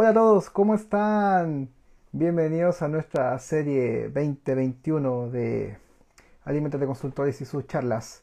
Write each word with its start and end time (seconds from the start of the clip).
Hola 0.00 0.10
a 0.10 0.14
todos, 0.14 0.48
¿cómo 0.48 0.76
están? 0.76 1.70
Bienvenidos 2.12 2.82
a 2.82 2.88
nuestra 2.88 3.36
serie 3.40 4.04
2021 4.10 5.28
de 5.30 5.76
Alimentos 6.44 6.80
de 6.80 6.86
Consultores 6.86 7.40
y 7.40 7.44
sus 7.44 7.66
charlas 7.66 8.22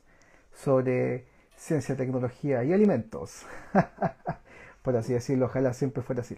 sobre 0.53 1.25
ciencia, 1.57 1.97
tecnología 1.97 2.63
y 2.63 2.71
alimentos. 2.71 3.45
Por 4.83 4.95
así 4.95 5.11
decirlo, 5.11 5.47
ojalá 5.47 5.73
siempre 5.73 6.01
fuera 6.01 6.21
así. 6.21 6.37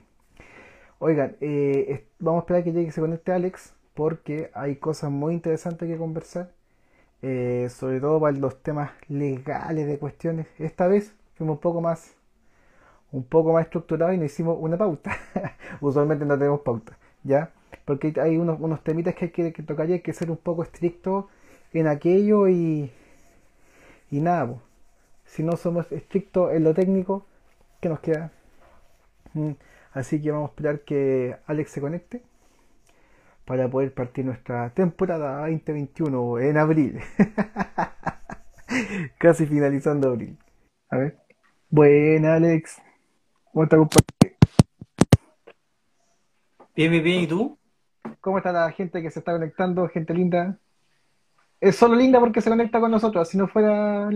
Oigan, 0.98 1.36
eh, 1.40 2.08
vamos 2.18 2.40
a 2.40 2.42
esperar 2.42 2.64
que 2.64 2.72
llegue 2.72 2.88
y 2.88 2.92
se 2.92 3.02
conecte 3.02 3.32
Alex 3.32 3.76
porque 3.94 4.50
hay 4.56 4.78
cosas 4.78 5.12
muy 5.12 5.36
interesantes 5.36 5.88
que 5.88 5.98
conversar. 5.98 6.50
Eh, 7.22 7.68
sobre 7.70 8.00
todo 8.00 8.20
para 8.20 8.36
los 8.36 8.64
temas 8.64 8.90
legales 9.08 9.86
de 9.86 10.00
cuestiones. 10.00 10.48
Esta 10.58 10.88
vez 10.88 11.14
fuimos 11.36 11.58
un 11.58 11.62
poco 11.62 11.80
más 11.80 12.17
un 13.12 13.24
poco 13.24 13.54
más 13.54 13.66
estructurado 13.66 14.14
y 14.14 14.18
nos 14.18 14.28
hicimos 14.28 14.58
una 14.60 14.78
pauta. 14.78 15.16
Usualmente 15.82 16.25
no 16.25 16.38
tenemos 16.38 16.61
pauta, 16.61 16.97
¿ya? 17.24 17.52
Porque 17.86 18.14
hay 18.21 18.38
unos, 18.38 18.60
unos 18.60 18.83
temitas 18.83 19.16
que 19.16 19.25
hay 19.25 19.52
que, 19.52 19.64
tocar 19.64 19.89
y 19.89 19.93
hay 19.93 20.02
que 20.02 20.14
ser 20.14 20.30
un 20.32 20.38
poco 20.38 20.64
estricto 20.64 21.30
en 21.74 21.88
aquello 21.88 22.47
y, 22.47 22.92
y 24.11 24.20
nada, 24.20 24.56
si 25.25 25.43
no 25.43 25.57
somos 25.57 25.92
estrictos 25.92 26.54
en 26.54 26.64
lo 26.64 26.74
técnico, 26.74 27.25
¿qué 27.80 27.89
nos 27.89 28.00
queda? 28.00 28.32
Mm, 29.33 29.52
así 29.94 30.21
que 30.21 30.32
vamos 30.32 30.50
a 30.50 30.52
esperar 30.52 30.82
que 30.82 31.36
Alex 31.47 31.71
se 31.71 31.82
conecte 31.82 32.23
para 33.45 33.69
poder 33.69 33.94
partir 33.94 34.25
nuestra 34.25 34.69
temporada 34.72 35.47
2021 35.47 36.39
en 36.39 36.58
abril. 36.58 37.00
Casi 39.17 39.45
finalizando 39.45 40.09
abril. 40.09 40.38
A 40.89 40.97
ver. 40.97 41.17
Buena, 41.69 42.36
Alex. 42.36 42.81
¿Cómo 43.58 43.64
está, 43.64 43.78
Bien, 46.75 46.92
bien, 46.92 47.03
bien. 47.03 47.23
¿Y 47.23 47.28
tú? 47.28 47.58
¿Cómo 48.22 48.38
está 48.38 48.52
la 48.52 48.72
gente 48.72 49.02
que 49.02 49.09
se 49.09 49.17
está 49.17 49.31
conectando? 49.31 49.88
Gente 49.88 50.13
linda. 50.13 50.59
Es 51.59 51.75
solo 51.75 51.95
linda 51.95 52.19
porque 52.19 52.39
se 52.39 52.52
conecta 52.52 52.80
con 52.80 52.91
nosotros. 52.91 53.28
Si 53.28 53.35
no 53.35 53.47
fuera, 53.47 54.11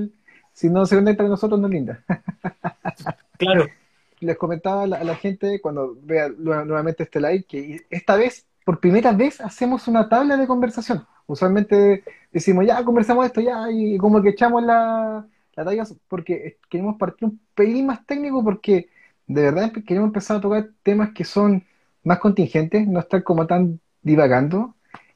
si 0.54 0.70
no 0.70 0.86
se 0.86 0.96
conecta 0.96 1.24
con 1.24 1.32
nosotros, 1.32 1.60
no 1.60 1.66
es 1.66 1.74
linda. 1.74 2.04
Claro. 3.40 3.66
Les 4.20 4.38
comentaba 4.38 4.84
a 4.84 4.88
la, 4.88 5.16
gente 5.16 5.60
cuando 5.60 5.98
vea 6.04 6.30
nuevamente 6.30 7.02
este 7.02 7.20
live 7.20 7.44
que 7.46 7.84
esta 7.90 8.16
vez, 8.16 8.46
por 8.64 8.80
primera 8.80 9.12
vez, 9.12 9.42
hacemos 9.42 9.88
una 9.88 10.08
tabla 10.08 10.38
de 10.38 10.46
conversación. 10.46 11.08
Usualmente 11.26 12.04
decimos, 12.32 12.68
ya, 12.68 12.86
conversamos 12.86 13.26
esto, 13.26 13.42
ya, 13.42 13.72
y 13.72 13.98
como 13.98 14.22
que 14.22 14.30
echamos 14.30 14.62
la, 14.62 15.26
la 15.56 15.66
talla 15.66 15.84
porque 16.08 16.60
queremos 16.70 16.98
partir 17.00 17.30
un 17.30 17.40
pelín 17.56 17.88
más 17.88 18.06
técnico 18.06 18.44
porque 18.44 18.90
de 19.34 19.42
verdad 19.42 19.72
queremos 19.72 20.08
empezar 20.08 20.38
a 20.38 20.42
tocar 20.42 20.70
temas 20.84 21.12
que 21.14 21.24
son 21.24 21.64
más 22.04 22.20
contingentes, 22.20 22.88
no 22.88 23.00
estar 23.00 23.24
como 23.24 23.48
tan 23.48 23.80
divagando, 24.02 24.76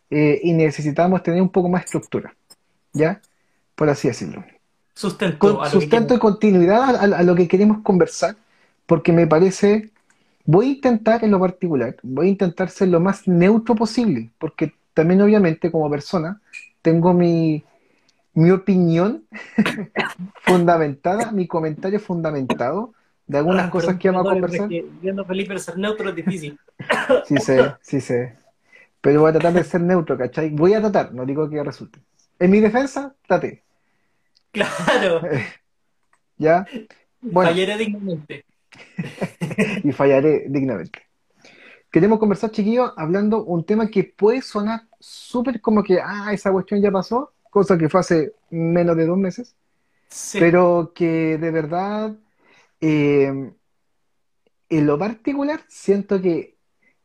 eh, 0.09 0.39
y 0.43 0.53
necesitamos 0.53 1.23
tener 1.23 1.41
un 1.41 1.49
poco 1.49 1.69
más 1.69 1.85
estructura, 1.85 2.35
¿ya? 2.93 3.21
Por 3.75 3.89
así 3.89 4.07
decirlo. 4.07 4.43
Sustento. 4.93 5.65
sustento 5.65 6.15
y 6.15 6.19
continuidad 6.19 6.95
a, 6.95 7.23
lo 7.23 7.35
que 7.35 7.47
queremos 7.47 7.79
conversar, 7.81 8.37
porque 8.85 9.11
me 9.11 9.27
parece, 9.27 9.89
voy 10.45 10.67
a 10.67 10.71
intentar 10.73 11.23
en 11.23 11.31
lo 11.31 11.39
particular, 11.39 11.97
voy 12.01 12.27
a 12.27 12.29
intentar 12.29 12.69
ser 12.69 12.87
lo 12.87 13.01
más 13.01 13.27
neutro 13.27 13.75
posible, 13.75 14.29
porque 14.37 14.73
también 14.93 15.21
obviamente 15.21 15.69
como 15.69 15.89
persona 15.89 16.39
tengo 16.81 17.13
mi, 17.13 17.63
mi 18.33 18.51
opinión 18.51 19.25
fundamentada, 20.43 21.31
mi 21.31 21.47
comentario 21.47 21.99
fundamentado, 21.99 22.93
de 23.27 23.37
algunas 23.37 23.67
ah, 23.67 23.69
cosas 23.69 23.97
que 23.97 24.09
vamos 24.09 24.27
a 24.27 24.33
conversar. 24.33 24.69
Viendo 25.01 25.25
Felipe 25.25 25.57
ser 25.57 25.77
neutro 25.77 26.09
es 26.09 26.15
difícil. 26.15 26.59
Sí 27.25 27.37
sé, 27.37 27.75
sí 27.81 28.01
sé. 28.01 28.37
Pero 29.01 29.21
voy 29.21 29.29
a 29.29 29.33
tratar 29.33 29.53
de 29.53 29.63
ser 29.63 29.81
neutro, 29.81 30.17
¿cachai? 30.17 30.49
Voy 30.49 30.73
a 30.73 30.81
tratar, 30.81 31.13
no 31.13 31.25
digo 31.25 31.49
que 31.49 31.63
resulte. 31.63 31.99
En 32.39 32.51
mi 32.51 32.59
defensa, 32.59 33.15
traté. 33.27 33.63
Claro. 34.51 35.21
¿Ya? 36.37 36.65
fallaré 37.31 37.77
dignamente. 37.77 38.45
y 39.83 39.91
fallaré 39.91 40.45
dignamente. 40.47 41.01
Queremos 41.91 42.19
conversar, 42.19 42.51
chiquillos, 42.51 42.91
hablando 42.97 43.43
un 43.43 43.63
tema 43.65 43.87
que 43.87 44.03
puede 44.03 44.41
sonar 44.41 44.81
súper 44.99 45.61
como 45.61 45.81
que, 45.81 45.99
ah, 46.01 46.33
esa 46.33 46.51
cuestión 46.51 46.81
ya 46.81 46.91
pasó, 46.91 47.31
cosa 47.49 47.77
que 47.77 47.87
fue 47.87 48.01
hace 48.01 48.33
menos 48.49 48.97
de 48.97 49.05
dos 49.05 49.17
meses, 49.17 49.55
pero 50.33 50.91
que 50.93 51.37
de 51.37 51.51
verdad 51.51 52.13
eh, 52.81 53.51
en 54.69 54.85
lo 54.85 54.97
particular, 54.97 55.61
siento 55.67 56.21
que 56.21 56.55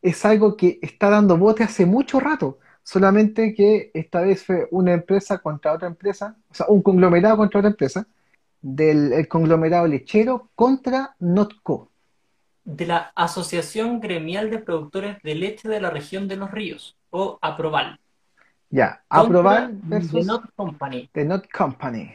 es 0.03 0.25
algo 0.25 0.57
que 0.57 0.79
está 0.83 1.11
dando 1.11 1.37
bote 1.37 1.63
hace 1.63 1.87
mucho 1.87 2.21
rato, 2.21 2.59
solamente 2.83 3.55
que 3.55 3.91
esta 3.95 4.23
vez 4.23 4.45
fue 4.45 4.67
una 4.71 4.93
empresa 4.93 5.39
contra 5.39 5.73
otra 5.73 5.89
empresa, 5.89 6.37
o 6.51 6.55
sea, 6.55 6.67
un 6.69 6.83
conglomerado 6.83 7.37
contra 7.37 7.61
otra 7.61 7.71
empresa, 7.71 8.07
del 8.63 9.27
conglomerado 9.29 9.87
lechero 9.87 10.51
contra 10.55 11.15
Notco. 11.19 11.91
De 12.65 12.87
la 12.87 13.13
Asociación 13.15 14.01
Gremial 14.01 14.51
de 14.51 14.59
Productores 14.59 15.17
de 15.23 15.35
Leche 15.35 15.69
de 15.69 15.81
la 15.81 15.91
Región 15.91 16.29
de 16.29 16.37
los 16.37 16.51
Ríos, 16.51 16.97
o 17.11 17.39
Aproval. 17.41 17.99
Ya, 18.69 19.03
Aproval 19.09 19.79
versus 19.83 20.13
The 20.13 20.25
Not 20.25 20.45
Company. 20.55 21.09
The 21.13 21.25
Not 21.25 21.51
Company. 21.51 22.15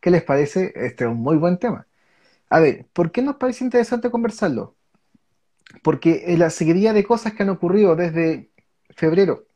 ¿Qué 0.00 0.10
les 0.10 0.22
parece? 0.22 0.72
Este 0.74 1.04
es 1.04 1.10
un 1.10 1.16
muy 1.16 1.36
buen 1.36 1.58
tema. 1.58 1.86
A 2.50 2.60
ver, 2.60 2.86
¿por 2.92 3.10
qué 3.10 3.22
nos 3.22 3.36
parece 3.36 3.64
interesante 3.64 4.10
conversarlo? 4.10 4.76
Porque 5.82 6.24
en 6.26 6.38
la 6.38 6.50
seguidilla 6.50 6.92
de 6.92 7.04
cosas 7.04 7.32
que 7.32 7.42
han 7.42 7.48
ocurrido 7.50 7.96
desde 7.96 8.50
febrero 8.90 9.46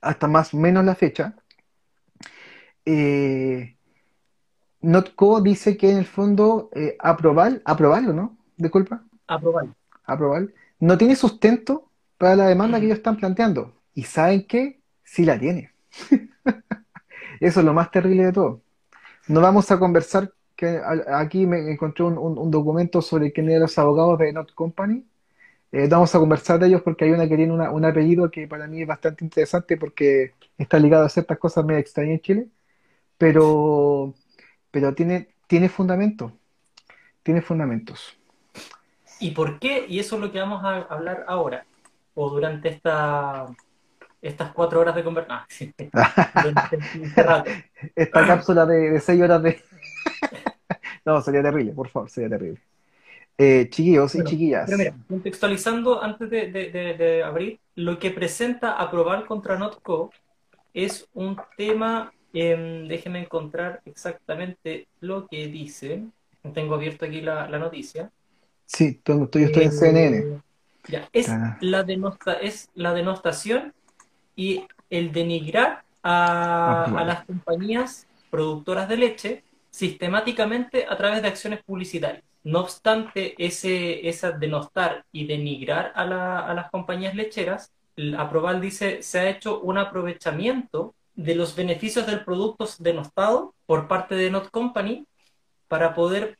hasta 0.00 0.28
más 0.28 0.54
o 0.54 0.56
menos 0.58 0.84
la 0.84 0.94
fecha, 0.94 1.36
eh, 2.84 3.76
Notco 4.80 5.40
dice 5.40 5.76
que 5.76 5.90
en 5.90 5.98
el 5.98 6.06
fondo 6.06 6.70
eh, 6.72 6.96
aprobar, 7.00 7.60
aprobarlo, 7.64 8.12
¿no? 8.12 8.38
Disculpa. 8.56 9.04
Aprobar. 9.26 9.68
Aprobar. 10.04 10.48
No 10.78 10.96
tiene 10.96 11.16
sustento 11.16 11.90
para 12.16 12.36
la 12.36 12.46
demanda 12.46 12.78
que 12.78 12.86
ellos 12.86 12.98
están 12.98 13.16
planteando. 13.16 13.74
Y 13.94 14.04
saben 14.04 14.46
que 14.46 14.80
sí 15.02 15.24
la 15.24 15.38
tiene. 15.38 15.72
Eso 17.40 17.60
es 17.60 17.66
lo 17.66 17.74
más 17.74 17.90
terrible 17.90 18.26
de 18.26 18.32
todo. 18.32 18.62
No 19.26 19.40
vamos 19.40 19.70
a 19.70 19.78
conversar 19.78 20.32
que 20.58 20.82
aquí 21.14 21.46
me 21.46 21.70
encontré 21.70 22.04
un, 22.04 22.50
documento 22.50 23.00
sobre 23.00 23.32
quién 23.32 23.48
eran 23.48 23.62
los 23.62 23.78
abogados 23.78 24.18
de 24.18 24.32
Not 24.32 24.54
Company. 24.54 25.04
Eh, 25.70 25.86
vamos 25.88 26.12
a 26.12 26.18
conversar 26.18 26.58
de 26.58 26.66
ellos 26.66 26.82
porque 26.82 27.04
hay 27.04 27.12
una 27.12 27.28
que 27.28 27.36
tiene 27.36 27.52
un 27.52 27.84
apellido 27.84 28.28
que 28.28 28.48
para 28.48 28.66
mí 28.66 28.82
es 28.82 28.88
bastante 28.88 29.24
interesante 29.24 29.76
porque 29.76 30.34
está 30.56 30.80
ligado 30.80 31.04
a 31.04 31.08
ciertas 31.08 31.38
cosas 31.38 31.64
medio 31.64 31.78
extrañas 31.78 32.14
en 32.14 32.20
Chile, 32.22 32.48
pero, 33.16 34.12
pero 34.72 34.92
tiene, 34.94 35.28
tiene 35.46 35.68
fundamento, 35.68 36.32
tiene 37.22 37.40
fundamentos. 37.40 38.18
¿Y 39.20 39.30
por 39.30 39.60
qué? 39.60 39.86
Y 39.88 40.00
eso 40.00 40.16
es 40.16 40.22
lo 40.22 40.32
que 40.32 40.40
vamos 40.40 40.64
a 40.64 40.78
hablar 40.92 41.24
ahora, 41.28 41.66
o 42.14 42.30
durante 42.30 42.70
esta, 42.70 43.46
estas 44.20 44.52
cuatro 44.52 44.80
horas 44.80 44.96
de 44.96 45.04
conversación. 45.04 45.72
Esta 47.94 48.26
cápsula 48.26 48.66
de, 48.66 48.90
de 48.90 49.00
seis 49.00 49.22
horas 49.22 49.40
de... 49.40 49.62
no, 51.08 51.22
sería 51.22 51.42
terrible, 51.42 51.72
por 51.72 51.88
favor, 51.88 52.10
sería 52.10 52.28
terrible. 52.28 52.60
Eh, 53.38 53.68
chiquillos 53.70 54.14
y 54.14 54.24
chiquillas. 54.24 54.70
contextualizando 55.08 56.02
antes 56.02 56.28
de, 56.28 57.22
abrir, 57.24 57.60
lo 57.76 57.98
que 57.98 58.10
presenta 58.10 58.72
aprobar 58.72 59.24
contra 59.24 59.56
Notco 59.56 60.10
es 60.74 61.08
un 61.14 61.40
tema, 61.56 62.12
eh, 62.34 62.84
déjenme 62.86 63.20
encontrar 63.20 63.80
exactamente 63.86 64.86
lo 65.00 65.26
que 65.28 65.46
dice. 65.46 66.04
Tengo 66.52 66.74
abierto 66.74 67.06
aquí 67.06 67.22
la, 67.22 67.46
noticia. 67.58 68.10
Sí, 68.66 69.00
yo 69.06 69.24
estoy 69.24 69.44
en 69.44 69.62
eh, 69.62 69.70
CNN. 69.70 70.42
es, 71.12 71.28
la 71.60 71.86
es 72.42 72.68
la 72.74 72.92
denostación 72.92 73.72
y 74.36 74.66
el 74.90 75.12
denigrar 75.12 75.84
a, 76.02 76.84
a 76.84 77.04
las 77.04 77.24
compañías 77.24 78.06
productoras 78.30 78.88
de 78.90 78.96
leche 78.98 79.42
sistemáticamente 79.78 80.86
a 80.88 80.96
través 80.96 81.22
de 81.22 81.28
acciones 81.28 81.62
publicitarias. 81.62 82.24
No 82.42 82.60
obstante, 82.60 83.34
ese, 83.38 84.08
esa 84.08 84.32
denostar 84.32 85.04
y 85.12 85.24
denigrar 85.26 85.92
a, 85.94 86.04
las 86.52 86.70
compañías 86.72 87.14
lecheras, 87.14 87.72
Aproval 88.16 88.60
dice, 88.60 89.02
se 89.02 89.20
ha 89.20 89.28
hecho 89.28 89.60
un 89.60 89.78
aprovechamiento 89.78 90.94
de 91.14 91.36
los 91.36 91.54
beneficios 91.54 92.06
del 92.06 92.24
producto 92.24 92.68
denostado 92.80 93.54
por 93.66 93.86
parte 93.86 94.16
de 94.16 94.30
Not 94.30 94.50
Company 94.50 95.06
para 95.68 95.94
poder 95.94 96.38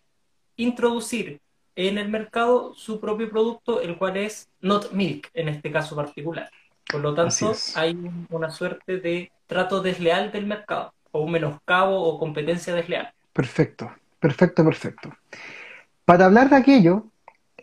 introducir 0.57 1.41
en 1.77 1.99
el 1.99 2.09
mercado 2.09 2.75
su 2.75 2.99
propio 2.99 3.31
producto, 3.31 3.81
el 3.81 3.99
cual 3.99 4.17
es 4.17 4.49
Not 4.61 4.91
Milk 4.91 5.31
en 5.35 5.49
este 5.49 5.71
caso 5.71 5.95
particular. 5.95 6.51
Por 6.91 7.03
lo 7.03 7.15
tanto, 7.15 7.53
hay 7.77 7.97
una 8.31 8.51
suerte 8.51 8.99
de 8.99 9.31
trato 9.47 9.81
desleal 9.81 10.33
del 10.33 10.47
mercado, 10.47 10.93
o 11.13 11.21
un 11.21 11.31
menoscabo 11.31 12.03
o 12.03 12.19
competencia 12.19 12.75
desleal. 12.75 13.13
Perfecto, 13.39 13.93
perfecto, 14.19 14.65
perfecto. 14.65 15.17
Para 16.05 16.25
hablar 16.25 16.51
de 16.51 16.57
aquello, 16.57 17.13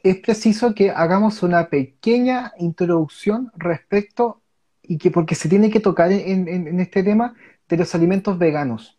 es 0.04 0.16
preciso 0.22 0.74
que 0.74 0.90
hagamos 0.90 1.44
una 1.44 1.68
pequeña 1.68 2.54
introducción 2.60 3.52
respecto 3.58 4.42
y 4.82 4.98
que 4.98 5.12
porque 5.12 5.36
se 5.36 5.50
tiene 5.50 5.70
que 5.70 5.82
tocar 5.82 6.14
en, 6.14 6.80
este 6.80 7.04
tema 7.04 7.36
de 7.68 7.76
los 7.76 7.94
alimentos 7.94 8.40
veganos, 8.40 8.98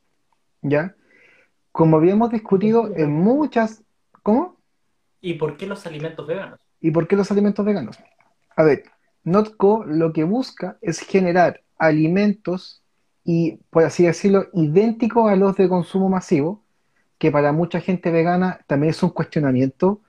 ¿ya? 0.61 0.95
Como 1.73 1.97
habíamos 1.97 2.31
discutido 2.31 2.95
en 2.95 3.11
muchas... 3.11 3.83
¿Cómo? 4.23 4.59
¿Y 5.23 5.33
por 5.33 5.57
qué 5.57 5.67
los 5.67 5.87
alimentos 5.87 6.27
veganos? 6.27 6.61
¿Y 6.83 6.91
por 6.91 7.09
qué 7.09 7.17
los 7.17 7.31
alimentos 7.31 7.65
veganos? 7.65 7.99
A 8.55 8.63
ver, 8.63 8.83
Notco 9.25 9.83
lo 9.87 10.13
que 10.13 10.25
busca 10.25 10.77
es 10.83 11.01
generar 11.01 11.63
alimentos 11.79 12.83
y, 13.25 13.61
por 13.71 13.85
así 13.85 14.05
decirlo, 14.05 14.49
idénticos 14.53 15.31
a 15.31 15.37
los 15.37 15.57
de 15.57 15.71
consumo 15.71 16.11
masivo, 16.11 16.66
que 17.19 17.31
para 17.31 17.53
mucha 17.53 17.81
gente 17.81 18.11
vegana 18.11 18.61
también 18.67 18.91
es 18.91 19.03
un 19.03 19.11
cuestionamiento. 19.11 20.01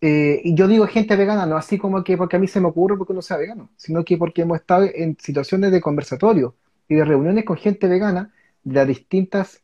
Eh, 0.00 0.40
y 0.44 0.54
yo 0.54 0.68
digo 0.68 0.86
gente 0.86 1.16
vegana, 1.16 1.46
no 1.46 1.56
así 1.56 1.78
como 1.78 2.04
que 2.04 2.16
porque 2.16 2.36
a 2.36 2.38
mí 2.38 2.46
se 2.48 2.60
me 2.60 2.68
ocurre 2.68 2.96
porque 2.96 3.12
uno 3.12 3.22
sea 3.22 3.36
vegano, 3.38 3.70
sino 3.76 4.04
que 4.04 4.18
porque 4.18 4.42
hemos 4.42 4.58
estado 4.58 4.84
en 4.92 5.16
situaciones 5.18 5.72
de 5.72 5.80
conversatorio 5.80 6.54
y 6.88 6.96
de 6.96 7.04
reuniones 7.04 7.44
con 7.44 7.56
gente 7.56 7.88
vegana 7.88 8.32
de 8.64 8.74
las 8.74 8.86
distintas 8.88 9.62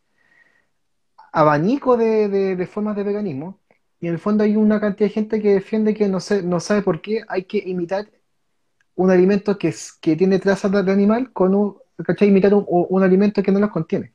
abanicos 1.33 1.99
de, 1.99 2.69
formas 2.71 2.97
de 2.97 3.05
veganismo. 3.05 3.59
Y 4.01 4.07
en 4.09 4.15
el 4.15 4.19
fondo 4.19 4.45
hay 4.45 4.57
una 4.57 4.81
cantidad 4.81 5.09
de 5.09 5.15
gente 5.15 5.43
que 5.43 5.55
defiende 5.55 5.95
que 5.95 6.09
no, 6.09 6.19
no 6.45 6.61
sabe 6.61 6.83
por 6.83 7.01
qué 7.03 7.23
hay 7.29 7.45
que 7.45 7.59
imitar 7.59 8.09
un 8.95 9.11
alimento 9.11 9.59
que, 9.59 9.75
que 10.01 10.17
tiene 10.17 10.39
trazas 10.39 10.73
de 10.73 10.93
animal 10.93 11.33
con 11.33 11.55
un, 11.55 11.77
¿cachai? 12.05 12.29
Imitar 12.29 12.53
un, 12.55 13.03
alimento 13.03 13.43
que 13.43 13.53
no 13.53 13.59
los 13.59 13.71
contiene. 13.71 14.13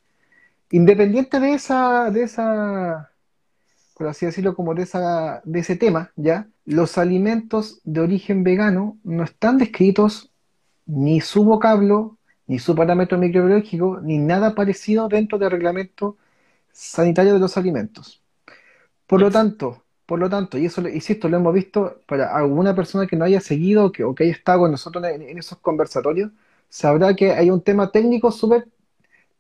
Independiente 0.72 1.40
de 1.40 1.54
esa, 1.54 2.10
de 2.12 2.24
esa, 2.24 3.12
por 3.96 4.08
así 4.08 4.26
decirlo, 4.26 4.56
como 4.56 4.74
de, 4.74 4.84
esa, 4.84 5.42
de 5.46 5.60
ese 5.60 5.76
tema, 5.76 6.12
¿ya? 6.16 6.48
Los 6.66 6.98
alimentos 6.98 7.82
de 7.84 8.02
origen 8.02 8.44
vegano 8.44 8.98
no 9.04 9.24
están 9.24 9.58
descritos 9.58 10.32
ni 10.86 11.22
su 11.22 11.44
vocablo, 11.44 12.18
ni 12.48 12.60
su 12.60 12.76
parámetro 12.76 13.18
microbiológico, 13.18 14.00
ni 14.02 14.18
nada 14.18 14.56
parecido 14.56 15.08
dentro 15.08 15.38
del 15.38 15.52
reglamento 15.52 16.18
sanitario 16.72 17.34
de 17.34 17.40
los 17.40 17.58
alimentos. 17.58 18.22
Por 19.08 19.22
lo 19.22 19.32
tanto, 19.32 19.84
por 20.06 20.20
lo 20.20 20.30
tanto, 20.30 20.58
y 20.58 20.66
eso, 20.66 20.88
insisto, 20.88 21.30
lo 21.30 21.38
hemos 21.38 21.54
visto 21.54 22.02
para 22.06 22.36
alguna 22.36 22.76
persona 22.76 23.08
que 23.08 23.16
no 23.16 23.26
haya 23.26 23.42
seguido 23.42 23.92
que, 23.92 24.04
o 24.04 24.14
que 24.14 24.26
haya 24.26 24.34
estado 24.34 24.60
con 24.60 24.72
nosotros 24.72 25.04
en, 25.06 25.38
esos 25.38 25.58
conversatorios, 25.60 26.32
sabrá 26.70 27.16
que 27.16 27.32
hay 27.34 27.50
un 27.50 27.62
tema 27.62 27.92
técnico 27.92 28.32
súper 28.32 28.68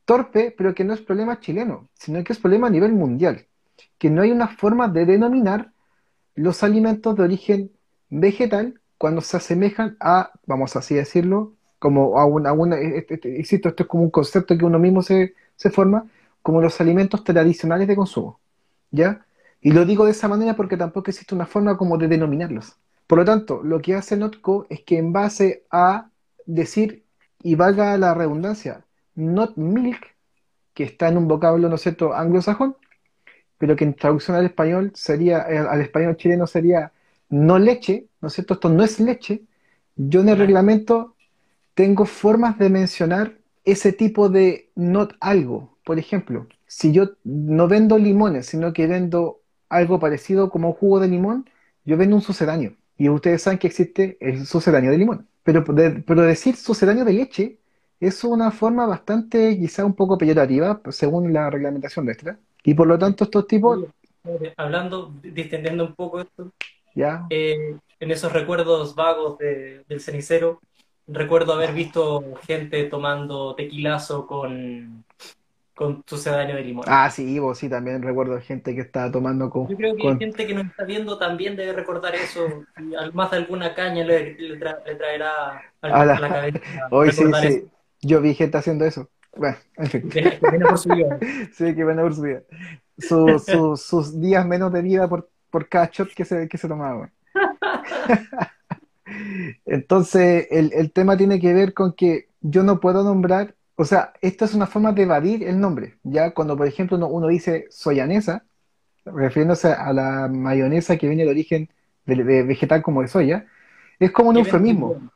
torpe, 0.06 0.54
pero 0.57 0.74
que 0.74 0.84
no 0.84 0.94
es 0.94 1.02
problema 1.02 1.40
chileno, 1.40 1.90
sino 1.94 2.24
que 2.24 2.34
es 2.34 2.40
problema 2.40 2.68
a 2.68 2.69
nivel 2.72 2.94
mundial, 2.94 3.48
que 3.98 4.10
no 4.10 4.22
hay 4.22 4.31
una 4.31 4.48
forma 4.48 4.88
de 4.88 5.06
denominar 5.06 5.72
los 6.36 6.63
alimentos 6.63 7.16
de 7.16 7.24
origen 7.24 7.72
vegetal 8.10 8.80
cuando 8.98 9.22
se 9.22 9.38
asemejan 9.38 9.98
a, 10.00 10.31
vamos 10.46 10.75
así 10.75 10.96
decirlo, 10.96 11.54
como 11.80 12.18
a 12.19 12.25
una, 12.25 12.80
este, 12.80 13.16
este, 13.16 13.38
insisto, 13.38 13.69
esto 13.69 13.84
es 13.84 13.90
como 13.90 14.04
un 14.04 14.12
concepto 14.12 14.57
que 14.57 14.66
uno 14.66 14.80
mismo 14.80 15.02
se, 15.02 15.36
se 15.56 15.69
forma, 15.69 16.06
como 16.42 16.62
los 16.62 16.80
alimentos 16.80 17.24
tradicionales 17.24 17.88
de 17.88 17.96
consumo, 17.96 18.40
¿ya? 18.92 19.25
Y 19.62 19.72
lo 19.72 19.86
digo 19.86 20.06
de 20.06 20.12
esa 20.12 20.28
manera 20.28 20.56
porque 20.56 20.78
tampoco 20.78 21.10
existe 21.10 21.36
una 21.36 21.48
forma 21.48 21.78
como 21.78 21.98
de 21.98 22.07
denominarlos. 22.07 22.78
Por 23.07 23.19
lo 23.19 23.25
tanto, 23.25 23.62
lo 23.63 23.81
que 23.81 23.96
hace 23.96 24.18
Notco 24.18 24.68
es 24.69 24.81
que 24.84 24.98
en 24.98 25.12
base 25.13 25.66
a 25.72 26.10
decir, 26.46 27.04
y 27.42 27.56
valga 27.56 27.98
la 27.98 28.13
redundancia, 28.13 28.84
not 29.15 29.56
milk, 29.57 30.15
que 30.73 30.83
está 30.83 31.07
en 31.09 31.17
un 31.17 31.27
vocablo, 31.27 31.69
¿no 31.69 31.77
cierto?, 31.77 32.13
anglosajón, 32.13 32.75
pero 33.57 33.75
que 33.75 33.85
en 33.85 33.94
traducción 33.94 34.38
al 34.38 34.45
español 34.45 34.91
sería, 34.95 35.45
eh, 35.50 35.57
al 35.57 35.81
español 35.81 36.17
chileno 36.17 36.47
sería 36.47 36.91
no 37.29 37.57
leche, 37.57 38.07
¿no 38.21 38.27
es 38.27 38.33
cierto? 38.33 38.56
Esto 38.56 38.69
no 38.69 38.83
es 38.83 39.00
leche. 39.00 39.44
Yo 39.95 40.21
en 40.21 40.29
el 40.29 40.38
reglamento 40.38 41.15
tengo 41.73 42.06
formas 42.06 42.57
de 42.59 42.69
mencionar 42.69 43.38
ese 43.63 43.91
tipo 43.94 44.29
de 44.29 44.69
not 44.75 45.13
algo. 45.19 45.77
Por 45.83 46.00
ejemplo, 46.00 46.47
si 46.68 46.91
yo 46.91 47.11
no 47.23 47.68
vendo 47.68 47.97
limones, 47.97 48.47
sino 48.47 48.73
que 48.73 48.88
vendo 48.88 49.41
algo 49.69 50.00
parecido 50.00 50.50
como 50.50 50.69
un 50.69 50.73
jugo 50.75 51.00
de 51.00 51.07
limón, 51.07 51.50
yo 51.85 51.97
vendo 51.97 52.15
un 52.15 52.21
sucedáneo. 52.21 52.75
Y 52.97 53.09
ustedes 53.09 53.41
saben 53.41 53.59
que 53.59 53.68
existe 53.68 54.18
el 54.19 54.45
sucedáneo 54.45 54.91
de 54.91 54.97
limón. 54.97 55.27
Pero, 55.44 55.63
pero 55.63 56.21
decir 56.21 56.56
sucedáneo 56.56 57.06
de 57.06 57.13
leche 57.13 57.59
es 58.00 58.24
una 58.24 58.51
forma 58.51 58.86
bastante, 58.86 59.57
quizá 59.57 59.86
un 59.86 59.95
poco 59.95 60.18
peyorativa, 60.18 60.81
según 60.89 61.31
la 61.33 61.50
reglamentación 61.50 62.06
nuestra. 62.06 62.38
Y 62.63 62.74
por 62.74 62.88
lo 62.88 62.97
tanto, 62.97 63.25
estos 63.25 63.47
tipos. 63.47 63.86
Hablando, 64.57 65.13
distendiendo 65.21 65.86
un 65.86 65.95
poco 65.95 66.21
esto. 66.21 66.51
Ya. 66.94 67.25
Eh, 67.30 67.77
en 68.00 68.12
esos 68.12 68.31
recuerdos 68.33 68.95
vagos 68.95 69.38
del 69.38 70.00
cenicero, 70.00 70.62
recuerdo 71.07 71.53
haber 71.53 71.74
visto 71.74 72.24
gente 72.45 72.83
tomando 72.86 73.56
tequilazo 73.56 74.25
con 74.25 75.03
con 75.75 76.03
sucedáneo 76.07 76.56
de 76.56 76.63
limón. 76.63 76.86
Ah, 76.88 77.09
sí, 77.12 77.38
vos 77.38 77.57
sí, 77.57 77.69
también 77.69 78.01
recuerdo 78.01 78.39
gente 78.39 78.74
que 78.74 78.81
estaba 78.81 79.12
tomando 79.12 79.50
con... 79.50 79.68
Yo 79.68 79.75
creo 79.75 79.95
que 79.95 80.07
hay 80.07 80.18
gente 80.18 80.47
que 80.47 80.53
nos 80.53 80.68
está 80.68 80.86
viendo 80.86 81.18
también 81.18 81.57
debe 81.57 81.74
recordar 81.74 82.15
eso, 82.15 82.63
y 82.80 83.13
más 83.13 83.31
de 83.31 83.38
alguna 83.38 83.75
caña 83.75 84.06
le, 84.06 84.57
traerá 84.97 85.62
a 85.81 86.06
la, 86.06 86.30
cabeza. 86.30 86.59
Hoy 86.92 87.12
sí, 87.12 87.25
sí, 87.42 87.65
yo 88.06 88.22
vi 88.22 88.34
gente 88.34 88.57
haciendo 88.57 88.86
eso. 88.86 89.10
Bueno, 89.36 89.57
en 89.78 89.88
fin. 89.88 90.10
Que, 90.10 90.40
viene 90.50 90.66
por 90.66 90.78
su 90.78 90.90
vida. 90.90 91.19
sí, 91.54 91.75
que 91.75 91.86
viene 91.86 92.02
por 92.02 92.16
su 92.16 92.22
vida. 92.22 92.42
sus 93.78 94.22
días 94.22 94.46
menos 94.46 94.72
de 94.72 94.81
vida 94.81 95.07
por, 95.07 95.30
por 95.50 95.68
cada 95.68 95.90
shot 95.92 96.13
que 96.13 96.25
se, 96.25 96.48
que 96.48 96.57
se 96.57 96.68
tomaba. 96.68 97.10
Entonces, 99.66 100.48
el, 100.52 100.72
el 100.74 100.92
tema 100.92 101.18
tiene 101.18 101.40
que 101.40 101.54
ver 101.54 101.74
con 101.74 101.94
que 101.94 102.30
yo 102.42 102.63
no 102.63 102.80
puedo 102.80 103.04
nombrar 103.04 103.56
o 103.75 103.84
sea, 103.84 104.13
esta 104.22 104.46
es 104.46 104.54
una 104.54 104.68
forma 104.68 104.94
de 104.94 105.04
evadir 105.04 105.44
el 105.44 105.60
nombre. 105.60 105.98
Ya 106.04 106.31
cuando, 106.31 106.56
por 106.56 106.68
ejemplo, 106.68 106.98
uno, 107.07 107.28
dice 107.28 107.68
soyanesa, 107.69 108.46
refiriéndose 109.04 109.72
a 109.72 109.92
la 109.94 110.30
mayonesa 110.30 110.98
que 110.98 111.07
viene 111.07 111.25
de 111.25 111.30
origen 111.30 111.69
de, 112.06 112.44
vegetal 112.44 112.81
como 112.81 113.02
de 113.02 113.10
soya, 113.10 113.46
es 114.00 114.12
como 114.12 114.30
un 114.30 114.38
eufemismo. 114.38 115.12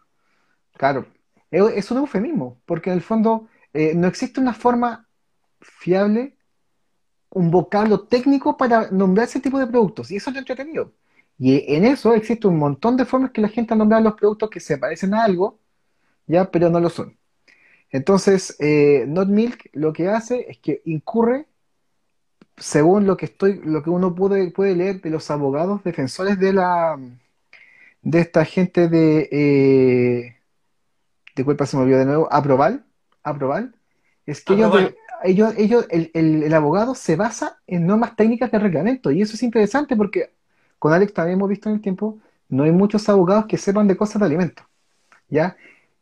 Claro, 0.75 1.05
es, 1.51 1.91
un 1.91 1.97
eufemismo, 1.99 2.61
porque 2.65 2.89
en 2.89 2.97
el 2.97 3.01
fondo 3.01 3.47
eh, 3.73 3.93
no 3.95 4.07
existe 4.07 4.39
una 4.39 4.53
forma 4.53 5.07
fiable, 5.61 6.35
un 7.29 7.51
vocablo 7.51 8.01
técnico 8.07 8.57
para 8.57 8.89
nombrar 8.91 9.27
ese 9.27 9.39
tipo 9.39 9.59
de 9.59 9.67
productos, 9.67 10.11
y 10.11 10.17
eso 10.17 10.29
es 10.29 10.35
lo 10.35 10.39
entretenido. 10.39 10.93
Y 11.37 11.73
en 11.73 11.85
eso 11.85 12.13
existe 12.13 12.47
un 12.47 12.57
montón 12.57 12.97
de 12.97 13.05
formas 13.05 13.31
que 13.31 13.41
la 13.41 13.49
gente 13.49 13.73
ha 13.73 13.77
nombrado 13.77 14.03
los 14.03 14.15
productos 14.15 14.49
que 14.49 14.59
se 14.59 14.77
parecen 14.77 15.13
a 15.13 15.23
algo, 15.23 15.59
ya, 16.27 16.51
pero 16.51 16.69
no 16.69 16.79
lo 16.79 16.89
son. 16.89 17.17
Entonces, 17.91 18.55
eh, 18.59 19.05
Not 19.07 19.29
Milk 19.29 19.69
lo 19.73 19.93
que 19.93 20.09
hace 20.09 20.45
es 20.49 20.59
que 20.59 20.81
incurre, 20.85 21.47
según 22.57 23.07
lo 23.07 23.17
que 23.17 23.25
estoy, 23.25 23.61
lo 23.63 23.83
que 23.83 23.89
uno 23.89 24.13
puede, 24.15 24.51
puede 24.51 24.75
leer 24.75 25.01
de 25.01 25.09
los 25.09 25.31
abogados 25.31 25.83
defensores 25.83 26.39
de 26.39 26.53
la 26.53 26.99
de 28.01 28.19
esta 28.19 28.45
gente 28.45 28.87
de 28.87 29.29
eh, 29.31 30.38
de 31.39 31.55
cuál 31.55 31.67
se 31.67 31.77
me 31.77 31.83
olvidó 31.83 31.99
de 31.99 32.05
nuevo, 32.05 32.27
Aproval, 32.31 32.83
Aproval, 33.23 33.73
es 34.25 34.43
que 34.43 34.53
ellos, 35.23 35.53
ellos, 35.57 35.85
el, 35.89 36.11
el, 36.13 36.53
abogado 36.53 36.95
se 36.95 37.15
basa 37.15 37.59
en 37.67 37.85
normas 37.85 38.15
técnicas 38.15 38.51
de 38.51 38.59
reglamento, 38.59 39.11
y 39.11 39.21
eso 39.21 39.33
es 39.33 39.43
interesante 39.43 39.95
porque 39.95 40.31
con 40.77 40.93
Alex 40.93 41.13
también 41.13 41.37
hemos 41.37 41.49
visto 41.49 41.69
en 41.69 41.75
el 41.75 41.81
tiempo, 41.81 42.19
no 42.47 42.63
hay 42.63 42.71
muchos 42.71 43.07
abogados 43.09 43.45
que 43.45 43.57
sepan 43.57 43.87
de 43.87 43.97
cosas 43.97 44.19
de 44.19 44.25
alimentos, 44.25 44.65
¿ya? 45.29 45.55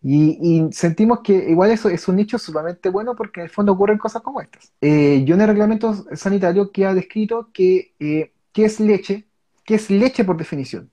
Y, 0.03 0.67
sentimos 0.71 1.19
que 1.21 1.33
igual 1.49 1.71
eso 1.71 1.89
es 1.89 2.07
un 2.07 2.15
nicho 2.15 2.37
sumamente 2.37 2.89
bueno 2.89 3.15
porque 3.15 3.41
en 3.41 3.45
el 3.45 3.49
fondo 3.49 3.73
ocurren 3.73 3.97
cosas 3.97 4.21
como 4.21 4.39
estas. 4.39 4.71
Eh, 4.79 5.23
yo 5.25 5.35
en 5.35 5.41
el 5.41 5.47
reglamento 5.47 5.93
sanitario 6.15 6.71
que 6.71 6.85
ha 6.85 6.93
descrito 6.93 7.49
que 7.51 7.93
eh, 7.99 8.31
qué 8.53 8.65
es 8.65 8.79
leche, 8.79 9.25
qué 9.65 9.75
es 9.75 9.89
leche 9.89 10.23
por 10.23 10.37
definición. 10.37 10.91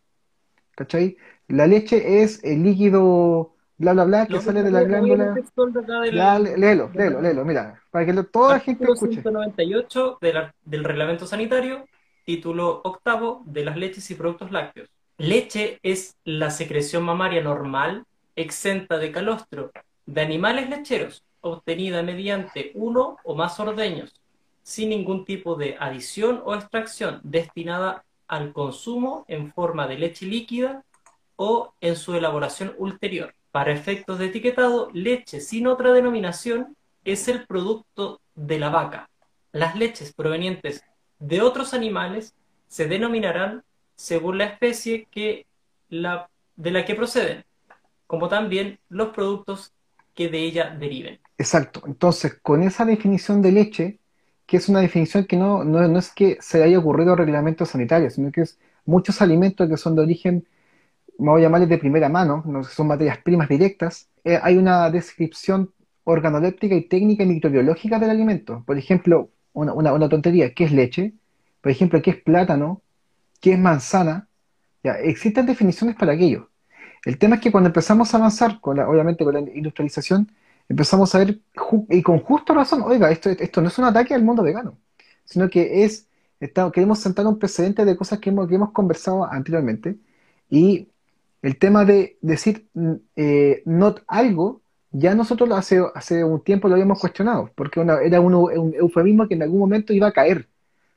¿Cachai? 0.74 1.16
La 1.48 1.66
leche 1.66 2.22
es 2.22 2.42
el 2.42 2.62
líquido 2.62 3.53
bla 3.76 3.92
bla 3.92 4.04
bla 4.04 4.26
que 4.26 4.40
sale 4.40 4.62
de 4.62 4.70
la 4.70 4.82
glándula. 4.84 5.34
léelo, 6.56 6.90
léelo, 6.94 7.20
léelo, 7.20 7.44
mira, 7.44 7.82
para 7.90 8.06
que 8.06 8.22
toda 8.24 8.54
la 8.54 8.60
gente 8.60 8.84
escuche. 8.84 9.22
198 9.22 10.18
del 10.64 10.84
reglamento 10.84 11.26
sanitario, 11.26 11.86
título 12.24 12.80
octavo 12.84 13.42
de 13.46 13.64
las 13.64 13.76
leches 13.76 14.10
y 14.10 14.14
productos 14.14 14.50
lácteos. 14.50 14.88
Leche 15.18 15.78
es 15.82 16.16
la 16.24 16.50
secreción 16.50 17.04
mamaria 17.04 17.42
normal 17.42 18.04
exenta 18.36 18.98
de 18.98 19.12
calostro 19.12 19.70
de 20.06 20.20
animales 20.20 20.68
lecheros 20.68 21.24
obtenida 21.40 22.02
mediante 22.02 22.72
uno 22.74 23.18
o 23.22 23.34
más 23.34 23.60
ordeños, 23.60 24.20
sin 24.62 24.88
ningún 24.88 25.24
tipo 25.24 25.56
de 25.56 25.76
adición 25.78 26.42
o 26.44 26.54
extracción 26.54 27.20
destinada 27.22 28.04
al 28.26 28.52
consumo 28.52 29.24
en 29.28 29.52
forma 29.52 29.86
de 29.86 29.98
leche 29.98 30.26
líquida 30.26 30.82
o 31.36 31.74
en 31.80 31.96
su 31.96 32.14
elaboración 32.14 32.74
ulterior. 32.78 33.34
Para 33.54 33.70
efectos 33.70 34.18
de 34.18 34.26
etiquetado, 34.26 34.90
leche 34.92 35.38
sin 35.40 35.68
otra 35.68 35.92
denominación 35.92 36.76
es 37.04 37.28
el 37.28 37.46
producto 37.46 38.20
de 38.34 38.58
la 38.58 38.68
vaca. 38.68 39.08
Las 39.52 39.76
leches 39.76 40.12
provenientes 40.12 40.82
de 41.20 41.40
otros 41.40 41.72
animales 41.72 42.34
se 42.66 42.88
denominarán 42.88 43.62
según 43.94 44.38
la 44.38 44.46
especie 44.46 45.06
de 45.08 45.46
la 45.88 46.84
que 46.84 46.94
proceden, 46.96 47.44
como 48.08 48.26
también 48.26 48.80
los 48.88 49.10
productos 49.10 49.72
que 50.14 50.28
de 50.28 50.40
ella 50.40 50.70
deriven. 50.76 51.20
Exacto. 51.38 51.80
Entonces, 51.86 52.34
con 52.42 52.60
esa 52.64 52.84
definición 52.84 53.40
de 53.40 53.52
leche, 53.52 53.98
que 54.46 54.56
es 54.56 54.68
una 54.68 54.80
definición 54.80 55.26
que 55.26 55.36
no, 55.36 55.62
no, 55.62 55.96
es 55.96 56.10
que 56.10 56.38
se 56.40 56.60
haya 56.60 56.80
ocurrido 56.80 57.14
reglamento 57.14 57.64
sanitario, 57.66 58.10
sino 58.10 58.32
que 58.32 58.40
es 58.40 58.58
muchos 58.84 59.22
alimentos 59.22 59.68
que 59.68 59.76
son 59.76 59.94
de 59.94 60.02
origen, 60.02 60.44
vamos 61.18 61.38
a 61.38 61.42
llamarles 61.42 61.68
de 61.68 61.78
primera 61.78 62.08
mano, 62.08 62.42
no 62.46 62.64
son 62.64 62.88
materias 62.88 63.18
primas 63.18 63.48
directas, 63.48 64.08
eh, 64.24 64.38
hay 64.42 64.56
una 64.56 64.90
descripción 64.90 65.72
organoléptica 66.04 66.74
y 66.74 66.82
técnica 66.88 67.24
y 67.24 67.26
microbiológica 67.26 67.98
del 67.98 68.10
alimento. 68.10 68.62
Por 68.66 68.78
ejemplo, 68.78 69.30
una, 69.52 69.72
una, 69.72 70.08
tontería, 70.08 70.52
¿qué 70.54 70.64
es 70.64 70.72
leche? 70.72 71.14
Por 71.60 71.72
ejemplo, 71.72 72.02
¿qué 72.02 72.10
es 72.10 72.16
plátano? 72.22 72.82
¿Qué 73.40 73.52
es 73.54 73.58
manzana? 73.58 74.28
Ya, 74.82 74.92
existen 74.94 75.46
definiciones 75.46 75.96
para 75.96 76.12
aquello. 76.12 76.50
El 77.04 77.18
tema 77.18 77.36
es 77.36 77.42
que 77.42 77.52
cuando 77.52 77.68
empezamos 77.68 78.12
a 78.12 78.18
avanzar, 78.18 78.60
con 78.60 78.78
obviamente 78.78 79.24
con 79.24 79.34
la 79.34 79.40
industrialización, 79.40 80.30
empezamos 80.68 81.14
a 81.14 81.18
ver, 81.18 81.40
y 81.90 82.02
con 82.02 82.20
justa 82.20 82.54
razón, 82.54 82.82
oiga, 82.82 83.10
esto, 83.10 83.30
esto 83.30 83.60
no 83.60 83.68
es 83.68 83.78
un 83.78 83.84
ataque 83.84 84.14
al 84.14 84.24
mundo 84.24 84.42
vegano, 84.42 84.78
sino 85.24 85.48
que 85.50 85.84
es, 85.84 86.08
queremos 86.72 86.98
sentar 87.00 87.26
un 87.26 87.38
precedente 87.38 87.84
de 87.84 87.96
cosas 87.96 88.18
que 88.18 88.30
hemos, 88.30 88.48
que 88.48 88.54
hemos 88.54 88.72
conversado 88.72 89.24
anteriormente, 89.24 89.98
y 90.50 90.88
el 91.44 91.58
tema 91.58 91.84
de 91.84 92.18
decir 92.22 92.68
mm, 92.74 92.92
eh, 93.16 93.62
not 93.66 94.02
algo, 94.08 94.62
ya 94.90 95.14
nosotros 95.14 95.50
hace, 95.52 95.82
hace 95.94 96.24
un 96.24 96.42
tiempo 96.42 96.68
lo 96.68 96.74
habíamos 96.74 96.98
cuestionado, 97.00 97.50
porque 97.54 97.80
era 97.80 98.20
un, 98.20 98.72
eufemismo 98.74 99.28
que 99.28 99.34
en 99.34 99.42
algún 99.42 99.58
momento 99.60 99.92
iba 99.92 100.06
a 100.08 100.12
caer, 100.12 100.48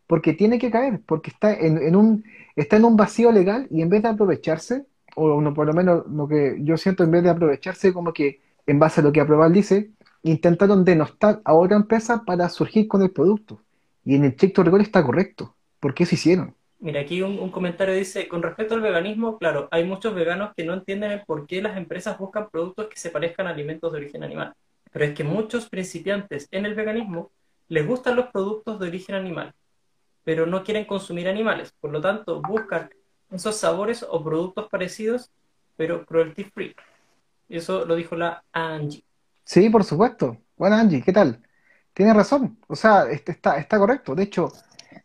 porque 0.08 0.34
tiene 0.34 0.58
que 0.58 0.72
caer, 0.72 1.02
porque 1.06 1.32
está 1.32 1.54
en, 1.54 1.96
un, 1.96 2.24
está 2.56 2.78
en 2.78 2.86
un 2.86 2.96
vacío 2.96 3.32
legal 3.32 3.68
y 3.70 3.82
en 3.82 3.90
vez 3.90 4.04
de 4.04 4.10
aprovecharse, 4.10 4.86
o 5.16 5.42
no, 5.42 5.54
por 5.54 5.68
lo 5.68 5.74
menos 5.74 6.06
lo 6.08 6.28
que 6.28 6.58
yo 6.62 6.78
siento, 6.78 7.04
en 7.04 7.12
vez 7.12 7.24
de 7.24 7.30
aprovecharse 7.32 7.92
como 7.92 8.14
que 8.14 8.40
en 8.68 8.80
base 8.80 9.02
a 9.02 9.04
lo 9.04 9.12
que 9.12 9.20
Aprobar 9.22 9.52
dice, 9.52 9.92
intentaron 10.24 10.86
denostar 10.86 11.42
a 11.44 11.54
otra 11.54 11.76
empresa 11.76 12.24
para 12.26 12.48
surgir 12.50 12.88
con 12.88 13.02
el 13.02 13.12
producto. 13.12 13.62
Y 14.06 14.16
en 14.16 14.24
el 14.24 14.32
estricto 14.32 14.64
rigor 14.64 14.82
está 14.82 15.04
correcto. 15.04 15.56
¿Por 15.80 15.94
qué 15.94 16.06
se 16.06 16.16
hicieron? 16.16 16.57
Mira, 16.80 17.02
aquí 17.02 17.24
un, 17.24 17.50
comentario 17.50 17.96
dice, 17.96 18.28
con 18.28 18.44
respecto 18.44 18.76
al 18.76 18.82
veganismo, 18.82 19.40
claro, 19.40 19.68
hay 19.72 19.84
muchos 19.84 20.14
veganos 20.14 20.54
que 20.56 20.64
no 20.64 20.74
entienden 20.74 21.12
el 21.12 21.26
por 21.26 21.48
qué 21.48 21.62
las 21.62 21.76
empresas 21.76 22.18
buscan 22.20 22.50
productos 22.50 22.88
que 22.88 22.98
se 22.98 23.10
parezcan 23.10 23.48
a 23.48 23.50
alimentos 23.50 23.92
de 23.92 23.98
origen 23.98 24.24
animal. 24.24 24.54
Pero 24.92 25.06
es 25.06 25.14
que 25.16 25.24
muchos 25.24 25.70
principiantes 25.70 26.48
en 26.52 26.66
el 26.66 26.76
veganismo 26.76 27.32
les 27.68 27.86
gustan 27.86 28.16
los 28.16 28.28
productos 28.28 28.80
de 28.80 28.88
origen 28.88 29.16
animal, 29.16 29.54
pero 30.24 30.46
no 30.46 30.64
quieren 30.64 30.86
consumir 30.86 31.28
animales. 31.28 31.74
Por 31.80 31.92
lo 31.92 32.00
tanto, 32.00 32.42
buscan 32.42 32.90
esos 33.32 33.58
sabores 33.58 34.06
o 34.08 34.24
productos 34.24 34.70
parecidos, 34.70 35.32
pero 35.76 36.06
cruelty 36.06 36.44
free. 36.44 36.76
Eso 37.50 37.86
lo 37.86 37.96
dijo 37.96 38.16
la 38.16 38.44
Angie. 38.52 39.04
Sí, 39.44 39.70
por 39.70 39.84
supuesto. 39.84 40.38
Bueno, 40.56 40.76
Angie, 40.76 41.02
¿qué 41.02 41.12
tal? 41.12 41.42
Tienes 41.94 42.16
razón. 42.16 42.60
O 42.68 42.76
sea, 42.76 43.10
este, 43.10 43.32
está, 43.32 43.58
está 43.58 43.80
correcto. 43.80 44.14
De 44.14 44.24
hecho, 44.24 44.52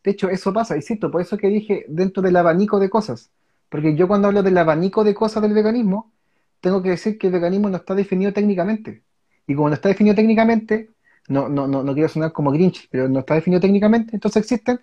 de 0.04 0.10
hecho, 0.10 0.28
eso 0.30 0.52
pasa, 0.52 0.76
insisto, 0.76 1.10
por 1.10 1.20
eso 1.20 1.38
que 1.38 1.48
dije 1.48 1.84
dentro 1.88 2.22
del 2.22 2.36
abanico 2.36 2.78
de 2.80 2.90
cosas. 2.90 3.30
Porque 3.68 3.94
yo 3.94 4.08
cuando 4.08 4.28
hablo 4.28 4.42
del 4.42 4.58
abanico 4.58 5.04
de 5.04 5.14
cosas 5.14 5.42
del 5.42 5.54
veganismo, 5.54 6.12
tengo 6.60 6.82
que 6.82 6.90
decir 6.90 7.18
que 7.18 7.28
el 7.28 7.32
veganismo 7.32 7.70
no 7.70 7.76
está 7.76 7.94
definido 7.94 8.32
técnicamente. 8.32 9.02
Y 9.46 9.54
como 9.54 9.68
no 9.68 9.74
está 9.74 9.88
definido 9.88 10.14
técnicamente, 10.14 10.90
no, 11.28 11.48
no, 11.48 11.66
no, 11.66 11.82
no 11.82 11.94
quiero 11.94 12.08
sonar 12.08 12.32
como 12.32 12.50
Grinch, 12.50 12.88
pero 12.90 13.08
no 13.08 13.20
está 13.20 13.34
definido 13.34 13.60
técnicamente, 13.60 14.14
entonces 14.14 14.42
existen 14.42 14.80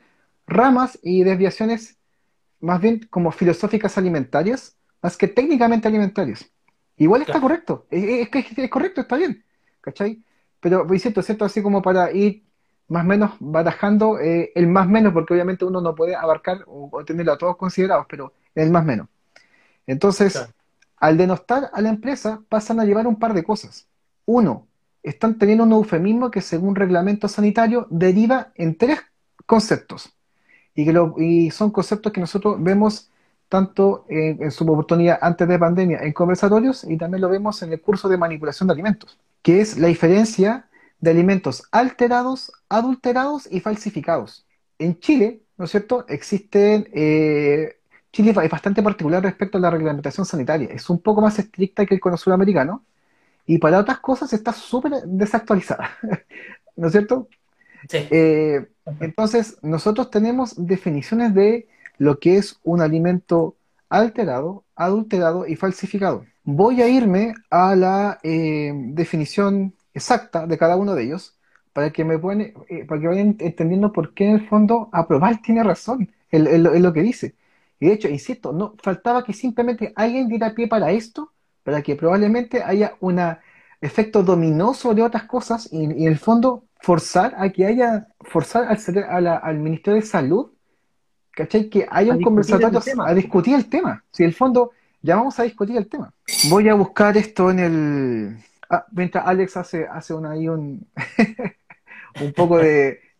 ramas 0.47 0.97
y 1.03 1.23
desviaciones 1.23 1.97
más 2.59 2.81
bien 2.81 3.07
como 3.09 3.31
filosóficas 3.31 3.97
alimentarias, 3.97 4.77
más 5.01 5.17
que 5.17 5.27
técnicamente 5.27 5.87
alimentarias. 5.87 6.49
Igual 6.97 7.21
está 7.21 7.39
correcto, 7.39 7.87
es, 7.89 8.29
que 8.29 8.39
es, 8.39 8.69
correcto, 8.69 9.01
está 9.01 9.15
bien, 9.15 9.45
¿cachai? 9.79 10.21
Pero, 10.59 10.91
es 10.93 11.01
cierto, 11.01 11.21
cierto, 11.21 11.45
así 11.45 11.61
como 11.61 11.81
para 11.81 12.11
ir 12.11 12.43
más 12.89 13.05
o 13.05 13.07
menos 13.07 13.31
barajando 13.39 14.19
eh, 14.19 14.51
el 14.55 14.67
más 14.67 14.87
menos, 14.87 15.13
porque 15.13 15.33
obviamente 15.33 15.65
uno 15.65 15.79
no 15.79 15.95
puede 15.95 16.15
abarcar 16.15 16.63
o, 16.67 17.03
tenerlo 17.05 17.33
a 17.33 17.37
todos 17.37 17.55
considerados, 17.55 18.05
pero 18.09 18.33
el 18.55 18.71
más 18.71 18.83
menos. 18.83 19.07
Entonces, 19.87 20.47
al 20.97 21.17
denostar 21.17 21.69
a 21.73 21.81
la 21.81 21.89
empresa, 21.89 22.41
pasan 22.49 22.79
a 22.79 22.85
llevar 22.85 23.07
un 23.07 23.17
par 23.17 23.33
de 23.33 23.43
cosas. 23.43 23.87
Uno, 24.25 24.67
están 25.01 25.37
teniendo 25.37 25.63
un 25.63 25.71
eufemismo 25.71 26.29
que 26.29 26.41
según 26.41 26.75
reglamento 26.75 27.27
sanitario 27.27 27.87
deriva 27.89 28.51
en 28.55 28.75
tres 28.75 28.99
conceptos. 29.45 30.13
Y, 30.75 30.85
que 30.85 31.11
y 31.17 31.51
son 31.51 31.71
conceptos 31.71 32.11
que 32.11 32.21
nosotros 32.21 32.57
vemos 32.59 33.09
tanto 33.49 34.05
en, 34.07 34.51
su 34.51 34.63
oportunidad 34.63 35.17
antes 35.21 35.47
de 35.47 35.57
pandemia 35.57 35.99
en 36.03 36.13
conversatorios 36.13 36.83
y 36.83 36.97
también 36.97 37.21
lo 37.21 37.29
vemos 37.29 37.61
en 37.63 37.73
el 37.73 37.81
curso 37.81 38.07
de 38.07 38.17
manipulación 38.17 38.67
de 38.67 38.73
alimentos, 38.73 39.17
que 39.41 39.59
es 39.59 39.77
la 39.77 39.87
diferencia 39.87 40.68
de 40.99 41.11
alimentos 41.11 41.63
alterados, 41.71 42.51
adulterados 42.67 43.47
y 43.51 43.59
falsificados. 43.59 44.45
En 44.77 44.99
Chile, 44.99 45.41
¿no 45.57 45.65
es 45.65 45.71
cierto?, 45.71 46.05
existen... 46.07 46.89
Eh, 46.93 47.75
Chile 48.11 48.31
es 48.31 48.49
bastante 48.49 48.81
particular 48.81 49.21
respecto 49.21 49.59
a 49.59 49.61
la 49.61 49.69
reglamentación 49.69 50.25
sanitaria. 50.25 50.69
Es 50.71 50.89
un 50.89 50.99
poco 50.99 51.21
más 51.21 51.37
estricta 51.37 51.85
que 51.85 51.93
el 51.93 51.99
cono 51.99 52.17
sudamericano 52.17 52.83
y 53.45 53.59
para 53.59 53.79
otras 53.79 53.99
cosas 53.99 54.33
está 54.33 54.51
súper 54.51 54.93
desactualizada. 55.05 55.91
¿No 56.75 56.87
es 56.87 56.91
cierto? 56.91 57.27
Sí. 57.87 58.07
Eh, 58.09 58.67
entonces, 58.99 59.57
nosotros 59.61 60.09
tenemos 60.09 60.53
definiciones 60.57 61.33
de 61.33 61.67
lo 61.97 62.19
que 62.19 62.37
es 62.37 62.59
un 62.63 62.81
alimento 62.81 63.55
alterado, 63.89 64.63
adulterado 64.75 65.47
y 65.47 65.55
falsificado. 65.55 66.25
Voy 66.43 66.81
a 66.81 66.87
irme 66.87 67.35
a 67.49 67.75
la 67.75 68.19
eh, 68.23 68.71
definición 68.73 69.73
exacta 69.99 70.47
de 70.47 70.57
cada 70.57 70.75
uno 70.75 70.95
de 70.95 71.03
ellos 71.03 71.37
para 71.73 71.91
que 71.91 72.03
me 72.03 72.17
puedan, 72.17 72.41
eh, 72.41 72.85
para 72.87 72.99
que 72.99 73.07
vayan 73.07 73.37
entendiendo 73.39 73.93
por 73.93 74.13
qué 74.13 74.25
en 74.25 74.35
el 74.35 74.47
fondo 74.47 74.89
aprobar 74.91 75.41
tiene 75.41 75.63
razón 75.63 76.11
en, 76.31 76.63
lo 76.63 76.93
que 76.93 77.01
dice. 77.01 77.35
Y 77.79 77.87
de 77.87 77.93
hecho, 77.93 78.09
insisto, 78.09 78.51
no 78.51 78.75
faltaba 78.81 79.23
que 79.23 79.33
simplemente 79.33 79.93
alguien 79.95 80.27
diera 80.27 80.53
pie 80.53 80.67
para 80.67 80.91
esto, 80.91 81.31
para 81.63 81.81
que 81.81 81.95
probablemente 81.95 82.63
haya 82.63 82.95
un 82.99 83.19
efecto 83.81 84.23
dominó 84.23 84.73
sobre 84.73 85.03
otras 85.03 85.23
cosas 85.23 85.69
y, 85.71 85.83
en 85.83 86.07
el 86.07 86.17
fondo 86.17 86.65
forzar 86.81 87.35
a 87.37 87.49
que 87.49 87.65
haya, 87.65 88.07
forzar 88.21 88.67
al, 89.09 89.27
al 89.27 89.59
Ministerio 89.59 90.01
de 90.01 90.05
Salud 90.05 90.51
¿cachai? 91.39 91.69
Que 91.69 91.87
haya 91.89 92.13
un 92.13 92.21
conversatorio 92.21 92.81
a 93.05 93.13
discutir 93.13 93.55
el 93.55 93.69
tema. 93.69 94.03
Si 94.11 94.23
en 94.23 94.29
el 94.29 94.35
fondo 94.35 94.71
ya 95.01 95.15
vamos 95.15 95.39
a 95.39 95.43
discutir 95.43 95.77
el 95.77 95.87
tema. 95.87 96.13
Voy 96.49 96.67
a 96.67 96.73
buscar 96.73 97.15
esto 97.17 97.49
en 97.49 97.59
el... 97.59 98.37
Ah, 98.69 98.85
mientras 98.91 99.25
Alex 99.25 99.57
hace, 99.57 99.87
hace 99.87 100.13
un, 100.13 100.25
ahí 100.25 100.47
un, 100.47 100.87
un 102.21 102.33
poco 102.33 102.57
de... 102.57 102.99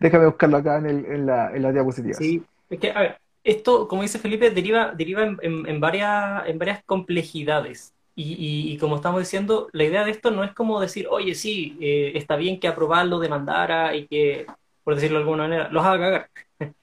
Déjame 0.00 0.26
buscarlo 0.26 0.58
acá 0.58 0.78
en, 0.78 0.86
el, 0.86 1.04
en, 1.06 1.26
la, 1.26 1.50
en 1.54 1.62
la 1.62 1.72
diapositiva. 1.72 2.14
Sí, 2.14 2.40
es 2.70 2.78
que, 2.78 2.92
a 2.92 3.00
ver, 3.00 3.18
esto, 3.42 3.88
como 3.88 4.02
dice 4.02 4.20
Felipe, 4.20 4.50
deriva, 4.50 4.92
deriva 4.92 5.24
en, 5.24 5.38
en, 5.42 5.80
varias, 5.80 6.46
en 6.46 6.58
varias 6.58 6.84
complejidades. 6.84 7.92
Y, 8.14 8.72
y, 8.72 8.78
como 8.78 8.94
estamos 8.94 9.18
diciendo, 9.20 9.68
la 9.72 9.82
idea 9.82 10.04
de 10.04 10.12
esto 10.12 10.30
no 10.30 10.44
es 10.44 10.52
como 10.52 10.80
decir, 10.80 11.08
oye, 11.10 11.34
sí, 11.34 11.76
eh, 11.80 12.12
está 12.14 12.36
bien 12.36 12.60
que 12.60 12.68
aprobarlo, 12.68 13.18
demandara 13.18 13.96
y 13.96 14.06
que 14.06 14.46
por 14.84 14.94
decirlo 14.94 15.18
de 15.18 15.22
alguna 15.22 15.44
manera, 15.44 15.68
los 15.70 15.84
haga 15.84 15.98
cagar, 15.98 16.30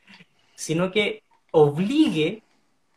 sino 0.56 0.92
que 0.92 1.24
obligue 1.52 2.42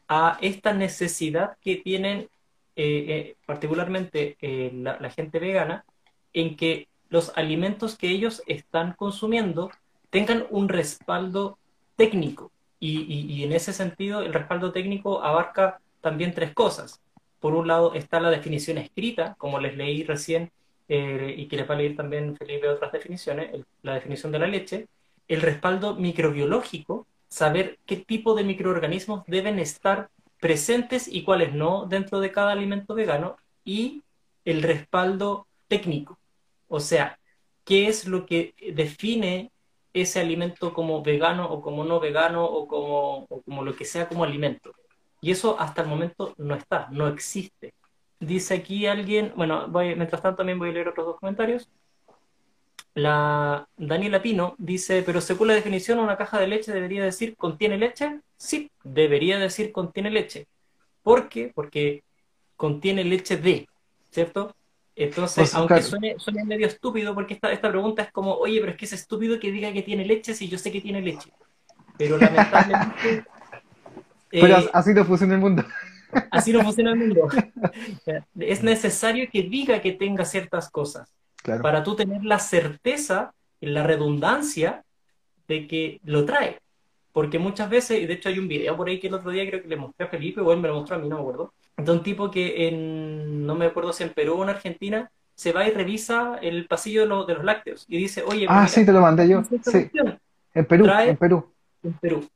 a 0.08 0.38
esta 0.40 0.72
necesidad 0.72 1.56
que 1.62 1.76
tienen 1.76 2.28
eh, 2.76 3.04
eh, 3.08 3.36
particularmente 3.46 4.36
eh, 4.40 4.70
la, 4.72 5.10
gente 5.10 5.38
vegana 5.38 5.84
en 6.32 6.56
que 6.56 6.88
los 7.08 7.32
alimentos 7.36 7.96
que 7.96 8.10
ellos 8.10 8.42
están 8.46 8.94
consumiendo 8.94 9.70
tengan 10.10 10.44
un 10.50 10.68
respaldo 10.68 11.56
técnico. 11.96 12.50
Y, 12.80 13.42
en 13.44 13.52
ese 13.52 13.72
sentido, 13.72 14.20
el 14.20 14.34
respaldo 14.34 14.70
técnico 14.70 15.22
abarca 15.22 15.80
también 16.02 16.34
tres 16.34 16.52
cosas. 16.52 17.00
Por 17.40 17.54
un 17.54 17.66
lado 17.66 17.94
está 17.94 18.20
la 18.20 18.28
definición 18.28 18.76
escrita, 18.76 19.36
como 19.38 19.58
les 19.58 19.74
leí 19.74 20.02
recién, 20.02 20.50
y 20.86 21.46
que 21.46 21.56
les 21.56 21.70
va 21.70 21.74
a 21.74 21.78
leer 21.78 21.96
también 21.96 22.36
Felipe 22.36 22.68
otras 22.68 22.92
definiciones, 22.92 23.64
la 23.82 23.94
definición 23.94 24.32
de 24.32 24.38
la 24.38 24.46
leche, 24.46 24.86
el 25.28 25.40
respaldo 25.40 25.94
microbiológico, 25.94 27.06
saber 27.28 27.78
qué 27.86 27.96
tipo 27.96 28.34
de 28.34 28.44
microorganismos 28.44 29.24
deben 29.26 29.58
estar 29.58 30.10
presentes 30.44 31.08
y 31.08 31.22
cuáles 31.22 31.54
no 31.54 31.86
dentro 31.86 32.20
de 32.20 32.30
cada 32.30 32.52
alimento 32.52 32.94
vegano, 32.94 33.38
y 33.64 34.02
el 34.44 34.62
respaldo 34.62 35.46
técnico, 35.68 36.18
o 36.68 36.80
sea, 36.80 37.18
qué 37.64 37.88
es 37.88 38.06
lo 38.06 38.26
que 38.26 38.52
define 38.74 39.50
ese 39.94 40.20
alimento 40.20 40.74
como 40.74 41.02
vegano 41.02 41.50
o 41.50 41.62
como 41.62 41.82
no 41.82 41.98
vegano 41.98 42.44
o 42.44 42.68
como, 42.68 43.26
como 43.46 43.64
lo 43.64 43.74
que 43.74 43.86
sea 43.86 44.06
como 44.06 44.22
alimento. 44.22 44.74
Y 45.22 45.30
eso 45.30 45.58
hasta 45.58 45.80
el 45.80 45.88
momento 45.88 46.34
no 46.36 46.54
está, 46.54 46.88
no 46.90 47.08
existe. 47.08 47.72
Dice 48.20 48.52
aquí 48.52 48.86
alguien, 48.86 49.32
bueno, 49.36 49.66
mientras 49.68 50.20
tanto 50.20 50.36
también 50.38 50.58
voy 50.58 50.68
a 50.68 50.72
leer 50.72 50.88
otros 50.88 51.06
dos 51.06 51.20
comentarios. 51.20 51.70
la 52.94 53.66
Daniela 53.78 54.20
Pino 54.20 54.54
dice, 54.58 55.02
pero 55.02 55.22
según 55.22 55.48
la 55.48 55.54
definición, 55.54 55.98
una 56.00 56.18
caja 56.18 56.38
de 56.38 56.48
leche 56.48 56.70
debería 56.70 57.02
decir 57.02 57.34
contiene 57.34 57.78
leche. 57.78 58.20
Sí, 58.44 58.70
debería 58.82 59.38
decir 59.38 59.72
contiene 59.72 60.10
leche. 60.10 60.46
¿Por 61.02 61.30
qué? 61.30 61.50
Porque 61.54 62.04
contiene 62.56 63.02
leche 63.02 63.38
de, 63.38 63.66
¿cierto? 64.10 64.54
Entonces, 64.94 65.54
aunque 65.54 65.82
suene, 65.82 66.14
medio 66.44 66.66
estúpido, 66.66 67.14
porque 67.14 67.34
esta, 67.34 67.50
esta 67.50 67.70
pregunta 67.70 68.02
es 68.02 68.12
como, 68.12 68.34
oye, 68.34 68.60
pero 68.60 68.72
es 68.72 68.78
que 68.78 68.84
es 68.84 68.92
estúpido 68.92 69.40
que 69.40 69.50
diga 69.50 69.72
que 69.72 69.80
tiene 69.80 70.04
leche 70.04 70.34
si 70.34 70.46
yo 70.46 70.58
sé 70.58 70.70
que 70.70 70.82
tiene 70.82 71.00
leche. 71.00 71.32
Pero 71.96 72.18
lamentablemente... 72.18 73.24
pero 74.30 74.58
eh, 74.58 74.70
así 74.74 74.92
no 74.92 75.06
funciona 75.06 75.34
el 75.34 75.40
mundo. 75.40 75.64
Así 76.30 76.52
no 76.52 76.62
funciona 76.62 76.92
el 76.92 76.98
mundo. 76.98 77.28
Es 78.38 78.62
necesario 78.62 79.28
que 79.32 79.42
diga 79.42 79.80
que 79.80 79.92
tenga 79.92 80.24
ciertas 80.24 80.70
cosas. 80.70 81.12
Para 81.42 81.82
tú 81.82 81.96
tener 81.96 82.24
la 82.24 82.38
certeza, 82.38 83.34
la 83.60 83.82
redundancia 83.82 84.84
de 85.48 85.66
que 85.66 86.00
lo 86.04 86.24
trae. 86.24 86.60
Porque 87.14 87.38
muchas 87.38 87.70
veces, 87.70 88.02
y 88.02 88.06
de 88.06 88.14
hecho 88.14 88.28
hay 88.28 88.40
un 88.40 88.48
video 88.48 88.76
por 88.76 88.88
ahí 88.88 88.98
que 88.98 89.06
el 89.06 89.14
otro 89.14 89.30
día 89.30 89.48
creo 89.48 89.62
que 89.62 89.68
le 89.68 89.76
mostré 89.76 90.04
a 90.04 90.08
Felipe, 90.08 90.40
o 90.40 90.52
él 90.52 90.58
me 90.58 90.66
lo 90.66 90.74
mostró 90.74 90.96
a 90.96 90.98
mí, 90.98 91.08
no 91.08 91.14
me 91.14 91.22
acuerdo, 91.22 91.54
de 91.76 91.92
un 91.92 92.02
tipo 92.02 92.28
que 92.28 92.66
en, 92.66 93.46
no 93.46 93.54
me 93.54 93.66
acuerdo 93.66 93.92
si 93.92 94.02
en 94.02 94.10
Perú 94.10 94.34
o 94.34 94.42
en 94.42 94.48
Argentina, 94.48 95.12
se 95.32 95.52
va 95.52 95.64
y 95.64 95.70
revisa 95.70 96.40
el 96.42 96.66
pasillo 96.66 97.24
de, 97.24 97.34
los 97.34 97.44
lácteos 97.44 97.84
y 97.86 97.98
dice, 97.98 98.24
oye, 98.26 98.46
ah, 98.48 98.66
sí, 98.66 98.84
te 98.84 98.92
lo 98.92 99.00
mandé 99.00 99.28
yo. 99.28 99.44
Sí. 99.44 99.88
En 100.54 100.66
Perú, 100.66 100.86
en 100.88 101.16
Perú. 101.16 101.52
En 101.84 101.92
Perú. 101.94 102.28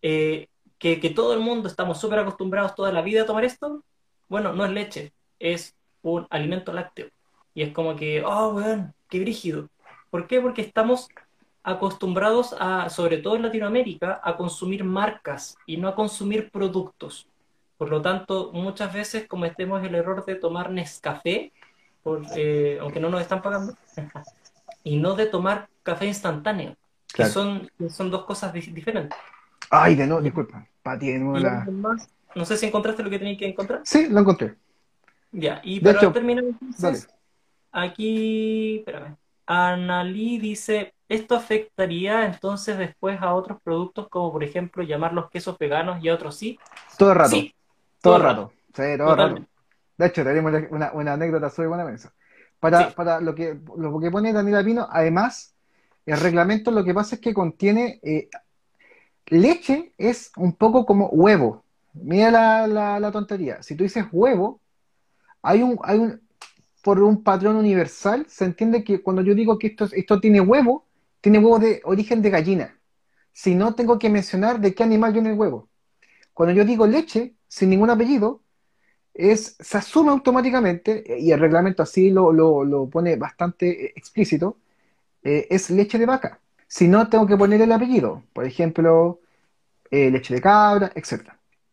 Eh, 0.00 0.48
que, 0.78 1.00
que, 1.00 1.10
todo 1.10 1.34
el 1.34 1.40
mundo 1.40 1.68
estamos 1.68 2.00
súper 2.00 2.20
acostumbrados 2.20 2.74
toda 2.74 2.92
la 2.92 3.02
vida 3.02 3.22
a 3.22 3.26
tomar 3.26 3.44
esto. 3.44 3.84
Bueno, 4.28 4.54
no 4.54 4.64
es 4.64 4.72
leche, 4.72 5.12
es 5.38 5.74
un 6.00 6.26
alimento 6.30 6.72
lácteo. 6.72 7.08
Y 7.52 7.62
es 7.62 7.74
como 7.74 7.94
que, 7.94 8.22
oh, 8.24 8.54
weón, 8.54 8.94
qué 9.10 9.20
brígido. 9.20 9.68
¿Por 10.08 10.26
qué? 10.26 10.40
Porque 10.40 10.62
estamos 10.62 11.08
acostumbrados 11.64 12.54
a, 12.60 12.90
sobre 12.90 13.18
todo 13.18 13.36
en 13.36 13.42
Latinoamérica, 13.42 14.20
a 14.22 14.36
consumir 14.36 14.84
marcas 14.84 15.56
y 15.66 15.78
no 15.78 15.88
a 15.88 15.94
consumir 15.94 16.50
productos. 16.50 17.26
Por 17.78 17.88
lo 17.88 18.02
tanto, 18.02 18.52
muchas 18.52 18.92
veces 18.92 19.26
cometemos 19.26 19.82
el 19.82 19.94
error 19.94 20.24
de 20.26 20.36
tomar 20.36 20.70
Nescafé, 20.70 21.52
por, 22.02 22.22
eh, 22.36 22.78
aunque 22.80 23.00
no 23.00 23.08
nos 23.08 23.22
están 23.22 23.40
pagando, 23.40 23.74
y 24.84 24.98
no 24.98 25.14
de 25.14 25.26
tomar 25.26 25.68
café 25.82 26.06
instantáneo, 26.06 26.76
que, 27.12 27.24
son, 27.24 27.70
son 27.88 28.10
dos 28.10 28.24
cosas 28.24 28.52
diferentes. 28.52 29.18
Ay, 29.70 29.94
de 29.94 30.06
no, 30.06 30.20
disculpa, 30.20 30.66
Pati, 30.82 31.12
de 31.12 31.18
nuevo 31.18 31.38
la... 31.38 31.66
No 32.34 32.44
sé 32.44 32.56
si 32.56 32.66
encontraste 32.66 33.02
lo 33.02 33.10
que 33.10 33.18
tenías 33.18 33.38
que 33.38 33.48
encontrar. 33.48 33.80
Sí, 33.84 34.08
lo 34.08 34.20
encontré. 34.20 34.54
Ya, 35.32 35.60
y 35.64 35.80
para 35.80 36.12
terminar 36.12 36.44
entonces, 36.44 37.08
aquí, 37.72 38.78
espérame, 38.78 39.16
Analí 39.46 40.38
dice, 40.38 40.94
¿esto 41.08 41.34
afectaría 41.34 42.26
entonces 42.26 42.78
después 42.78 43.20
a 43.20 43.34
otros 43.34 43.58
productos 43.62 44.08
como 44.08 44.32
por 44.32 44.44
ejemplo 44.44 44.82
llamar 44.82 45.12
los 45.12 45.30
quesos 45.30 45.58
veganos 45.58 46.02
y 46.02 46.08
a 46.08 46.14
otros 46.14 46.36
sí? 46.36 46.58
Todo 46.98 47.12
el 47.12 47.16
rato. 47.16 47.30
Sí, 47.30 47.54
todo, 48.00 48.16
el 48.16 48.22
rato. 48.22 48.52
Sí, 48.74 48.82
todo 48.96 49.10
el 49.12 49.16
rato. 49.16 49.46
De 49.96 50.06
hecho, 50.06 50.24
tenemos 50.24 50.52
una, 50.70 50.92
una 50.92 51.12
anécdota 51.12 51.50
sobre 51.50 51.68
buena 51.68 51.84
mesa. 51.84 52.12
Para, 52.58 52.90
para 52.90 53.20
lo, 53.20 53.34
que, 53.34 53.58
lo 53.76 54.00
que 54.00 54.10
pone 54.10 54.32
Daniela 54.32 54.64
Pino, 54.64 54.88
además, 54.90 55.54
el 56.06 56.18
reglamento 56.18 56.70
lo 56.70 56.84
que 56.84 56.94
pasa 56.94 57.16
es 57.16 57.20
que 57.20 57.34
contiene 57.34 58.00
eh, 58.02 58.28
leche, 59.26 59.92
es 59.98 60.32
un 60.36 60.54
poco 60.54 60.86
como 60.86 61.08
huevo. 61.08 61.64
Mira 61.92 62.30
la, 62.30 62.66
la, 62.66 63.00
la, 63.00 63.12
tontería. 63.12 63.62
Si 63.62 63.76
tú 63.76 63.84
dices 63.84 64.06
huevo, 64.10 64.60
hay 65.42 65.62
un, 65.62 65.78
hay 65.82 65.98
un, 65.98 66.20
por 66.82 67.02
un 67.02 67.22
patrón 67.22 67.56
universal, 67.56 68.26
se 68.28 68.44
entiende 68.44 68.82
que 68.82 69.02
cuando 69.02 69.22
yo 69.22 69.34
digo 69.34 69.58
que 69.58 69.68
esto, 69.68 69.88
esto 69.92 70.20
tiene 70.20 70.40
huevo, 70.40 70.83
tiene 71.24 71.38
huevo 71.38 71.58
de 71.58 71.80
origen 71.84 72.20
de 72.20 72.28
gallina. 72.28 72.78
Si 73.32 73.54
no, 73.54 73.74
tengo 73.74 73.98
que 73.98 74.10
mencionar 74.10 74.60
de 74.60 74.74
qué 74.74 74.82
animal 74.82 75.14
viene 75.14 75.30
el 75.30 75.38
huevo. 75.38 75.70
Cuando 76.34 76.54
yo 76.54 76.66
digo 76.66 76.86
leche, 76.86 77.34
sin 77.48 77.70
ningún 77.70 77.88
apellido, 77.88 78.42
es, 79.14 79.56
se 79.58 79.78
asume 79.78 80.10
automáticamente, 80.10 81.02
y 81.18 81.32
el 81.32 81.40
reglamento 81.40 81.82
así 81.82 82.10
lo, 82.10 82.30
lo, 82.30 82.90
pone 82.90 83.16
bastante 83.16 83.98
explícito, 83.98 84.58
eh, 85.22 85.46
es 85.48 85.70
leche 85.70 85.98
de 85.98 86.04
vaca. 86.04 86.40
Si 86.66 86.88
no, 86.88 87.08
tengo 87.08 87.26
que 87.26 87.38
poner 87.38 87.62
el 87.62 87.72
apellido. 87.72 88.22
Por 88.34 88.44
ejemplo, 88.44 89.20
eh, 89.90 90.10
leche 90.10 90.34
de 90.34 90.42
cabra, 90.42 90.92
etc 90.94 91.22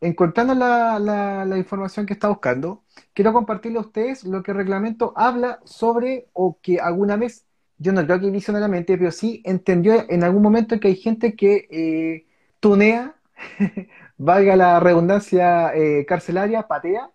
encontrando 0.01 0.55
la, 0.55 1.57
información 1.57 2.05
que 2.05 2.13
está 2.13 2.27
buscando, 2.27 2.83
quiero 3.13 3.33
compartirle 3.33 3.77
a 3.77 3.81
ustedes 3.81 4.23
lo 4.23 4.41
que 4.43 4.51
el 4.51 4.57
reglamento 4.57 5.13
habla 5.15 5.59
sobre, 5.63 6.27
o 6.33 6.59
que 6.61 6.79
alguna 6.79 7.15
vez, 7.17 7.45
yo 7.81 7.91
no 7.93 8.05
creo 8.05 8.19
que 8.19 8.29
visionariamente, 8.29 8.95
pero 8.95 9.11
sí 9.11 9.41
entendió 9.43 10.05
en 10.07 10.23
algún 10.23 10.43
momento 10.43 10.79
que 10.79 10.89
hay 10.89 10.95
gente 10.95 11.35
que 11.35 11.67
eh, 11.71 12.27
tunea, 12.59 13.15
valga 14.17 14.55
la 14.55 14.79
redundancia 14.79 15.75
eh, 15.75 16.05
carcelaria, 16.05 16.67
patea, 16.67 17.09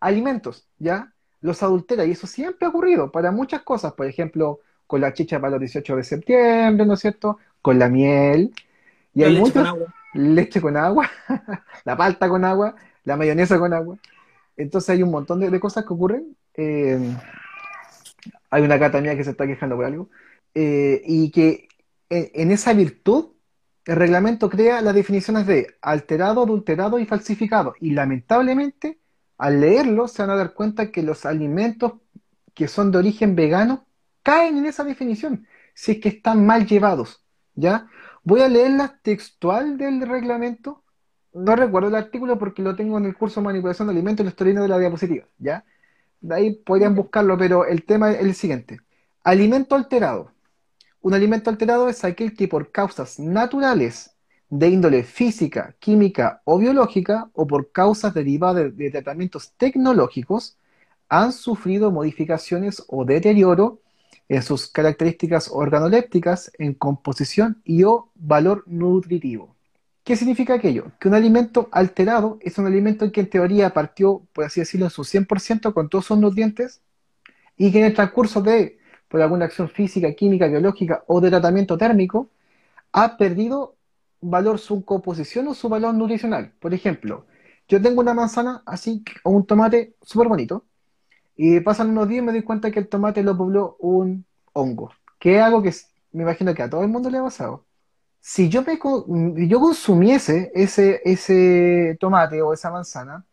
alimentos, 0.00 0.68
¿ya? 0.78 1.14
Los 1.40 1.62
adultera, 1.62 2.04
y 2.04 2.10
eso 2.10 2.26
siempre 2.26 2.66
ha 2.66 2.68
ocurrido 2.68 3.10
para 3.10 3.30
muchas 3.30 3.62
cosas, 3.62 3.94
por 3.94 4.06
ejemplo, 4.06 4.60
con 4.86 5.00
la 5.00 5.14
chicha 5.14 5.40
para 5.40 5.52
los 5.52 5.60
18 5.60 5.96
de 5.96 6.04
septiembre, 6.04 6.84
¿no 6.84 6.92
es 6.92 7.00
cierto? 7.00 7.38
Con 7.62 7.78
la 7.78 7.88
miel. 7.88 8.52
Y 9.14 9.22
hay 9.22 9.38
muchos 9.38 9.66
leche 10.12 10.60
con 10.60 10.76
agua, 10.76 11.10
la 11.84 11.96
palta 11.96 12.28
con 12.28 12.44
agua, 12.44 12.74
la 13.04 13.16
mayonesa 13.16 13.58
con 13.58 13.72
agua. 13.72 13.96
Entonces 14.58 14.90
hay 14.90 15.02
un 15.02 15.10
montón 15.10 15.40
de, 15.40 15.58
cosas 15.58 15.86
que 15.86 15.94
ocurren. 15.94 16.36
Eh, 16.54 17.16
hay 18.52 18.62
una 18.62 18.76
gata 18.76 19.00
mía 19.00 19.16
que 19.16 19.24
se 19.24 19.30
está 19.30 19.46
quejando 19.46 19.76
por 19.76 19.86
algo. 19.86 20.10
Eh, 20.54 21.02
y 21.06 21.30
que 21.30 21.68
en, 22.10 22.50
esa 22.50 22.74
virtud 22.74 23.30
el 23.86 23.96
reglamento 23.96 24.50
crea 24.50 24.82
las 24.82 24.94
definiciones 24.94 25.46
de 25.46 25.74
alterado, 25.80 26.42
adulterado 26.42 26.98
y 26.98 27.06
falsificado. 27.06 27.74
Y 27.80 27.92
lamentablemente, 27.92 29.00
al 29.38 29.62
leerlo, 29.62 30.06
se 30.06 30.22
van 30.22 30.30
a 30.30 30.36
dar 30.36 30.52
cuenta 30.52 30.92
que 30.92 31.02
los 31.02 31.24
alimentos 31.24 31.94
que 32.54 32.68
son 32.68 32.92
de 32.92 32.98
origen 32.98 33.34
vegano 33.34 33.86
caen 34.22 34.58
en 34.58 34.66
esa 34.66 34.84
definición, 34.84 35.46
si 35.74 35.92
es 35.92 36.00
que 36.00 36.10
están 36.10 36.44
mal 36.44 36.66
llevados. 36.66 37.24
¿Ya? 37.54 37.88
Voy 38.22 38.42
a 38.42 38.48
leer 38.48 38.72
la 38.72 38.98
textual 39.02 39.78
del 39.78 40.06
reglamento. 40.06 40.84
No 41.32 41.56
recuerdo 41.56 41.88
el 41.88 41.94
artículo 41.94 42.38
porque 42.38 42.60
lo 42.60 42.76
tengo 42.76 42.98
en 42.98 43.06
el 43.06 43.16
curso 43.16 43.40
de 43.40 43.46
manipulación 43.46 43.88
de 43.88 43.92
alimentos 43.92 44.26
y 44.26 44.28
estoy 44.28 44.48
leyendo 44.48 44.64
de 44.64 44.68
la 44.68 44.78
diapositiva, 44.78 45.26
¿ya? 45.38 45.64
De 46.22 46.34
ahí 46.34 46.54
podrían 46.54 46.94
buscarlo, 46.94 47.36
pero 47.36 47.66
el 47.66 47.84
tema 47.84 48.12
es 48.12 48.20
el 48.20 48.34
siguiente. 48.34 48.78
Alimento 49.24 49.74
alterado. 49.74 50.32
Un 51.00 51.14
alimento 51.14 51.50
alterado 51.50 51.88
es 51.88 52.04
aquel 52.04 52.34
que 52.34 52.48
por 52.48 52.70
causas 52.70 53.18
naturales 53.18 54.16
de 54.48 54.68
índole 54.68 55.02
física, 55.02 55.74
química 55.80 56.40
o 56.44 56.58
biológica 56.58 57.28
o 57.32 57.46
por 57.46 57.72
causas 57.72 58.14
derivadas 58.14 58.76
de 58.76 58.90
tratamientos 58.90 59.52
tecnológicos 59.56 60.56
han 61.08 61.32
sufrido 61.32 61.90
modificaciones 61.90 62.84
o 62.86 63.04
deterioro 63.04 63.80
en 64.28 64.42
sus 64.42 64.68
características 64.68 65.50
organolépticas, 65.52 66.52
en 66.58 66.74
composición 66.74 67.60
y 67.64 67.82
o 67.82 68.10
valor 68.14 68.62
nutritivo. 68.66 69.56
¿Qué 70.12 70.16
significa 70.16 70.52
aquello? 70.52 70.92
Que 71.00 71.08
un 71.08 71.14
alimento 71.14 71.70
alterado 71.72 72.36
es 72.42 72.58
un 72.58 72.66
alimento 72.66 73.10
que 73.10 73.20
en 73.20 73.30
teoría 73.30 73.72
partió, 73.72 74.20
por 74.34 74.44
así 74.44 74.60
decirlo, 74.60 74.84
en 74.84 74.90
su 74.90 75.04
100% 75.04 75.72
con 75.72 75.88
todos 75.88 76.04
sus 76.04 76.18
nutrientes 76.18 76.82
y 77.56 77.72
que 77.72 77.78
en 77.78 77.86
el 77.86 77.94
transcurso 77.94 78.42
de, 78.42 78.78
por 79.08 79.22
alguna 79.22 79.46
acción 79.46 79.70
física, 79.70 80.12
química, 80.12 80.48
biológica 80.48 81.02
o 81.06 81.22
de 81.22 81.30
tratamiento 81.30 81.78
térmico, 81.78 82.28
ha 82.92 83.16
perdido 83.16 83.76
valor 84.20 84.58
su 84.58 84.84
composición 84.84 85.48
o 85.48 85.54
su 85.54 85.70
valor 85.70 85.94
nutricional. 85.94 86.52
Por 86.60 86.74
ejemplo, 86.74 87.26
yo 87.66 87.80
tengo 87.80 88.02
una 88.02 88.12
manzana 88.12 88.62
así 88.66 89.02
o 89.24 89.30
un 89.30 89.46
tomate 89.46 89.96
súper 90.02 90.28
bonito 90.28 90.66
y 91.36 91.60
pasan 91.60 91.88
unos 91.88 92.06
días 92.06 92.22
y 92.22 92.26
me 92.26 92.32
doy 92.32 92.42
cuenta 92.42 92.70
que 92.70 92.80
el 92.80 92.88
tomate 92.88 93.22
lo 93.22 93.34
pobló 93.34 93.76
un 93.80 94.26
hongo, 94.52 94.92
que 95.18 95.36
es 95.38 95.42
algo 95.42 95.62
que 95.62 95.72
me 96.12 96.24
imagino 96.24 96.54
que 96.54 96.62
a 96.64 96.68
todo 96.68 96.82
el 96.82 96.90
mundo 96.90 97.08
le 97.08 97.16
ha 97.16 97.22
pasado. 97.22 97.64
Si 98.22 98.48
yo, 98.48 98.62
me, 98.62 98.78
yo 99.48 99.60
consumiese 99.60 100.52
ese, 100.54 101.02
ese 101.04 101.98
tomate 102.00 102.42
o 102.42 102.54
esa 102.54 102.70
manzana, 102.72 103.26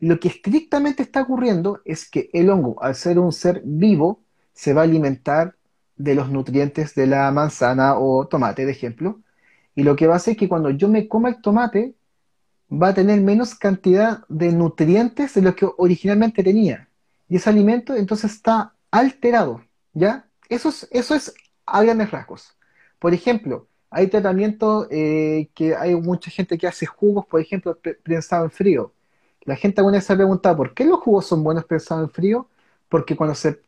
lo 0.00 0.20
que 0.20 0.28
estrictamente 0.28 1.02
está 1.04 1.22
ocurriendo 1.22 1.82
es 1.86 2.10
que 2.10 2.30
el 2.34 2.50
hongo, 2.50 2.82
al 2.82 2.94
ser 2.96 3.18
un 3.18 3.32
ser 3.32 3.62
vivo, 3.64 4.22
se 4.54 4.74
va 4.74 4.82
a 4.82 4.84
alimentar 4.84 5.56
de 5.96 6.14
los 6.16 6.30
nutrientes 6.30 6.94
de 6.94 7.06
la 7.06 7.30
manzana 7.32 7.98
o 7.98 8.28
tomate, 8.28 8.66
de 8.66 8.72
ejemplo. 8.72 9.20
Y 9.74 9.84
lo 9.84 9.96
que 9.96 10.06
va 10.08 10.14
a 10.14 10.16
hacer 10.18 10.32
es 10.32 10.38
que 10.38 10.48
cuando 10.48 10.70
yo 10.70 10.88
me 10.88 11.08
coma 11.08 11.30
el 11.30 11.40
tomate, 11.42 11.96
va 12.70 12.88
a 12.88 12.94
tener 12.94 13.20
menos 13.20 13.54
cantidad 13.54 14.24
de 14.28 14.52
nutrientes 14.52 15.34
de 15.34 15.42
lo 15.42 15.54
que 15.56 15.68
originalmente 15.78 16.42
tenía 16.44 16.88
y 17.28 17.36
ese 17.36 17.50
alimento 17.50 17.94
entonces 17.94 18.32
está 18.32 18.74
alterado, 18.90 19.62
¿ya? 19.92 20.28
Eso 20.48 20.70
es, 20.70 20.88
eso 20.90 21.14
es 21.14 21.34
a 21.66 21.82
grandes 21.82 22.10
rasgos. 22.10 22.56
Por 22.98 23.14
ejemplo, 23.14 23.67
hay 23.90 24.08
tratamientos 24.08 24.86
eh, 24.90 25.48
que 25.54 25.74
hay 25.74 25.94
mucha 25.96 26.30
gente 26.30 26.58
que 26.58 26.66
hace 26.66 26.86
jugos, 26.86 27.26
por 27.26 27.40
ejemplo, 27.40 27.78
prensado 28.02 28.44
en 28.44 28.50
frío. 28.50 28.92
La 29.42 29.56
gente 29.56 29.80
alguna 29.80 29.98
vez 29.98 30.04
se 30.04 30.12
ha 30.12 30.16
preguntado, 30.16 30.56
¿por 30.56 30.74
qué 30.74 30.84
los 30.84 31.00
jugos 31.00 31.26
son 31.26 31.42
buenos 31.42 31.64
prensados 31.64 32.04
en 32.04 32.10
frío? 32.10 32.48
Porque 32.88 33.16
cuando 33.16 33.34
se 33.34 33.60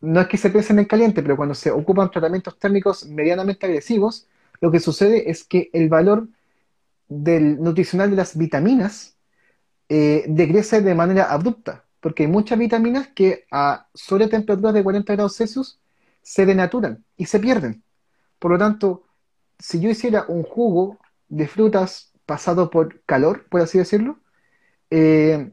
no 0.00 0.20
es 0.20 0.28
que 0.28 0.38
se 0.38 0.50
piensen 0.50 0.78
en 0.78 0.86
caliente, 0.86 1.22
pero 1.22 1.36
cuando 1.36 1.54
se 1.54 1.70
ocupan 1.70 2.10
tratamientos 2.10 2.58
térmicos 2.58 3.06
medianamente 3.06 3.66
agresivos, 3.66 4.26
lo 4.60 4.70
que 4.70 4.80
sucede 4.80 5.30
es 5.30 5.44
que 5.44 5.70
el 5.72 5.88
valor 5.88 6.28
del 7.08 7.60
nutricional 7.62 8.10
de 8.10 8.16
las 8.16 8.36
vitaminas 8.36 9.16
eh, 9.88 10.24
degrese 10.28 10.80
de 10.82 10.94
manera 10.94 11.24
abrupta, 11.24 11.84
porque 12.00 12.24
hay 12.24 12.28
muchas 12.28 12.58
vitaminas 12.58 13.08
que 13.08 13.46
a 13.50 13.88
sobre 13.94 14.28
temperaturas 14.28 14.74
de 14.74 14.84
40 14.84 15.12
grados 15.14 15.36
Celsius 15.36 15.80
se 16.22 16.46
denaturan 16.46 17.04
y 17.16 17.26
se 17.26 17.40
pierden. 17.40 17.82
Por 18.38 18.52
lo 18.52 18.58
tanto, 18.58 19.04
si 19.60 19.80
yo 19.80 19.90
hiciera 19.90 20.24
un 20.28 20.42
jugo 20.42 20.98
de 21.28 21.46
frutas 21.46 22.12
pasado 22.26 22.70
por 22.70 23.02
calor, 23.04 23.46
por 23.48 23.60
así 23.60 23.78
decirlo, 23.78 24.18
eh, 24.90 25.52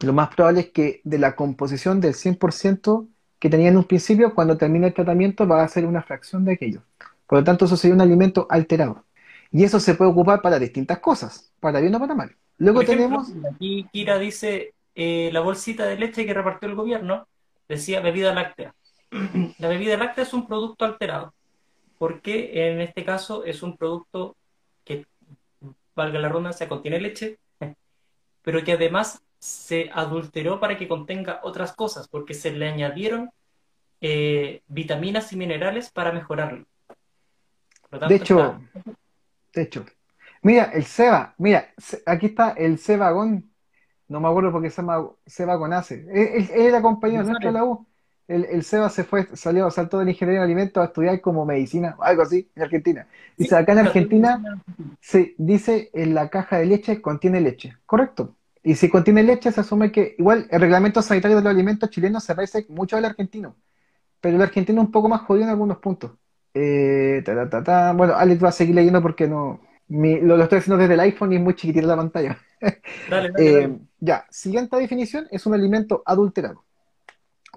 lo 0.00 0.12
más 0.12 0.34
probable 0.34 0.60
es 0.60 0.70
que 0.70 1.00
de 1.04 1.18
la 1.18 1.36
composición 1.36 2.00
del 2.00 2.14
100% 2.14 3.08
que 3.38 3.50
tenía 3.50 3.68
en 3.68 3.76
un 3.76 3.84
principio, 3.84 4.34
cuando 4.34 4.56
termine 4.56 4.88
el 4.88 4.94
tratamiento 4.94 5.46
va 5.46 5.62
a 5.62 5.68
ser 5.68 5.84
una 5.84 6.02
fracción 6.02 6.44
de 6.44 6.52
aquello. 6.52 6.82
Por 7.26 7.38
lo 7.38 7.44
tanto, 7.44 7.64
eso 7.64 7.76
sería 7.76 7.94
un 7.94 8.00
alimento 8.00 8.46
alterado. 8.48 9.04
Y 9.50 9.64
eso 9.64 9.80
se 9.80 9.94
puede 9.94 10.10
ocupar 10.10 10.40
para 10.42 10.58
distintas 10.58 11.00
cosas, 11.00 11.52
para 11.60 11.80
bien 11.80 11.94
o 11.94 11.98
para 11.98 12.14
mal. 12.14 12.36
Luego 12.58 12.84
tenemos... 12.84 13.32
Aquí 13.52 13.86
Kira 13.92 14.18
dice, 14.18 14.74
eh, 14.94 15.30
la 15.32 15.40
bolsita 15.40 15.86
de 15.86 15.98
leche 15.98 16.24
que 16.24 16.34
repartió 16.34 16.68
el 16.68 16.74
gobierno 16.74 17.26
decía 17.68 18.00
bebida 18.00 18.32
láctea. 18.32 18.74
la 19.58 19.68
bebida 19.68 19.96
láctea 19.96 20.24
es 20.24 20.32
un 20.32 20.46
producto 20.46 20.84
alterado, 20.84 21.34
porque 22.02 22.66
en 22.68 22.80
este 22.80 23.04
caso 23.04 23.44
es 23.44 23.62
un 23.62 23.76
producto 23.76 24.34
que, 24.84 25.06
valga 25.94 26.18
la 26.18 26.28
ronda, 26.28 26.52
se 26.52 26.66
contiene 26.66 27.00
leche, 27.00 27.38
pero 28.42 28.64
que 28.64 28.72
además 28.72 29.22
se 29.38 29.88
adulteró 29.94 30.58
para 30.58 30.76
que 30.76 30.88
contenga 30.88 31.38
otras 31.44 31.72
cosas, 31.74 32.08
porque 32.08 32.34
se 32.34 32.50
le 32.50 32.68
añadieron 32.68 33.30
eh, 34.00 34.62
vitaminas 34.66 35.32
y 35.32 35.36
minerales 35.36 35.92
para 35.92 36.10
mejorarlo. 36.10 36.66
de 38.08 38.16
hecho, 38.16 38.60
de 39.54 39.62
hecho, 39.62 39.86
mira, 40.42 40.72
el 40.74 40.84
Seba, 40.86 41.36
mira, 41.38 41.72
aquí 42.04 42.26
está 42.26 42.50
el 42.50 42.80
Sebagón, 42.80 43.48
no 44.08 44.18
me 44.18 44.26
acuerdo 44.26 44.50
porque 44.50 44.70
se 44.70 44.82
llama 44.82 45.08
Seba 45.24 45.56
con 45.56 45.72
Ace, 45.72 46.04
él, 46.12 46.50
era 46.50 46.82
compañero 46.82 47.22
nuestro 47.22 47.48
de 47.48 47.52
la 47.52 47.64
U. 47.64 47.86
El, 48.28 48.44
el, 48.44 48.62
Seba 48.62 48.88
se 48.88 49.04
fue, 49.04 49.26
salió, 49.34 49.70
saltó 49.70 49.98
de 49.98 50.10
ingeniería 50.10 50.40
de 50.40 50.46
alimentos 50.46 50.80
a 50.80 50.86
estudiar 50.86 51.20
como 51.20 51.44
medicina, 51.44 51.96
algo 52.00 52.22
así, 52.22 52.48
en 52.54 52.62
Argentina. 52.62 53.06
Dice, 53.36 53.56
acá 53.56 53.72
en 53.72 53.78
Argentina, 53.80 54.42
se 55.00 55.34
dice 55.38 55.90
en 55.92 56.14
la 56.14 56.28
caja 56.28 56.58
de 56.58 56.66
leche 56.66 57.02
contiene 57.02 57.40
leche, 57.40 57.76
correcto. 57.84 58.36
Y 58.62 58.76
si 58.76 58.88
contiene 58.88 59.22
leche, 59.22 59.50
se 59.50 59.60
asume 59.60 59.90
que 59.90 60.14
igual 60.18 60.46
el 60.50 60.60
reglamento 60.60 61.02
sanitario 61.02 61.36
de 61.36 61.42
los 61.42 61.50
alimentos 61.50 61.90
chilenos 61.90 62.22
se 62.22 62.34
parece 62.34 62.64
mucho 62.68 62.96
al 62.96 63.04
argentino, 63.04 63.56
pero 64.20 64.36
el 64.36 64.42
argentino 64.42 64.80
es 64.80 64.86
un 64.86 64.92
poco 64.92 65.08
más 65.08 65.22
jodido 65.22 65.44
en 65.44 65.50
algunos 65.50 65.78
puntos. 65.78 66.12
Eh, 66.54 67.24
bueno, 67.96 68.14
Alex 68.14 68.44
va 68.44 68.48
a 68.50 68.52
seguir 68.52 68.74
leyendo 68.74 69.02
porque 69.02 69.26
no 69.26 69.60
lo, 69.88 70.42
estoy 70.42 70.58
haciendo 70.58 70.78
desde 70.78 70.94
el 70.94 71.00
iPhone 71.00 71.32
y 71.32 71.36
es 71.36 71.42
muy 71.42 71.54
chiquitita 71.54 71.86
la 71.86 71.96
pantalla. 71.96 72.38
Eh, 73.38 73.76
ya, 73.98 74.24
siguiente 74.30 74.76
definición 74.76 75.26
es 75.32 75.46
un 75.46 75.54
alimento 75.54 76.00
adulterado. 76.06 76.62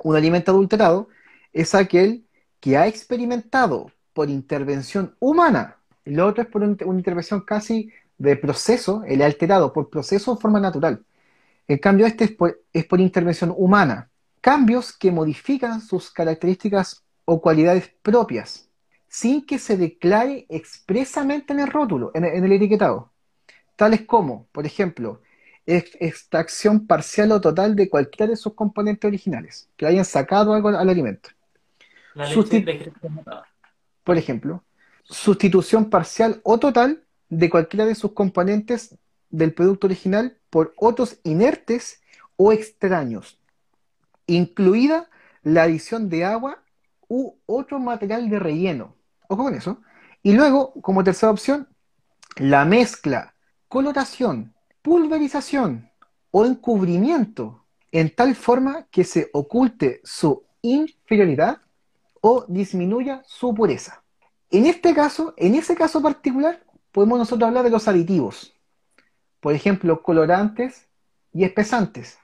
Un 0.04 0.16
alimento 0.16 0.52
adulterado 0.52 1.10
es 1.54 1.74
aquel 1.76 2.26
que 2.60 2.78
ha 2.78 2.88
experimentado 2.88 3.92
por 4.14 4.30
intervención 4.30 5.16
humana. 5.20 5.78
Lo 6.06 6.28
otro 6.28 6.44
es 6.44 6.50
por 6.50 6.64
una 6.64 6.98
intervención 6.98 7.42
casi 7.42 7.92
de 8.18 8.36
proceso, 8.36 9.04
el 9.06 9.22
alterado 9.22 9.74
por 9.74 9.90
proceso 9.90 10.34
o 10.34 10.38
forma 10.38 10.60
natural. 10.60 11.04
En 11.68 11.78
cambio, 11.80 12.06
este 12.06 12.38
es 12.74 12.86
por 12.86 13.00
intervención 13.02 13.54
humana. 13.56 14.10
Cambios 14.42 14.94
que 14.96 15.12
modifican 15.12 15.82
sus 15.82 16.12
características 16.12 17.04
o 17.26 17.42
cualidades 17.42 17.92
propias, 18.04 18.70
sin 19.08 19.46
que 19.46 19.58
se 19.58 19.76
declare 19.78 20.46
expresamente 20.50 21.54
en 21.54 21.60
el 21.60 21.68
rótulo, 21.68 22.12
en, 22.14 22.24
el 22.24 22.52
etiquetado. 22.52 23.12
Tales 23.76 24.02
como, 24.02 24.48
por 24.52 24.66
ejemplo, 24.66 25.22
extracción 25.66 26.86
parcial 26.86 27.32
o 27.32 27.42
total 27.42 27.76
de 27.76 27.90
cualquiera 27.90 28.30
de 28.30 28.36
sus 28.36 28.54
componentes 28.54 29.08
originales, 29.08 29.70
que 29.76 29.86
hayan 29.86 30.06
sacado 30.06 30.54
algo 30.54 30.70
al 30.70 30.90
alimento. 30.90 31.30
por 34.04 34.18
ejemplo, 34.18 34.64
sustitución 35.04 35.90
parcial 35.90 36.40
o 36.44 36.58
total 36.60 37.04
de 37.30 37.50
cualquiera 37.50 37.86
de 37.86 37.96
sus 37.96 38.14
componentes 38.14 38.96
del 39.30 39.54
producto 39.54 39.88
original 39.88 40.38
por 40.50 40.74
otros 40.78 41.20
inertes 41.24 42.02
o 42.38 42.52
extraños, 42.52 43.40
incluida 44.28 45.10
la 45.44 45.64
adición 45.64 46.10
de 46.10 46.26
agua 46.26 46.64
u 47.08 47.36
otro 47.46 47.80
material 47.80 48.30
de 48.30 48.40
relleno. 48.40 48.96
Ojo 49.28 49.44
con 49.44 49.56
eso. 49.56 49.82
Y 50.24 50.34
luego, 50.34 50.74
como 50.82 51.04
tercera 51.04 51.32
opción, 51.32 51.68
la 52.38 52.66
mezcla, 52.66 53.36
coloración, 53.68 54.55
pulverización 54.86 55.90
o 56.30 56.46
encubrimiento 56.46 57.66
en 57.92 58.14
tal 58.14 58.36
forma 58.36 58.86
que 58.92 59.04
se 59.04 59.32
oculte 59.34 60.00
su 60.04 60.44
inferioridad 60.62 61.58
o 62.22 62.46
disminuya 62.48 63.24
su 63.26 63.56
pureza. 63.56 64.04
En 64.52 64.68
este 64.68 64.94
caso, 64.94 65.34
en 65.38 65.56
ese 65.56 65.74
caso 65.74 66.04
particular, 66.04 66.64
podemos 66.92 67.18
nosotros 67.18 67.48
hablar 67.48 67.64
de 67.64 67.72
los 67.72 67.88
aditivos. 67.88 68.54
Por 69.40 69.56
ejemplo, 69.56 70.04
colorantes 70.04 70.88
y 71.34 71.46
espesantes, 71.46 72.20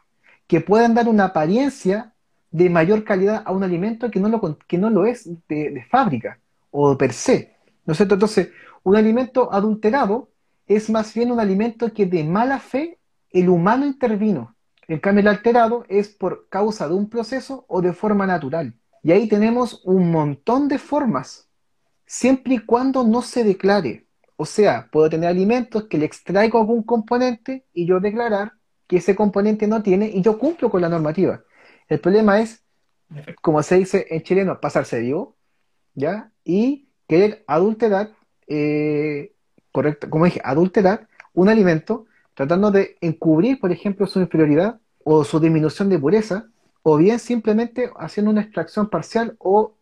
que 0.45 0.61
puedan 0.61 0.93
dar 0.93 1.07
una 1.07 1.25
apariencia 1.25 2.13
de 2.51 2.69
mayor 2.69 3.03
calidad 3.03 3.41
a 3.43 3.53
un 3.53 3.63
alimento 3.63 4.11
que 4.11 4.19
no 4.19 4.29
lo, 4.29 4.59
que 4.67 4.77
no 4.77 4.91
lo 4.91 5.07
es 5.07 5.27
de, 5.47 5.83
fábrica 5.89 6.37
o 6.69 6.95
per 6.95 7.11
se. 7.13 7.55
¿No 7.87 7.93
es 7.93 7.97
cierto? 7.97 8.13
Entonces, 8.13 8.51
un 8.83 8.95
alimento 8.95 9.51
adulterado 9.51 10.30
es 10.75 10.89
más 10.89 11.13
bien 11.13 11.31
un 11.31 11.39
alimento 11.39 11.93
que 11.93 12.05
de 12.05 12.23
mala 12.23 12.59
fe 12.59 12.99
el 13.29 13.49
humano 13.49 13.85
intervino. 13.85 14.55
En 14.87 14.99
cambio, 14.99 15.21
el 15.21 15.27
alterado 15.27 15.85
es 15.87 16.09
por 16.09 16.49
causa 16.49 16.87
de 16.87 16.93
un 16.93 17.09
proceso 17.09 17.65
o 17.67 17.81
de 17.81 17.93
forma 17.93 18.27
natural. 18.27 18.73
Y 19.03 19.11
ahí 19.11 19.27
tenemos 19.27 19.81
un 19.85 20.11
montón 20.11 20.67
de 20.67 20.77
formas, 20.77 21.49
siempre 22.05 22.55
y 22.55 22.59
cuando 22.59 23.03
no 23.03 23.21
se 23.21 23.43
declare. 23.43 24.05
O 24.35 24.45
sea, 24.45 24.89
puedo 24.91 25.09
tener 25.09 25.29
alimentos 25.29 25.85
que 25.85 25.97
le 25.97 26.05
extraigo 26.05 26.59
algún 26.59 26.83
componente 26.83 27.65
y 27.73 27.85
yo 27.85 27.99
declarar 27.99 28.53
que 28.87 28.97
ese 28.97 29.15
componente 29.15 29.67
no 29.67 29.81
tiene 29.81 30.09
y 30.09 30.21
yo 30.21 30.37
cumplo 30.37 30.69
con 30.69 30.81
la 30.81 30.89
normativa. 30.89 31.43
El 31.87 31.99
problema 31.99 32.39
es, 32.41 32.63
como 33.41 33.61
se 33.63 33.77
dice 33.77 34.07
en 34.09 34.23
chileno, 34.23 34.59
pasarse 34.59 34.99
vivo, 34.99 35.37
¿ya? 35.93 36.31
Y 36.43 36.89
querer 37.07 37.43
adulterar, 37.47 38.11
eh, 38.47 39.33
correcto, 39.71 40.09
como 40.09 40.25
dije, 40.25 40.41
adulterar 40.43 41.07
un 41.33 41.49
alimento 41.49 42.05
tratando 42.33 42.71
de 42.71 42.97
encubrir, 43.01 43.59
por 43.59 43.71
ejemplo, 43.71 44.07
su 44.07 44.19
inferioridad 44.19 44.79
o 45.03 45.23
su 45.23 45.39
disminución 45.39 45.89
de 45.89 45.99
pureza, 45.99 46.47
o 46.83 46.97
bien 46.97 47.19
simplemente 47.19 47.91
haciendo 47.97 48.31
una 48.31 48.41
extracción 48.41 48.89
parcial 48.89 49.35
o 49.39 49.73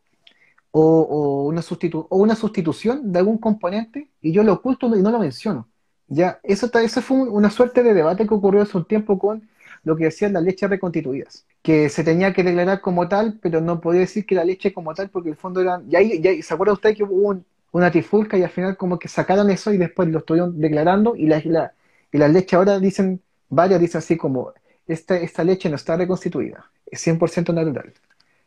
o, 0.71 1.47
una 1.47 1.61
o 2.09 2.17
una 2.17 2.35
sustitución 2.35 3.11
de 3.11 3.19
algún 3.19 3.37
componente 3.37 4.09
y 4.21 4.31
yo 4.31 4.43
lo 4.43 4.53
oculto 4.53 4.87
y 4.95 5.01
no 5.01 5.11
lo 5.11 5.19
menciono. 5.19 5.67
Ya, 6.07 6.39
eso, 6.43 6.69
eso 6.73 7.01
fue 7.01 7.17
una 7.17 7.49
suerte 7.51 7.83
de 7.83 7.93
debate 7.93 8.27
que 8.27 8.33
ocurrió 8.33 8.63
hace 8.63 8.77
un 8.77 8.85
tiempo 8.85 9.19
con 9.19 9.47
lo 9.83 9.95
que 9.95 10.05
decían 10.05 10.33
las 10.33 10.43
leches 10.43 10.69
reconstituidas, 10.69 11.45
que 11.61 11.87
se 11.89 12.03
tenía 12.03 12.33
que 12.33 12.43
declarar 12.43 12.81
como 12.81 13.07
tal, 13.07 13.39
pero 13.41 13.61
no 13.61 13.79
podía 13.79 14.01
decir 14.01 14.25
que 14.25 14.35
la 14.35 14.43
leche 14.43 14.73
como 14.73 14.93
tal, 14.93 15.09
porque 15.09 15.29
el 15.29 15.35
fondo 15.35 15.61
eran, 15.61 15.87
ya, 15.89 16.01
ya 16.01 16.31
¿se 16.41 16.53
acuerda 16.53 16.73
usted 16.73 16.95
que 16.95 17.03
hubo 17.03 17.43
una 17.71 17.91
trifulca 17.91 18.37
y 18.37 18.43
al 18.43 18.49
final 18.49 18.77
como 18.77 18.97
que 18.99 19.07
sacaron 19.07 19.49
eso 19.49 19.73
y 19.73 19.77
después 19.77 20.09
lo 20.09 20.19
estuvieron 20.19 20.59
declarando 20.59 21.15
y, 21.15 21.27
la, 21.27 21.41
la, 21.45 21.73
y 22.11 22.17
las 22.17 22.31
leches 22.31 22.53
ahora 22.55 22.79
dicen, 22.79 23.21
varias 23.49 23.79
dicen 23.79 23.99
así 23.99 24.17
como, 24.17 24.53
esta, 24.87 25.17
esta 25.17 25.43
leche 25.43 25.69
no 25.69 25.75
está 25.75 25.95
reconstituida, 25.95 26.69
es 26.85 27.05
100% 27.05 27.53
natural. 27.53 27.93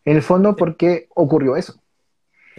En 0.04 0.16
el 0.16 0.22
fondo, 0.22 0.56
¿por 0.56 0.76
qué 0.76 1.06
ocurrió 1.14 1.56
eso? 1.56 1.74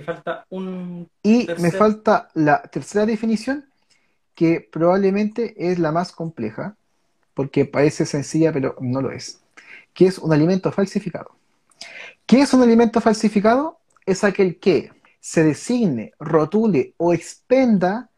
falta 0.05 0.45
un. 0.49 1.07
Y 1.21 1.47
me 1.59 1.71
falta 1.71 2.29
la 2.33 2.61
tercera 2.63 3.05
definición, 3.05 3.65
que 4.33 4.61
probablemente 4.61 5.53
es 5.71 5.77
la 5.77 5.91
más 5.91 6.11
compleja, 6.11 6.75
porque 7.33 7.65
parece 7.65 8.05
sencilla, 8.05 8.51
pero 8.51 8.75
no 8.79 9.01
lo 9.01 9.11
es, 9.11 9.41
que 9.93 10.05
es 10.07 10.17
un 10.17 10.33
alimento 10.33 10.71
falsificado. 10.71 11.35
¿Qué 12.25 12.41
es 12.41 12.53
un 12.53 12.63
alimento 12.63 13.01
falsificado? 13.01 13.77
Es 14.05 14.23
aquel 14.23 14.57
que 14.57 14.91
se 15.23 15.41
designe, 15.41 16.11
rotule 16.19 16.95
o 16.97 17.13
expenda 17.13 18.09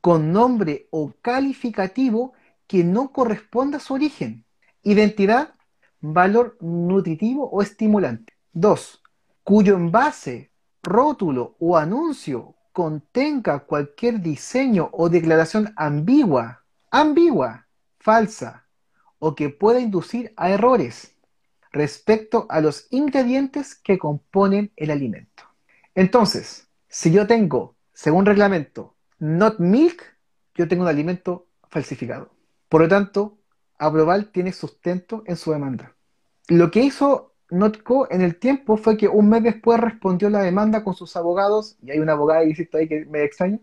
con 0.00 0.30
nombre 0.30 0.86
o 0.90 1.12
calificativo 1.20 2.34
que 2.68 2.84
no 2.84 3.10
corresponda 3.10 3.78
a 3.78 3.80
su 3.80 3.94
origen, 3.94 4.44
identidad, 4.84 5.54
valor 6.00 6.56
nutritivo 6.60 7.50
o 7.50 7.62
estimulante. 7.62 8.34
Dos, 8.52 9.02
cuyo 9.42 9.74
envase 9.74 10.52
rótulo 10.84 11.56
o 11.58 11.76
anuncio 11.76 12.54
contenga 12.72 13.64
cualquier 13.66 14.20
diseño 14.20 14.88
o 14.92 15.08
declaración 15.08 15.74
ambigua, 15.74 16.62
ambigua, 16.92 17.66
falsa, 17.98 18.68
o 19.18 19.34
que 19.34 19.48
pueda 19.48 19.80
inducir 19.80 20.32
a 20.36 20.50
errores, 20.50 21.16
respecto 21.72 22.46
a 22.48 22.60
los 22.60 22.86
ingredientes 22.90 23.74
que 23.74 23.98
componen 23.98 24.70
el 24.76 24.92
alimento. 24.92 25.51
Entonces, 25.94 26.68
si 26.88 27.12
yo 27.12 27.26
tengo, 27.26 27.76
según 27.92 28.26
reglamento, 28.26 28.94
not 29.18 29.58
milk, 29.58 30.02
yo 30.54 30.68
tengo 30.68 30.82
un 30.82 30.88
alimento 30.88 31.46
falsificado. 31.68 32.30
Por 32.68 32.82
lo 32.82 32.88
tanto, 32.88 33.38
Aproval 33.78 34.30
tiene 34.30 34.52
sustento 34.52 35.22
en 35.26 35.36
su 35.36 35.52
demanda. 35.52 35.94
Lo 36.48 36.70
que 36.70 36.80
hizo 36.80 37.34
Notco 37.50 38.08
en 38.10 38.22
el 38.22 38.36
tiempo 38.36 38.76
fue 38.76 38.96
que 38.96 39.08
un 39.08 39.28
mes 39.28 39.42
después 39.42 39.78
respondió 39.78 40.30
la 40.30 40.40
demanda 40.40 40.82
con 40.82 40.94
sus 40.94 41.16
abogados, 41.16 41.76
y 41.82 41.90
hay 41.90 41.98
una 41.98 42.12
abogada, 42.12 42.44
insisto 42.44 42.78
ahí, 42.78 42.88
que 42.88 43.04
me 43.04 43.24
extraña, 43.24 43.58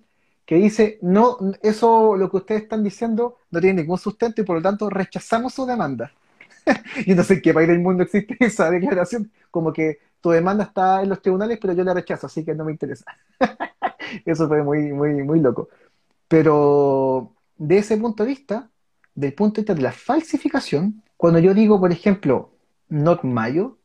que 0.46 0.56
dice, 0.56 1.00
no, 1.02 1.38
eso, 1.62 2.16
lo 2.16 2.30
que 2.30 2.38
ustedes 2.38 2.64
están 2.64 2.84
diciendo, 2.84 3.38
no 3.50 3.60
tiene 3.60 3.82
ningún 3.82 3.98
sustento 3.98 4.42
y 4.42 4.46
por 4.46 4.58
lo 4.58 4.62
tanto 4.62 4.90
rechazamos 4.90 5.54
su 5.54 5.66
demanda. 5.66 6.12
y 7.06 7.16
no 7.16 7.24
sé 7.24 7.42
qué 7.42 7.54
país 7.54 7.68
del 7.68 7.80
mundo 7.80 8.04
existe 8.04 8.38
esa 8.40 8.70
declaración, 8.70 9.32
como 9.52 9.74
que 9.74 10.00
tu 10.22 10.32
demanda 10.32 10.66
está 10.66 11.02
en 11.02 11.10
los 11.10 11.22
tribunales, 11.22 11.58
pero 11.62 11.74
yo 11.74 11.84
la 11.84 11.94
rechazo, 11.94 12.28
así 12.28 12.44
que 12.44 12.56
no 12.56 12.66
me 12.66 12.72
interesa. 12.72 13.06
Eso 14.26 14.48
fue 14.48 14.64
muy, 14.64 14.92
muy, 14.92 15.24
muy 15.24 15.40
loco. 15.40 15.70
Pero 16.28 17.34
de 17.58 17.78
ese 17.78 17.98
punto 17.98 18.24
de 18.24 18.30
vista, 18.30 18.70
del 19.16 19.34
punto 19.34 19.56
de 19.56 19.62
vista 19.62 19.76
de 19.76 19.82
la 19.82 19.92
falsificación, 19.92 21.04
cuando 21.18 21.40
yo 21.40 21.54
digo, 21.54 21.80
por 21.80 21.92
ejemplo, 21.92 22.52
not 22.88 23.24
mayo, 23.24 23.78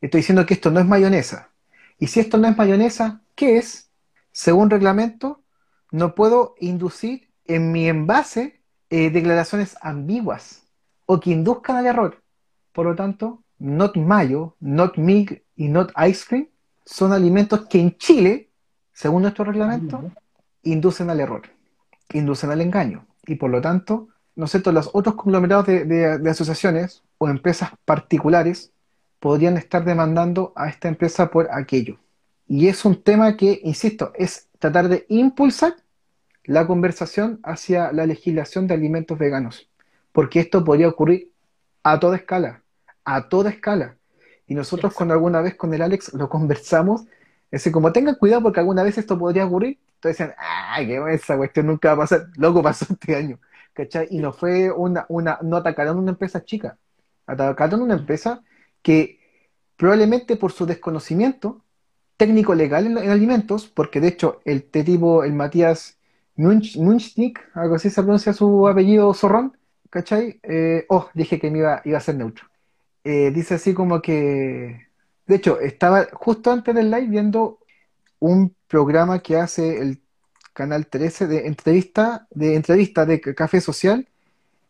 estoy 0.00 0.20
diciendo 0.20 0.46
que 0.46 0.54
esto 0.54 0.70
no 0.70 0.80
es 0.80 0.86
mayonesa. 0.86 1.50
Y 1.98 2.06
si 2.06 2.20
esto 2.20 2.38
no 2.38 2.48
es 2.48 2.56
mayonesa, 2.56 3.22
¿qué 3.34 3.58
es? 3.58 3.90
Según 4.32 4.70
reglamento, 4.70 5.42
no 5.90 6.14
puedo 6.14 6.54
inducir 6.60 7.30
en 7.44 7.72
mi 7.72 7.88
envase 7.88 8.60
eh, 8.90 9.10
declaraciones 9.10 9.76
ambiguas 9.80 10.62
o 11.06 11.18
que 11.18 11.30
induzcan 11.30 11.76
al 11.76 11.86
error. 11.86 12.22
Por 12.72 12.86
lo 12.86 12.94
tanto, 12.94 13.42
not 13.58 13.96
mayo, 13.96 14.54
not 14.60 14.96
milk 14.96 15.42
y 15.58 15.68
not 15.68 15.92
ice 16.08 16.24
cream 16.26 16.48
son 16.86 17.12
alimentos 17.12 17.66
que 17.66 17.78
en 17.78 17.98
Chile, 17.98 18.48
según 18.94 19.22
nuestro 19.22 19.44
reglamento, 19.44 20.10
inducen 20.62 21.10
al 21.10 21.20
error, 21.20 21.42
inducen 22.14 22.50
al 22.50 22.62
engaño. 22.62 23.06
Y 23.26 23.34
por 23.34 23.50
lo 23.50 23.60
tanto, 23.60 24.08
¿no 24.36 24.46
sé, 24.46 24.62
los 24.64 24.88
otros 24.94 25.16
conglomerados 25.16 25.66
de, 25.66 26.30
asociaciones 26.30 27.02
o 27.18 27.28
empresas 27.28 27.72
particulares 27.84 28.72
podrían 29.20 29.58
estar 29.58 29.84
demandando 29.84 30.54
a 30.56 30.68
esta 30.70 30.88
empresa 30.88 31.30
por 31.30 31.48
aquello. 31.52 31.98
Y 32.46 32.68
es 32.68 32.86
un 32.86 33.02
tema 33.02 33.36
que, 33.36 33.60
insisto, 33.64 34.12
es 34.14 34.48
tratar 34.58 34.88
de 34.88 35.04
impulsar 35.10 35.74
la 36.44 36.66
conversación 36.66 37.40
hacia 37.42 37.92
la 37.92 38.06
legislación 38.06 38.66
de 38.66 38.74
alimentos 38.74 39.18
veganos, 39.18 39.68
porque 40.12 40.40
esto 40.40 40.64
podría 40.64 40.88
ocurrir 40.88 41.30
a 41.82 42.00
toda 42.00 42.16
escala 42.16 42.62
a 43.08 43.26
toda 43.30 43.48
escala. 43.48 43.96
Y 44.48 44.54
nosotros 44.54 44.94
cuando 44.94 45.14
alguna 45.14 45.42
vez 45.42 45.54
con 45.54 45.72
el 45.74 45.82
Alex 45.82 46.14
lo 46.14 46.28
conversamos, 46.28 47.04
es 47.50 47.70
como 47.70 47.92
tengan 47.92 48.16
cuidado 48.16 48.42
porque 48.42 48.60
alguna 48.60 48.82
vez 48.82 48.98
esto 48.98 49.18
podría 49.18 49.46
ocurrir. 49.46 49.78
Entonces 49.96 50.18
decían, 50.18 50.34
ay, 50.38 50.86
qué 50.86 51.02
esa 51.14 51.36
cuestión 51.36 51.66
nunca 51.66 51.88
va 51.88 51.94
a 51.94 51.98
pasar. 51.98 52.28
Loco 52.36 52.62
pasó 52.62 52.86
este 52.92 53.14
año. 53.14 53.38
¿Cachai? 53.74 54.08
Y 54.10 54.18
no 54.18 54.32
fue 54.32 54.72
una, 54.72 55.06
una, 55.08 55.38
no 55.42 55.56
atacaron 55.56 55.98
una 55.98 56.12
empresa 56.12 56.44
chica. 56.44 56.78
Atacaron 57.26 57.82
una 57.82 57.94
empresa 57.94 58.42
que 58.82 59.20
probablemente 59.76 60.36
por 60.36 60.52
su 60.52 60.66
desconocimiento 60.66 61.62
técnico 62.16 62.54
legal 62.54 62.86
en, 62.86 62.98
alimentos, 63.10 63.68
porque 63.68 64.00
de 64.00 64.08
hecho 64.08 64.40
el 64.44 64.64
tipo, 64.64 65.24
el 65.24 65.34
Matías 65.34 65.98
Munchnik, 66.36 67.40
algo 67.54 67.76
así 67.76 67.90
se 67.90 68.02
pronuncia 68.02 68.32
su 68.32 68.68
apellido 68.68 69.12
zorrón, 69.14 69.56
¿cachai? 69.90 70.40
Eh, 70.42 70.86
oh, 70.88 71.08
dije 71.14 71.38
que 71.40 71.50
me 71.50 71.58
iba, 71.58 71.82
iba 71.84 71.98
a 71.98 72.00
ser 72.00 72.16
neutro. 72.16 72.47
Eh, 73.10 73.30
dice 73.30 73.54
así 73.54 73.72
como 73.72 74.02
que, 74.02 74.86
de 75.26 75.34
hecho, 75.34 75.60
estaba 75.60 76.08
justo 76.12 76.52
antes 76.52 76.74
del 76.74 76.90
live 76.90 77.06
viendo 77.06 77.58
un 78.18 78.54
programa 78.66 79.20
que 79.20 79.38
hace 79.38 79.78
el 79.80 80.02
Canal 80.52 80.88
13 80.88 81.26
de 81.26 81.46
entrevista, 81.46 82.26
de 82.30 82.54
entrevista 82.54 83.06
de 83.06 83.18
Café 83.22 83.62
Social, 83.62 84.06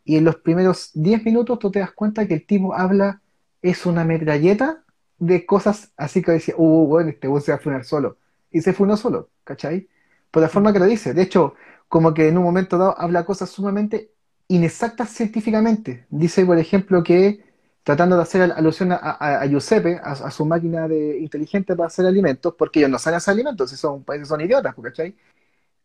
y 0.05 0.15
en 0.15 0.23
los 0.23 0.37
primeros 0.37 0.91
10 0.93 1.25
minutos 1.25 1.59
tú 1.59 1.69
te 1.69 1.79
das 1.79 1.91
cuenta 1.91 2.29
que 2.29 2.35
el 2.35 2.45
tipo 2.45 2.73
habla, 2.73 3.21
es 3.61 3.85
una 3.85 4.05
metralleta 4.05 4.85
de 5.17 5.45
cosas 5.45 5.91
así 5.97 6.21
que 6.21 6.31
decía, 6.31 6.55
uh, 6.57 6.87
bueno, 6.87 7.09
este 7.09 7.27
bus 7.27 7.43
se 7.43 7.51
va 7.51 7.57
a 7.57 7.61
funar 7.61 7.83
solo. 7.83 8.15
Y 8.51 8.61
se 8.61 8.71
funó 8.71 8.95
solo, 8.95 9.27
¿cachai? 9.43 9.89
Por 10.31 10.41
la 10.41 10.47
forma 10.47 10.71
que 10.71 10.79
lo 10.79 10.85
dice. 10.85 11.13
De 11.13 11.23
hecho, 11.23 11.55
como 11.89 12.13
que 12.13 12.29
en 12.29 12.37
un 12.37 12.45
momento 12.45 12.77
dado 12.77 12.97
habla 12.97 13.25
cosas 13.25 13.49
sumamente 13.49 14.11
inexactas 14.47 15.09
científicamente. 15.09 16.05
Dice, 16.09 16.45
por 16.45 16.57
ejemplo, 16.57 17.03
que 17.03 17.48
tratando 17.89 18.17
de 18.17 18.21
hacer 18.21 18.51
alusión 18.55 18.91
a, 18.91 18.97
a, 18.97 19.47
Giuseppe, 19.47 19.99
a, 20.03 20.29
su 20.29 20.45
máquina 20.45 20.87
de 20.87 21.17
inteligente 21.17 21.75
para 21.75 21.87
hacer 21.87 22.05
alimentos, 22.05 22.53
porque 22.55 22.77
ellos 22.77 22.91
no 22.91 22.99
saben 22.99 23.17
hacer 23.17 23.31
alimentos, 23.31 23.71
son, 23.71 24.05
son 24.25 24.41
idiotas, 24.41 24.75
¿cachai? 24.79 25.15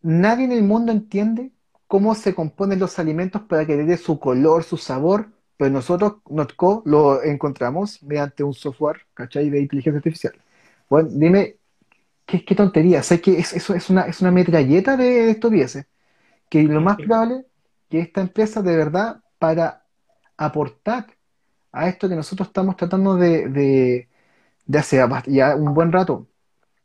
Nadie 0.02 0.44
en 0.44 0.52
el 0.52 0.62
mundo 0.64 0.92
entiende 0.92 1.50
cómo 1.86 2.14
se 2.14 2.34
componen 2.34 2.78
los 2.78 2.98
alimentos 2.98 3.40
para 3.44 3.64
que 3.66 3.78
dé 3.78 3.96
su 3.96 4.20
color, 4.20 4.64
su 4.64 4.76
sabor, 4.76 5.30
pero 5.56 5.70
nosotros, 5.70 6.16
Notco, 6.28 6.82
lo 6.84 7.22
encontramos 7.22 8.02
mediante 8.02 8.44
un 8.44 8.52
software, 8.52 9.06
¿cachai? 9.14 9.48
De 9.48 9.60
inteligencia 9.60 9.96
artificial. 9.96 10.34
Bueno, 10.90 11.08
dime, 11.10 11.56
¿qué, 12.26 12.44
qué 12.44 12.54
tontería? 12.54 13.02
Sé 13.02 13.22
que 13.22 13.38
eso 13.38 13.74
es 13.74 13.88
una, 13.88 14.02
es 14.02 14.20
una 14.20 14.30
metralleta 14.30 14.98
de 14.98 15.30
estupideces, 15.30 15.86
que 16.50 16.64
lo 16.64 16.82
más 16.82 16.98
probable 16.98 17.46
que 17.88 18.00
esta 18.00 18.20
empresa 18.20 18.60
de 18.60 18.76
verdad, 18.76 19.22
para 19.38 19.86
aportar 20.36 21.13
a 21.74 21.88
esto 21.88 22.08
que 22.08 22.14
nosotros 22.14 22.48
estamos 22.48 22.76
tratando 22.76 23.16
de, 23.16 23.48
de, 24.66 24.78
hacer 24.78 25.06
ya 25.26 25.56
un 25.56 25.74
buen 25.74 25.90
rato, 25.90 26.28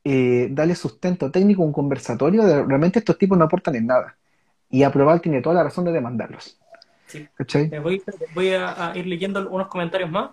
eh, 0.03 0.47
darle 0.51 0.75
sustento 0.75 1.29
técnico, 1.29 1.61
un 1.61 1.71
conversatorio, 1.71 2.43
de, 2.43 2.63
realmente 2.63 2.99
estos 2.99 3.17
tipos 3.17 3.37
no 3.37 3.45
aportan 3.45 3.75
en 3.75 3.87
nada. 3.87 4.17
Y 4.69 4.83
Aprobar 4.83 5.19
tiene 5.19 5.41
toda 5.41 5.55
la 5.55 5.63
razón 5.63 5.85
de 5.85 5.91
demandarlos. 5.91 6.59
Sí. 7.05 7.27
Voy, 7.81 8.03
voy 8.35 8.49
a, 8.49 8.91
ir 8.95 9.07
leyendo 9.07 9.49
unos 9.49 9.67
comentarios 9.67 10.11
más. 10.11 10.31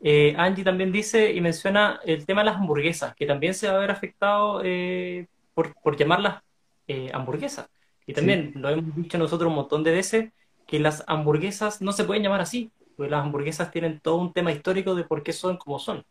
Eh, 0.00 0.34
Angie 0.36 0.64
también 0.64 0.92
dice 0.92 1.32
y 1.32 1.40
menciona 1.40 2.00
el 2.04 2.24
tema 2.24 2.42
de 2.42 2.46
las 2.46 2.56
hamburguesas, 2.56 3.14
que 3.14 3.26
también 3.26 3.54
se 3.54 3.68
va 3.68 3.76
a 3.76 3.80
ver 3.80 3.90
afectado 3.90 4.60
eh, 4.64 5.26
por, 5.54 5.74
por, 5.82 5.96
llamarlas 5.96 6.42
eh, 6.86 7.10
hamburguesas. 7.12 7.68
Y 8.06 8.12
también 8.12 8.52
lo 8.56 8.68
hemos 8.68 8.94
dicho 8.96 9.18
nosotros 9.18 9.48
un 9.48 9.56
montón 9.56 9.82
de 9.82 9.92
veces, 9.92 10.30
que 10.66 10.78
las 10.78 11.02
hamburguesas 11.06 11.80
no 11.80 11.92
se 11.92 12.04
pueden 12.04 12.22
llamar 12.22 12.42
así, 12.42 12.70
porque 12.98 13.10
las 13.12 13.24
hamburguesas 13.24 13.70
tienen 13.70 14.00
todo 14.00 14.16
un 14.16 14.32
tema 14.32 14.50
histórico 14.50 14.96
de 14.96 15.04
por 15.04 15.22
qué 15.22 15.32
son 15.32 15.56
como 15.56 15.78
son. 15.78 16.04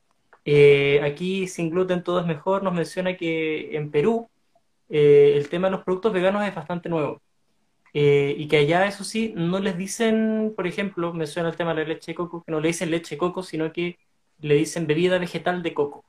Eh, 0.45 1.02
aquí, 1.04 1.45
sin 1.47 1.69
gluten 1.69 2.02
todo 2.02 2.21
es 2.21 2.26
mejor, 2.26 2.63
nos 2.63 2.73
menciona 2.73 3.17
que 3.17 3.76
en 3.76 3.91
Perú 3.91 4.30
eh, 4.89 5.34
el 5.36 5.50
tema 5.50 5.67
de 5.67 5.73
los 5.73 5.84
productos 5.84 6.13
veganos 6.13 6.47
es 6.47 6.56
bastante 6.56 6.88
nuevo. 6.88 7.21
Eh, 7.93 8.36
y 8.38 8.47
que 8.47 8.58
allá, 8.58 8.88
eso 8.88 9.04
sí, 9.04 9.34
no 9.36 9.60
les 9.60 9.78
dicen, 9.78 10.54
por 10.56 10.65
ejemplo, 10.65 11.13
menciona 11.13 11.50
el 11.50 11.58
tema 11.58 11.73
de 11.73 11.82
la 11.84 11.89
leche 11.89 12.12
de 12.12 12.15
coco, 12.15 12.41
que 12.45 12.54
no 12.54 12.62
le 12.62 12.69
dicen 12.69 12.89
leche 12.89 13.15
de 13.15 13.19
coco, 13.19 13.43
sino 13.43 13.73
que 13.73 14.00
le 14.39 14.56
dicen 14.56 14.88
bebida 14.88 15.17
vegetal 15.19 15.63
de 15.63 15.73
coco 15.73 16.06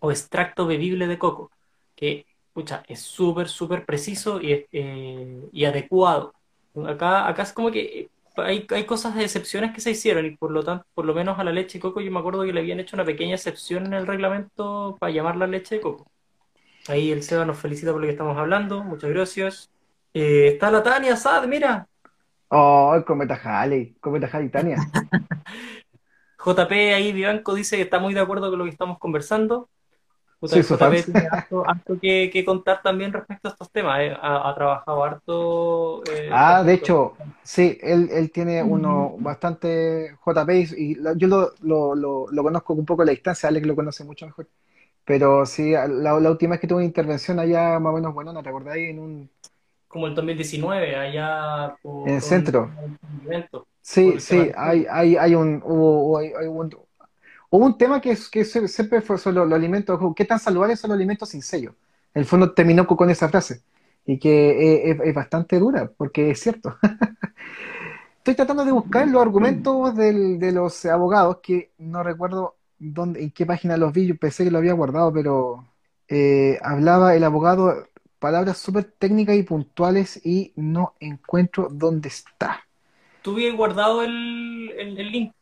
o 0.00 0.12
extracto 0.12 0.66
bebible 0.66 1.08
de 1.08 1.18
coco, 1.18 1.50
que, 1.96 2.26
pucha, 2.52 2.84
es 2.88 3.00
súper, 3.00 3.48
súper 3.48 3.84
preciso 3.86 4.40
y, 4.40 4.66
y 5.52 5.64
adecuado. 5.64 6.34
Acá, 6.86 7.28
acá 7.28 7.42
es 7.42 7.52
como 7.52 7.72
que 7.72 8.08
hay, 8.36 8.66
hay 8.70 8.86
cosas 8.86 9.14
de 9.14 9.24
excepciones 9.24 9.72
que 9.72 9.80
se 9.80 9.90
hicieron 9.90 10.26
y 10.26 10.36
por 10.36 10.50
lo 10.50 10.62
tanto, 10.64 10.86
por 10.94 11.04
lo 11.04 11.14
menos 11.14 11.38
a 11.38 11.44
la 11.44 11.52
leche 11.52 11.78
de 11.78 11.82
coco 11.82 12.00
yo 12.00 12.10
me 12.10 12.18
acuerdo 12.20 12.42
que 12.44 12.52
le 12.52 12.60
habían 12.60 12.80
hecho 12.80 12.96
una 12.96 13.04
pequeña 13.04 13.34
excepción 13.34 13.86
en 13.86 13.94
el 13.94 14.06
reglamento 14.06 14.96
para 14.98 15.12
llamarla 15.12 15.46
leche 15.46 15.76
de 15.76 15.80
coco. 15.80 16.06
Ahí 16.88 17.10
el 17.10 17.22
Seba 17.22 17.44
nos 17.44 17.58
felicita 17.58 17.92
por 17.92 18.00
lo 18.00 18.06
que 18.06 18.12
estamos 18.12 18.36
hablando, 18.36 18.82
muchas 18.82 19.10
gracias. 19.10 19.70
Eh, 20.14 20.48
está 20.48 20.70
la 20.70 20.82
Tania 20.82 21.16
Sad, 21.16 21.46
mira. 21.46 21.86
Oh, 22.48 23.02
cometa 23.06 23.36
Jale, 23.36 23.94
cometa 24.00 24.28
Jale, 24.28 24.48
Tania. 24.48 24.76
JP 26.44 26.72
ahí, 26.94 27.12
Vivanco, 27.12 27.54
dice 27.54 27.76
que 27.76 27.82
está 27.82 27.98
muy 27.98 28.14
de 28.14 28.20
acuerdo 28.20 28.50
con 28.50 28.58
lo 28.58 28.64
que 28.64 28.70
estamos 28.70 28.98
conversando. 28.98 29.68
Sí, 30.46 30.62
JP 30.62 31.04
tiene 31.04 31.28
harto, 31.30 31.98
que, 32.00 32.44
contar 32.46 32.80
también 32.82 33.12
respecto 33.12 33.48
a 33.48 33.50
estos 33.50 33.70
temas. 33.70 34.00
Eh. 34.00 34.16
Ha, 34.20 34.54
trabajado 34.54 35.04
harto. 35.04 36.02
Eh, 36.10 36.30
ah, 36.32 36.62
de 36.62 36.74
hecho, 36.74 37.14
sí, 37.42 37.76
él, 37.82 38.08
él 38.10 38.30
tiene 38.30 38.62
uno 38.62 39.16
bastante 39.18 40.16
JP 40.24 40.50
y 40.78 40.96
yo 41.16 41.28
lo, 41.28 41.52
lo, 41.94 42.26
lo, 42.30 42.42
conozco 42.42 42.72
un 42.72 42.86
poco 42.86 43.02
a 43.02 43.04
la 43.04 43.10
distancia, 43.10 43.50
Alex 43.50 43.66
lo 43.66 43.76
conoce 43.76 44.04
mucho 44.04 44.24
mejor. 44.24 44.48
Pero 45.04 45.44
sí, 45.44 45.72
la, 45.72 46.14
última 46.14 46.52
vez 46.52 46.60
que 46.60 46.66
tuve 46.66 46.78
una 46.78 46.86
intervención 46.86 47.38
allá, 47.38 47.78
más 47.78 47.92
o 47.92 47.96
menos, 47.96 48.14
bueno, 48.14 48.32
¿no 48.32 48.42
te 48.42 48.48
acordáis? 48.48 48.90
En 48.90 48.98
un... 48.98 49.30
Como 49.88 50.06
el 50.06 50.14
2019, 50.14 50.96
allá. 50.96 51.76
en 51.84 52.14
el 52.14 52.22
centro. 52.22 52.70
sí, 53.82 54.20
sí, 54.20 54.50
hay, 54.56 54.86
hay, 54.88 55.16
hay 55.16 55.34
un, 55.34 55.60
hubo, 55.64 56.16
hay, 56.16 56.28
hay 56.28 56.46
un 56.46 56.70
Hubo 57.50 57.66
un 57.66 57.76
tema 57.76 58.00
que, 58.00 58.16
que 58.30 58.44
siempre 58.44 59.00
fue 59.00 59.18
sobre 59.18 59.36
los, 59.36 59.52
alimentos, 59.52 60.00
¿qué 60.14 60.24
tan 60.24 60.38
saludables 60.38 60.80
son 60.80 60.90
los 60.90 60.96
alimentos 60.96 61.28
sin 61.28 61.42
sello? 61.42 61.74
En 62.14 62.20
el 62.20 62.26
fondo 62.26 62.52
terminó 62.52 62.86
con 62.86 63.10
esa 63.10 63.28
frase 63.28 63.62
y 64.06 64.18
que 64.18 64.90
es, 64.90 65.14
bastante 65.14 65.58
dura, 65.58 65.90
porque 65.96 66.30
es 66.30 66.40
cierto. 66.40 66.76
estoy 68.18 68.34
tratando 68.34 68.64
de 68.64 68.72
buscar 68.72 69.06
los 69.08 69.20
argumentos 69.20 69.94
de 69.94 70.52
los 70.52 70.84
abogados, 70.86 71.38
que 71.42 71.72
no 71.78 72.02
recuerdo 72.02 72.56
dónde, 72.78 73.22
en 73.22 73.30
qué 73.30 73.46
página 73.46 73.76
los 73.76 73.92
vi, 73.92 74.06
yo 74.06 74.16
pensé 74.16 74.44
que 74.44 74.50
lo 74.50 74.58
había 74.58 74.72
guardado, 74.72 75.12
pero 75.12 75.66
eh, 76.08 76.58
hablaba 76.62 77.14
el 77.14 77.24
abogado 77.24 77.86
palabras 78.18 78.58
súper 78.58 78.84
técnicas 78.84 79.36
y 79.36 79.42
puntuales 79.42 80.20
y 80.24 80.52
no 80.54 80.94
encuentro 81.00 81.68
dónde 81.70 82.08
está. 82.08 82.64
¿Tú 83.22 83.32
habías 83.32 83.56
guardado 83.56 84.02
el, 84.02 84.72
el, 84.76 85.10
link? 85.10 85.32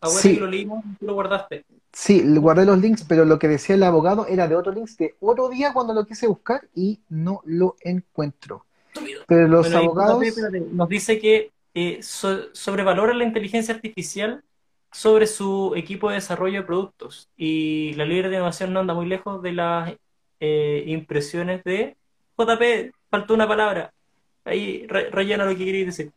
Ahora 0.00 0.18
sí. 0.18 0.34
que 0.34 0.40
lo 0.40 0.46
leímos, 0.46 0.84
tú 0.98 1.06
lo 1.06 1.14
guardaste. 1.14 1.64
Sí, 1.92 2.22
guardé 2.36 2.64
los 2.64 2.78
links, 2.78 3.04
pero 3.04 3.24
lo 3.24 3.38
que 3.38 3.48
decía 3.48 3.74
el 3.74 3.82
abogado 3.82 4.26
era 4.26 4.48
de 4.48 4.56
otro 4.56 4.72
links 4.72 4.96
de 4.96 5.14
otro 5.20 5.48
día 5.48 5.72
cuando 5.72 5.92
lo 5.92 6.06
quise 6.06 6.26
buscar 6.26 6.68
y 6.74 7.00
no 7.08 7.42
lo 7.44 7.76
encuentro. 7.80 8.64
Pero 9.26 9.48
los 9.48 9.72
abogados... 9.74 10.22
Nos 10.72 10.88
dice 10.88 11.18
que 11.18 11.50
eh, 11.74 12.00
sobrevalora 12.02 13.14
la 13.14 13.24
inteligencia 13.24 13.74
artificial 13.74 14.42
sobre 14.92 15.26
su 15.26 15.74
equipo 15.76 16.08
de 16.08 16.16
desarrollo 16.16 16.60
de 16.60 16.66
productos 16.66 17.28
y 17.36 17.92
la 17.94 18.04
líder 18.04 18.28
de 18.28 18.36
innovación 18.36 18.72
no 18.72 18.80
anda 18.80 18.94
muy 18.94 19.06
lejos 19.06 19.40
de 19.42 19.52
las 19.52 19.92
eh, 20.40 20.84
impresiones 20.86 21.62
de 21.64 21.96
JP, 22.36 22.92
faltó 23.10 23.34
una 23.34 23.46
palabra. 23.46 23.92
Ahí 24.44 24.86
rellena 24.86 25.44
lo 25.44 25.56
que 25.56 25.64
quería 25.64 25.84
decir. 25.84 26.10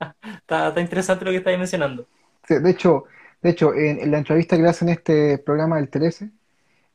está, 0.36 0.72
interesante 0.80 1.24
lo 1.24 1.32
que 1.32 1.38
estáis 1.38 1.58
mencionando. 1.58 2.06
de 2.48 2.70
hecho, 2.70 3.04
de 3.44 3.50
hecho 3.50 3.74
en, 3.74 4.10
la 4.10 4.18
entrevista 4.18 4.56
que 4.56 4.62
le 4.62 4.70
hacen 4.70 4.88
en 4.88 4.94
este 4.94 5.36
programa 5.36 5.76
del 5.76 5.90
13, 5.90 6.30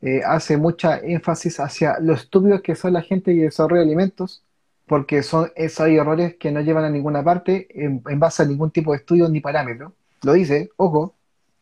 eh, 0.01 0.21
hace 0.25 0.57
mucha 0.57 0.97
énfasis 0.97 1.59
hacia 1.59 1.99
lo 1.99 2.13
estúpidos 2.13 2.62
que 2.62 2.73
son 2.73 2.93
la 2.93 3.03
gente 3.03 3.35
que 3.35 3.43
desarrolla 3.43 3.83
alimentos, 3.83 4.43
porque 4.88 5.21
son 5.21 5.51
esos 5.55 5.88
errores 5.88 6.38
que 6.39 6.51
no 6.51 6.62
llevan 6.62 6.85
a 6.85 6.89
ninguna 6.89 7.23
parte 7.23 7.67
en, 7.69 8.01
base 8.19 8.41
a 8.41 8.47
ningún 8.47 8.71
tipo 8.71 8.91
de 8.91 8.97
estudio 8.97 9.29
ni 9.29 9.41
parámetro. 9.41 9.93
Lo 10.23 10.33
dice, 10.33 10.71
ojo, 10.77 11.13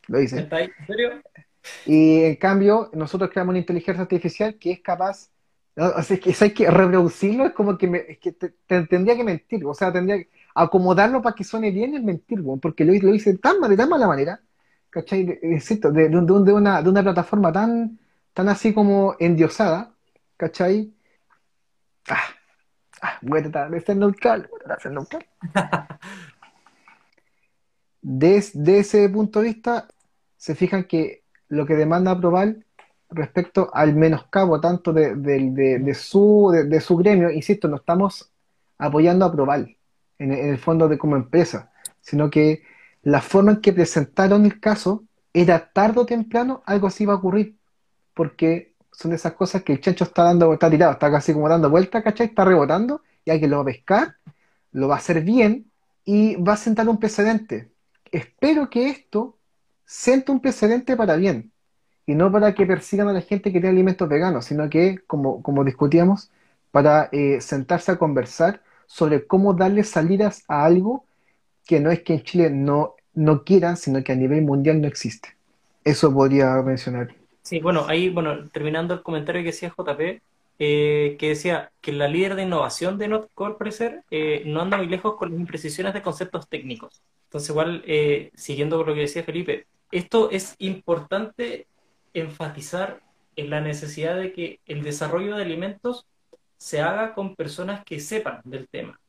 lo 0.08 0.20
dice. 0.20 0.48
¿En 0.50 0.88
serio? 0.88 1.22
Y 1.86 2.24
en 2.24 2.38
cambio, 2.38 2.90
nosotros 2.94 3.30
creamos 3.30 3.52
una 3.52 3.60
inteligencia 3.60 4.04
artificial 4.04 4.56
que 4.56 4.72
es 4.72 4.80
capaz, 4.80 5.32
o 5.76 6.02
sea, 6.02 6.18
que, 6.18 6.34
hay 6.40 6.54
que 6.54 6.72
reproducirlo, 6.72 7.46
es 7.46 7.52
como 7.52 7.78
que, 7.78 7.88
me, 7.88 8.18
que 8.20 8.32
te, 8.32 8.54
tendría 8.88 9.18
que 9.18 9.26
mentir, 9.26 9.66
o 9.66 9.74
sea, 9.74 9.92
tendría 9.92 10.20
que 10.20 10.30
acomodarlo 10.56 11.22
para 11.22 11.36
que 11.36 11.44
suene 11.44 11.72
bien 11.72 11.94
es 11.94 12.02
mentir, 12.02 12.42
porque 12.62 12.86
lo, 12.86 12.94
lo 12.94 13.14
hice 13.14 13.38
tan, 13.38 13.60
de 13.60 13.76
tan 13.76 13.90
mala 13.90 14.08
manera, 14.08 14.40
¿cachai? 14.98 15.24
De, 15.26 15.36
de, 15.40 16.10
de, 16.10 16.54
una, 16.54 16.82
de 16.82 16.90
una 16.90 17.04
plataforma 17.04 17.52
tan, 17.52 18.00
tan 18.34 18.50
así 18.50 18.74
como 18.74 19.16
endiosada, 19.20 19.94
¿cachai? 20.38 20.92
Ah, 22.10 22.24
ah, 23.04 23.20
voy 23.22 23.40
a 23.40 23.44
tratar 23.44 23.70
de 23.70 23.82
ser 23.82 23.98
neutral, 23.98 24.48
voy 24.50 24.60
a 24.60 24.64
tratar 24.64 24.78
de 24.78 24.84
ser 24.84 24.92
neutral. 24.94 25.26
Desde 28.02 28.80
ese 28.80 29.08
punto 29.10 29.40
de 29.40 29.46
vista, 29.46 29.88
se 30.36 30.56
fijan 30.56 30.86
que 30.86 31.24
lo 31.50 31.68
que 31.68 31.76
demanda 31.76 32.20
Proval 32.20 32.66
respecto 33.10 33.70
al 33.74 33.94
menoscabo 33.94 34.60
tanto 34.60 34.94
de, 34.94 35.94
su, 35.94 36.52
de, 36.68 36.82
su 36.82 36.98
gremio, 36.98 37.30
insisto, 37.30 37.68
no 37.68 37.76
estamos 37.76 38.32
apoyando 38.80 39.26
a 39.26 39.32
Proval 39.32 39.78
en, 40.18 40.32
el 40.32 40.58
fondo 40.58 40.88
de 40.88 40.98
como 40.98 41.16
empresa, 41.16 41.72
sino 42.02 42.32
que 42.32 42.64
la 43.08 43.22
forma 43.22 43.54
en 43.54 43.62
que 43.62 43.72
presentaron 43.72 44.46
el 44.46 44.60
caso 44.60 45.06
era 45.32 45.72
tarde 45.72 46.02
o 46.02 46.06
temprano 46.06 46.62
algo 46.66 46.88
así 46.88 47.04
iba 47.04 47.14
a 47.14 47.16
ocurrir, 47.16 47.56
porque 48.14 48.74
son 48.92 49.14
esas 49.14 49.32
cosas 49.32 49.64
que 49.64 49.72
el 49.72 49.80
chancho 49.80 50.04
está 50.04 50.24
dando, 50.24 50.52
está 50.52 50.70
tirado, 50.70 50.92
está 50.92 51.10
casi 51.10 51.32
como 51.32 51.48
dando 51.48 51.70
vuelta, 51.70 52.04
¿cachai? 52.04 52.28
Está 52.28 52.44
rebotando 52.44 53.02
y 53.24 53.32
alguien 53.32 53.52
lo 53.52 53.58
va 53.58 53.62
a 53.62 53.66
pescar, 53.68 54.16
lo 54.74 54.90
va 54.90 54.96
a 54.96 54.98
hacer 54.98 55.22
bien 55.22 55.72
y 56.04 56.36
va 56.36 56.54
a 56.54 56.58
sentar 56.58 56.90
un 56.90 57.00
precedente. 57.00 57.72
Espero 58.12 58.70
que 58.70 58.90
esto 58.90 59.38
sienta 59.86 60.34
un 60.34 60.42
precedente 60.42 60.98
para 60.98 61.16
bien 61.16 61.54
y 62.06 62.14
no 62.14 62.30
para 62.30 62.54
que 62.54 62.66
persigan 62.66 63.08
a 63.08 63.14
la 63.14 63.22
gente 63.22 63.54
que 63.54 63.62
tiene 63.62 63.70
alimentos 63.70 64.10
veganos, 64.10 64.44
sino 64.44 64.70
que, 64.70 65.00
como, 65.08 65.42
como 65.42 65.64
discutíamos, 65.64 66.30
para 66.72 67.08
eh, 67.14 67.40
sentarse 67.40 67.90
a 67.94 67.98
conversar 67.98 68.62
sobre 68.86 69.26
cómo 69.26 69.54
darle 69.54 69.86
salidas 69.86 70.44
a 70.50 70.66
algo 70.66 71.06
que 71.66 71.80
no 71.80 71.92
es 71.92 72.02
que 72.02 72.14
en 72.14 72.24
Chile 72.24 72.50
no, 72.50 72.97
no 73.18 73.44
quieran, 73.44 73.78
sino 73.78 74.04
que 74.04 74.12
a 74.12 74.16
nivel 74.16 74.44
mundial 74.44 74.80
no 74.80 74.88
existe. 74.88 75.36
Eso 75.84 76.14
podría 76.14 76.62
mencionar. 76.62 77.16
Sí, 77.42 77.60
bueno, 77.60 77.86
ahí, 77.88 78.10
bueno, 78.10 78.48
terminando 78.50 78.94
el 78.94 79.02
comentario 79.02 79.42
que 79.42 79.48
decía 79.48 79.74
JP, 79.76 80.22
eh, 80.60 81.16
que 81.20 81.30
decía 81.30 81.72
que 81.82 81.94
la 81.94 82.08
líder 82.08 82.36
de 82.36 82.44
innovación 82.44 82.98
de 82.98 83.08
Notco, 83.08 83.46
al 83.46 83.58
parecer, 83.58 84.04
eh, 84.12 84.44
no 84.46 84.62
anda 84.62 84.78
muy 84.78 84.88
lejos 84.88 85.16
con 85.16 85.32
las 85.32 85.40
imprecisiones 85.40 85.94
de 85.94 86.02
conceptos 86.02 86.48
técnicos. 86.48 87.02
Entonces, 87.26 87.50
igual, 87.50 87.84
siguiendo 88.36 88.78
con 88.78 88.88
lo 88.88 88.94
que 88.94 89.02
decía 89.02 89.24
Felipe, 89.24 89.66
esto 89.92 90.30
es 90.32 90.56
importante 90.60 91.68
enfatizar 92.14 93.02
en 93.36 93.50
la 93.50 93.62
necesidad 93.62 94.16
de 94.16 94.34
que 94.34 94.60
el 94.66 94.84
desarrollo 94.84 95.36
de 95.36 95.44
alimentos 95.44 96.06
se 96.58 96.82
haga 96.82 97.14
con 97.14 97.36
personas 97.36 97.84
que 97.86 98.00
sepan 98.00 98.42
del 98.44 98.68
tema. 98.68 99.00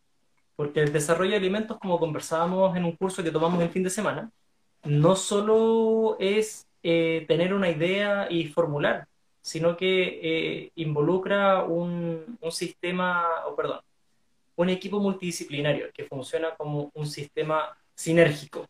Porque 0.59 0.81
el 0.81 0.93
desarrollo 0.93 1.31
de 1.31 1.37
alimentos, 1.37 1.79
como 1.79 2.01
conversábamos 2.01 2.77
en 2.77 2.85
un 2.85 2.97
curso 2.97 3.23
que 3.23 3.31
tomamos 3.31 3.63
el 3.63 3.71
fin 3.71 3.85
de 3.85 3.91
semana, 3.91 4.29
no 4.83 5.15
solo 5.15 6.17
es 6.19 6.67
eh, 6.83 7.25
tener 7.29 7.55
una 7.55 7.71
idea 7.71 8.27
y 8.29 8.47
formular, 8.49 9.07
sino 9.41 9.77
que 9.77 10.19
eh, 10.21 10.73
involucra 10.75 11.63
un, 11.63 12.37
un 12.41 12.51
sistema, 12.51 13.25
o 13.47 13.55
perdón, 13.55 13.79
un 14.57 14.69
equipo 14.69 14.99
multidisciplinario 14.99 15.93
que 15.95 16.07
funciona 16.07 16.57
como 16.57 16.91
un 16.93 17.07
sistema 17.07 17.77
sinérgico. 17.95 18.67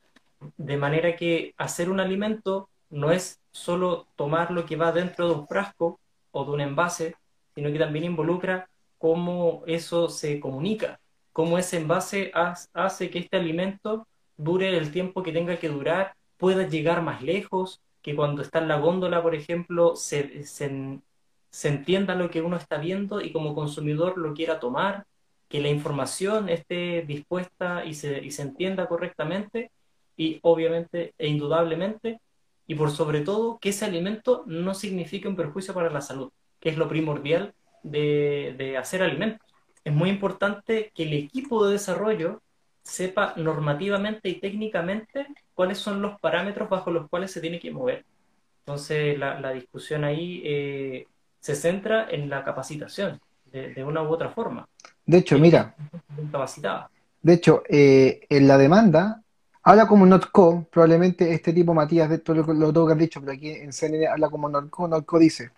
De 0.58 0.76
manera 0.76 1.16
que 1.16 1.54
hacer 1.56 1.88
un 1.88 2.00
alimento 2.00 2.68
no 2.90 3.12
es 3.12 3.40
solo 3.50 4.08
tomar 4.14 4.50
lo 4.50 4.66
que 4.66 4.76
va 4.76 4.92
dentro 4.92 5.26
de 5.26 5.34
un 5.36 5.48
frasco 5.48 5.98
o 6.32 6.44
de 6.44 6.50
un 6.50 6.60
envase, 6.60 7.14
sino 7.54 7.72
que 7.72 7.78
también 7.78 8.04
involucra 8.04 8.68
cómo 8.98 9.62
eso 9.66 10.10
se 10.10 10.38
comunica, 10.38 11.00
cómo 11.38 11.56
ese 11.56 11.76
envase 11.76 12.32
hace 12.34 13.10
que 13.10 13.20
este 13.20 13.36
alimento 13.36 14.08
dure 14.36 14.76
el 14.76 14.90
tiempo 14.90 15.22
que 15.22 15.30
tenga 15.30 15.56
que 15.56 15.68
durar, 15.68 16.16
pueda 16.36 16.66
llegar 16.66 17.00
más 17.00 17.22
lejos, 17.22 17.80
que 18.02 18.16
cuando 18.16 18.42
está 18.42 18.58
en 18.58 18.66
la 18.66 18.80
góndola, 18.80 19.22
por 19.22 19.36
ejemplo, 19.36 19.94
se, 19.94 20.42
entienda 21.62 22.16
lo 22.16 22.28
que 22.28 22.42
uno 22.42 22.56
está 22.56 22.78
viendo 22.78 23.20
y 23.20 23.30
como 23.30 23.54
consumidor 23.54 24.18
lo 24.18 24.34
quiera 24.34 24.58
tomar, 24.58 25.06
que 25.48 25.60
la 25.60 25.68
información 25.68 26.48
esté 26.48 27.02
dispuesta 27.02 27.84
y 27.84 27.94
se 27.94 28.42
entienda 28.42 28.88
correctamente 28.88 29.70
y 30.16 30.40
obviamente 30.42 31.14
e 31.18 31.28
indudablemente, 31.28 32.20
y 32.66 32.74
por 32.74 32.90
sobre 32.90 33.20
todo, 33.20 33.60
que 33.60 33.68
ese 33.68 33.84
alimento 33.84 34.42
no 34.46 34.74
signifique 34.74 35.28
un 35.28 35.36
perjuicio 35.36 35.72
para 35.72 35.88
la 35.88 36.00
salud, 36.00 36.32
que 36.58 36.70
es 36.70 36.76
lo 36.76 36.88
primordial 36.88 37.54
de, 37.84 38.74
hacer 38.76 39.02
alimentos. 39.04 39.46
Es 39.88 39.94
muy 39.94 40.10
importante 40.10 40.92
que 40.94 41.04
el 41.04 41.14
equipo 41.14 41.66
de 41.66 41.72
desarrollo 41.72 42.42
sepa 42.82 43.32
normativamente 43.36 44.28
y 44.28 44.34
técnicamente 44.34 45.28
cuáles 45.54 45.78
son 45.78 46.02
los 46.02 46.20
parámetros 46.20 46.68
bajo 46.68 46.90
los 46.90 47.08
cuales 47.08 47.32
se 47.32 47.40
tiene 47.40 47.58
que 47.58 47.70
mover. 47.70 48.04
Entonces, 48.58 49.18
la, 49.18 49.50
discusión 49.52 50.04
ahí 50.04 50.42
eh, 50.44 51.06
se 51.40 51.54
centra 51.54 52.06
en 52.10 52.28
la 52.28 52.44
capacitación, 52.44 53.18
de, 53.46 53.82
una 53.82 54.02
u 54.02 54.08
otra 54.08 54.28
forma. 54.28 54.68
De 55.06 55.16
hecho, 55.16 55.38
mira, 55.38 55.74
de 57.22 57.32
hecho, 57.32 57.62
eh, 57.66 58.26
en 58.28 58.46
la 58.46 58.58
demanda 58.58 59.22
Habla 59.62 59.88
como 59.88 60.04
Notco, 60.04 60.66
probablemente 60.70 61.32
este 61.32 61.54
tipo 61.54 61.72
Matías, 61.72 62.10
de 62.10 62.16
esto 62.16 62.34
lo, 62.34 62.42
lo 62.42 62.72
tengo 62.74 62.86
que 62.86 62.92
haber 62.92 63.04
dicho, 63.04 63.20
pero 63.20 63.32
aquí 63.32 63.52
en 63.52 63.72
CNN 63.72 64.06
habla 64.06 64.28
como 64.28 64.50
Notco. 64.50 64.86
Notco 64.86 65.18
dice: 65.18 65.50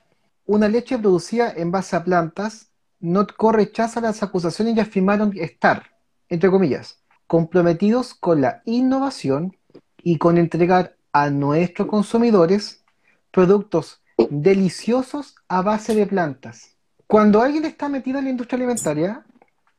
Una 0.47 0.69
leche 0.69 0.99
producida 0.99 1.53
en 1.53 1.73
base 1.73 1.97
a 1.97 2.05
plantas, 2.05 2.70
Notco 3.01 3.53
rechaza 3.53 4.01
las 4.01 4.23
acusaciones 4.23 4.77
y 4.77 4.81
afirmaron 4.81 5.33
estar, 5.37 5.87
entre 6.29 6.51
comillas, 6.51 7.03
comprometidos 7.27 8.15
con 8.15 8.41
la 8.41 8.63
innovación 8.65 9.57
y 10.03 10.19
con 10.19 10.39
entregar 10.39 10.97
a 11.13 11.31
nuestros 11.31 11.89
consumidores 11.89 12.85
productos 13.31 14.03
deliciosos 14.31 15.35
a 15.49 15.63
base 15.63 15.95
de 15.95 16.07
plantas. 16.07 16.77
Cuando 17.07 17.43
alguien 17.43 17.65
está 17.65 17.89
metido 17.89 18.19
en 18.19 18.25
la 18.25 18.31
industria 18.31 18.59
alimentaria, 18.59 19.25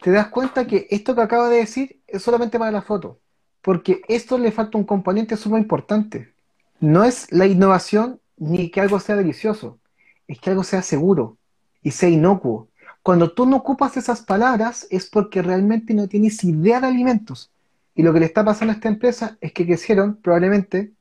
te 0.01 0.11
das 0.11 0.27
cuenta 0.27 0.67
que 0.67 0.87
esto 0.89 1.15
que 1.15 1.21
acaba 1.21 1.49
de 1.49 1.57
decir 1.57 2.01
es 2.07 2.21
solamente 2.23 2.59
para 2.59 2.71
la 2.71 2.81
foto 2.81 3.21
porque 3.61 4.01
esto 4.07 4.37
le 4.37 4.51
falta 4.51 4.77
un 4.77 4.83
componente 4.83 5.37
súper 5.37 5.59
importante. 5.59 6.33
No 6.79 7.03
es 7.03 7.31
la 7.31 7.45
innovación 7.45 8.19
ni 8.37 8.69
que 8.71 8.81
algo 8.81 8.99
sea 8.99 9.15
delicioso, 9.15 9.79
es 10.27 10.39
que 10.39 10.49
algo 10.49 10.63
sea 10.63 10.81
seguro 10.81 11.37
y 11.83 11.91
sea 11.91 12.09
inocuo. 12.09 12.69
Cuando 13.03 13.31
tú 13.31 13.45
no 13.45 13.57
ocupas 13.57 13.97
esas 13.97 14.21
palabras 14.21 14.87
es 14.91 15.09
porque 15.09 15.41
realmente 15.41 15.93
no 15.93 16.07
tienes 16.07 16.43
idea 16.43 16.79
de 16.79 16.87
alimentos. 16.87 17.51
Y 17.95 18.03
lo 18.03 18.13
que 18.13 18.19
le 18.19 18.25
está 18.25 18.45
pasando 18.45 18.71
a 18.71 18.75
esta 18.75 18.89
empresa 18.89 19.37
es 19.41 19.53
que 19.53 19.65
crecieron 19.65 20.17
probablemente, 20.17 20.93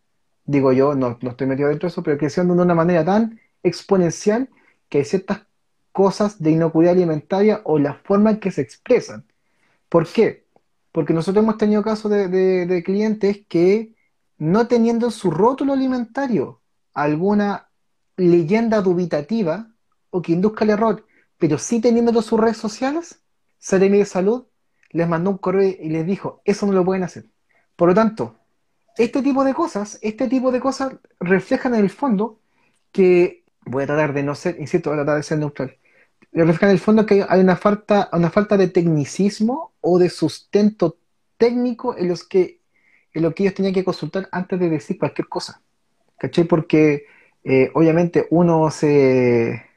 digo 0.45 0.73
yo, 0.73 0.95
no, 0.95 1.19
no 1.21 1.31
estoy 1.31 1.47
metido 1.47 1.69
dentro 1.69 1.89
de 1.89 1.93
eso, 1.93 2.03
pero 2.03 2.19
crecieron 2.19 2.57
de 2.57 2.63
una 2.63 2.75
manera 2.75 3.05
tan 3.05 3.41
exponencial 3.63 4.49
que 4.89 4.99
hay 4.99 5.05
ciertas 5.05 5.43
cosas 5.93 6.43
de 6.43 6.51
inocuidad 6.53 6.93
alimentaria 6.93 7.61
o 7.65 7.79
la 7.79 7.95
forma 7.95 8.31
en 8.31 8.41
que 8.41 8.51
se 8.51 8.63
expresan. 8.63 9.25
¿Por 9.89 10.07
qué? 10.07 10.45
porque 10.93 11.13
nosotros 11.13 11.43
hemos 11.43 11.59
tenido 11.59 11.83
casos 11.83 12.11
de, 12.11 12.83
clientes 12.85 13.43
que 13.49 13.95
no 14.39 14.67
teniendo 14.67 15.11
su 15.11 15.31
rótulo 15.31 15.73
alimentario 15.73 16.61
alguna 16.95 17.69
leyenda 18.17 18.81
dubitativa 18.83 19.71
o 20.11 20.23
que 20.23 20.33
induzca 20.33 20.65
el 20.65 20.71
error, 20.71 21.07
pero 21.41 21.59
sí 21.59 21.81
teniéndolo 21.81 22.23
sus 22.23 22.39
redes 22.39 22.59
sociales, 22.59 23.21
Seremi 23.59 23.99
de 23.99 24.05
Salud 24.05 24.45
les 24.91 25.09
mandó 25.09 25.31
un 25.31 25.39
correo 25.39 25.75
y 25.81 25.89
les 25.89 26.07
dijo, 26.07 26.43
eso 26.45 26.67
no 26.67 26.73
lo 26.73 26.85
pueden 26.85 27.03
hacer. 27.03 27.25
Por 27.77 27.89
lo 27.89 27.95
tanto, 27.95 28.37
este 28.99 29.23
tipo 29.23 29.43
de 29.43 29.55
cosas, 29.55 29.99
este 30.03 30.29
tipo 30.29 30.53
de 30.53 30.61
cosas 30.61 30.93
reflejan 31.19 31.75
en 31.75 31.81
el 31.81 31.91
fondo 31.91 32.41
que, 32.93 33.45
voy 33.65 33.85
a 33.85 33.87
tratar 33.87 34.13
de 34.13 34.23
no 34.23 34.35
ser, 34.35 34.61
insisto, 34.61 34.91
voy 34.91 34.99
a 34.99 35.03
tratar 35.03 35.17
de 35.17 35.23
ser 35.23 35.39
neutral, 35.39 35.79
reflejan 36.31 36.69
en 36.69 36.75
el 36.75 36.81
fondo 36.81 37.07
que 37.07 37.25
hay 37.27 37.41
una 37.41 37.57
falta, 37.57 38.11
una 38.13 38.31
falta 38.31 38.59
de 38.59 38.69
tecnicismo 38.69 39.73
o 39.81 39.99
de 39.99 40.11
sustento 40.11 40.99
técnico 41.39 41.97
en 41.97 42.09
los 42.09 42.23
que 42.23 42.61
en 43.15 43.23
lo 43.23 43.35
que 43.35 43.45
ellos 43.45 43.55
tenían 43.55 43.75
que 43.75 43.83
consultar 43.83 44.29
antes 44.31 44.61
de 44.61 44.69
decir 44.69 44.97
cualquier 44.99 45.27
cosa. 45.27 45.63
¿Cachai? 46.17 46.45
Porque 46.45 47.07
eh, 47.43 47.71
obviamente 47.75 48.29
uno 48.31 48.71
se 48.71 49.70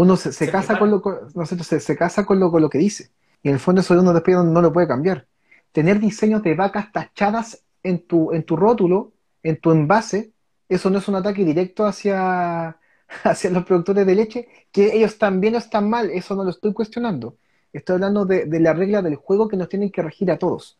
uno 0.00 0.16
se, 0.16 0.50
casa 0.50 0.78
con 0.78 0.90
lo 0.90 1.02
no 1.34 1.46
se, 1.46 1.80
se, 1.80 1.96
casa 1.96 2.24
con 2.24 2.40
lo, 2.40 2.50
con 2.50 2.62
lo 2.62 2.70
que 2.70 2.78
dice. 2.78 3.10
Y 3.42 3.48
en 3.48 3.54
el 3.54 3.60
fondo 3.60 3.82
eso 3.82 3.94
de 3.94 4.00
uno 4.00 4.12
después 4.14 4.36
no 4.36 4.62
lo 4.62 4.72
puede 4.72 4.88
cambiar. 4.88 5.26
Tener 5.72 6.00
diseños 6.00 6.42
de 6.42 6.54
vacas 6.54 6.90
tachadas 6.90 7.62
en 7.82 8.06
tu, 8.06 8.32
en 8.32 8.44
tu 8.44 8.56
rótulo, 8.56 9.12
en 9.42 9.60
tu 9.60 9.70
envase, 9.70 10.32
eso 10.68 10.88
no 10.88 10.98
es 10.98 11.08
un 11.08 11.16
ataque 11.16 11.44
directo 11.44 11.84
hacia, 11.84 12.78
hacia 13.24 13.50
los 13.50 13.64
productores 13.64 14.06
de 14.06 14.14
leche, 14.14 14.48
que 14.72 14.96
ellos 14.96 15.18
también 15.18 15.54
están 15.54 15.90
mal, 15.90 16.10
eso 16.10 16.34
no 16.34 16.44
lo 16.44 16.50
estoy 16.50 16.72
cuestionando. 16.72 17.36
Estoy 17.72 17.94
hablando 17.94 18.24
de, 18.24 18.46
la 18.58 18.72
regla 18.72 19.02
del 19.02 19.16
juego 19.16 19.48
que 19.48 19.56
nos 19.56 19.68
tienen 19.68 19.90
que 19.90 20.02
regir 20.02 20.30
a 20.30 20.38
todos. 20.38 20.78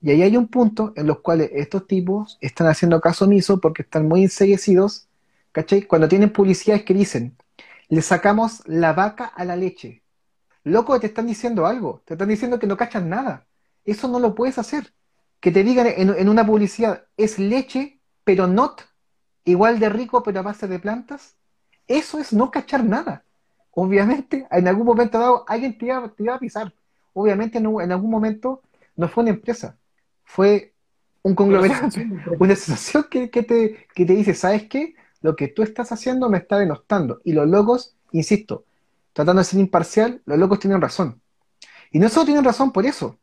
Y 0.00 0.10
ahí 0.10 0.22
hay 0.22 0.36
un 0.36 0.48
punto 0.48 0.92
en 0.96 1.06
los 1.06 1.20
cuales 1.20 1.50
estos 1.52 1.86
tipos 1.86 2.38
están 2.40 2.68
haciendo 2.68 3.00
caso 3.00 3.26
omiso 3.26 3.60
porque 3.60 3.82
están 3.82 4.08
muy 4.08 4.22
enseguecidos, 4.22 5.08
¿cachai? 5.52 5.82
Cuando 5.82 6.08
tienen 6.08 6.32
publicidades 6.32 6.84
que 6.84 6.94
dicen, 6.94 7.36
le 7.88 8.02
sacamos 8.02 8.62
la 8.66 8.92
vaca 8.92 9.26
a 9.26 9.44
la 9.44 9.56
leche. 9.56 10.02
Loco, 10.64 10.98
te 10.98 11.06
están 11.06 11.26
diciendo 11.26 11.66
algo, 11.66 12.02
te 12.04 12.14
están 12.14 12.28
diciendo 12.28 12.58
que 12.58 12.66
no 12.66 12.76
cachan 12.76 13.08
nada. 13.08 13.46
Eso 13.84 14.08
no 14.08 14.18
lo 14.18 14.34
puedes 14.34 14.58
hacer 14.58 14.92
que 15.40 15.52
te 15.52 15.62
digan 15.62 15.86
en, 15.86 16.28
una 16.28 16.44
publicidad, 16.44 17.04
es 17.16 17.38
leche, 17.38 18.00
pero 18.24 18.46
not, 18.46 18.82
igual 19.44 19.78
de 19.78 19.88
rico, 19.88 20.22
pero 20.22 20.40
a 20.40 20.42
base 20.42 20.66
de 20.66 20.78
plantas, 20.78 21.36
eso 21.86 22.18
es 22.18 22.32
no 22.32 22.50
cachar 22.50 22.84
nada. 22.84 23.24
Obviamente, 23.70 24.46
en 24.50 24.66
algún 24.66 24.86
momento 24.86 25.18
dado, 25.18 25.44
alguien 25.46 25.76
te 25.78 25.86
iba, 25.86 26.34
a 26.34 26.38
pisar. 26.40 26.72
Obviamente, 27.12 27.58
en, 27.58 27.92
algún 27.92 28.10
momento 28.10 28.62
no 28.96 29.08
fue 29.08 29.22
una 29.22 29.30
empresa, 29.30 29.78
fue 30.24 30.74
un 31.22 31.34
conglomerado, 31.34 31.88
una 32.40 32.54
asociación 32.54 33.06
que, 33.08 33.28
te, 33.28 33.86
que 33.94 34.04
te 34.04 34.14
dice, 34.14 34.34
¿sabes 34.34 34.64
qué? 34.64 34.94
Lo 35.26 35.34
que 35.34 35.48
tú 35.48 35.64
estás 35.64 35.90
haciendo 35.90 36.30
me 36.30 36.38
está 36.38 36.56
denostando. 36.56 37.20
Y 37.24 37.32
los 37.32 37.48
locos, 37.48 37.96
insisto, 38.12 38.64
tratando 39.12 39.40
de 39.40 39.44
ser 39.44 39.58
imparcial, 39.58 40.22
los 40.24 40.38
locos 40.38 40.60
tienen 40.60 40.80
razón. 40.80 41.20
Y 41.90 41.98
no 41.98 42.08
solo 42.08 42.26
tienen 42.26 42.44
razón 42.44 42.70
por 42.70 42.86
eso, 42.86 43.18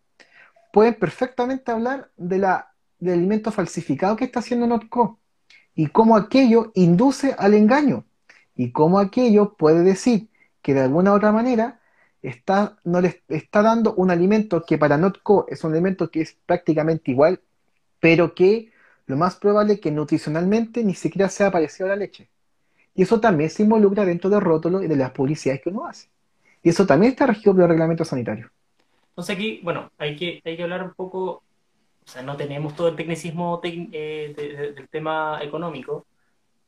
pueden 0.74 0.95
perfectamente 0.95 1.72
hablar 1.72 2.12
de 2.18 2.39
la, 2.39 2.74
del 2.99 3.20
alimento 3.20 3.54
falsificado 3.54 4.18
que 4.18 4.26
está 4.26 4.41
haciendo 4.41 4.68
Notco 4.68 5.18
y 5.76 5.88
cómo 5.88 6.18
aquello 6.18 6.74
induce 6.76 7.38
al 7.39 7.54
engaño 7.54 8.04
y 8.54 8.74
cómo 8.74 8.99
aquello 8.99 9.54
puede 9.54 9.82
decir 9.82 10.28
que 10.62 10.74
de 10.74 10.82
alguna 10.82 11.14
u 11.14 11.16
otra 11.16 11.32
manera 11.32 11.80
está, 12.22 12.80
no 12.84 12.99
está 12.99 13.62
dando 13.62 13.93
un 13.93 14.12
alimento 14.12 14.66
que 14.66 14.78
para 14.78 14.97
Notco 14.97 15.45
es 15.47 15.64
un 15.64 15.72
alimento 15.72 16.12
que 16.12 16.20
es 16.20 16.36
prácticamente 16.45 17.12
igual, 17.12 17.39
pero 18.01 18.36
que 18.36 18.72
lo 19.06 19.18
más 19.18 19.36
probable 19.36 19.74
es 19.74 19.82
que 19.82 19.91
nutricionalmente 19.91 20.84
ni 20.84 20.93
siquiera 20.93 21.30
sea 21.30 21.51
parecido 21.51 21.88
a 21.88 21.89
la 21.89 21.95
leche. 21.97 22.30
Y 22.95 23.04
eso 23.04 23.20
también 23.20 23.49
se 23.49 23.64
involucra 23.64 24.06
dentro 24.06 24.30
del 24.30 24.41
rótulo 24.41 24.82
y 24.84 24.88
de 24.88 24.95
las 24.95 25.12
publicidades 25.12 25.62
que 25.62 25.70
uno 25.70 25.86
hace. 25.86 26.10
Y 26.62 26.70
eso 26.70 26.86
también 26.86 27.12
está 27.12 27.28
regido 27.28 27.54
por 27.54 27.64
el 27.64 27.70
reglamento 27.70 28.06
sanitario. 28.06 28.49
Entonces 29.10 29.36
aquí, 29.36 29.60
bueno, 29.64 29.91
hay 29.97 30.16
que, 30.16 30.41
hay 30.45 30.56
que 30.56 30.64
hablar 30.64 30.84
un 30.84 30.93
poco, 30.93 31.22
o 31.32 31.43
sea, 32.06 32.22
no 32.22 32.38
tenemos 32.38 32.76
todo 32.76 32.88
el 32.88 32.95
tecnicismo 32.95 33.60
eh, 33.64 34.74
del 34.76 34.88
tema 34.89 35.39
económico 35.41 36.06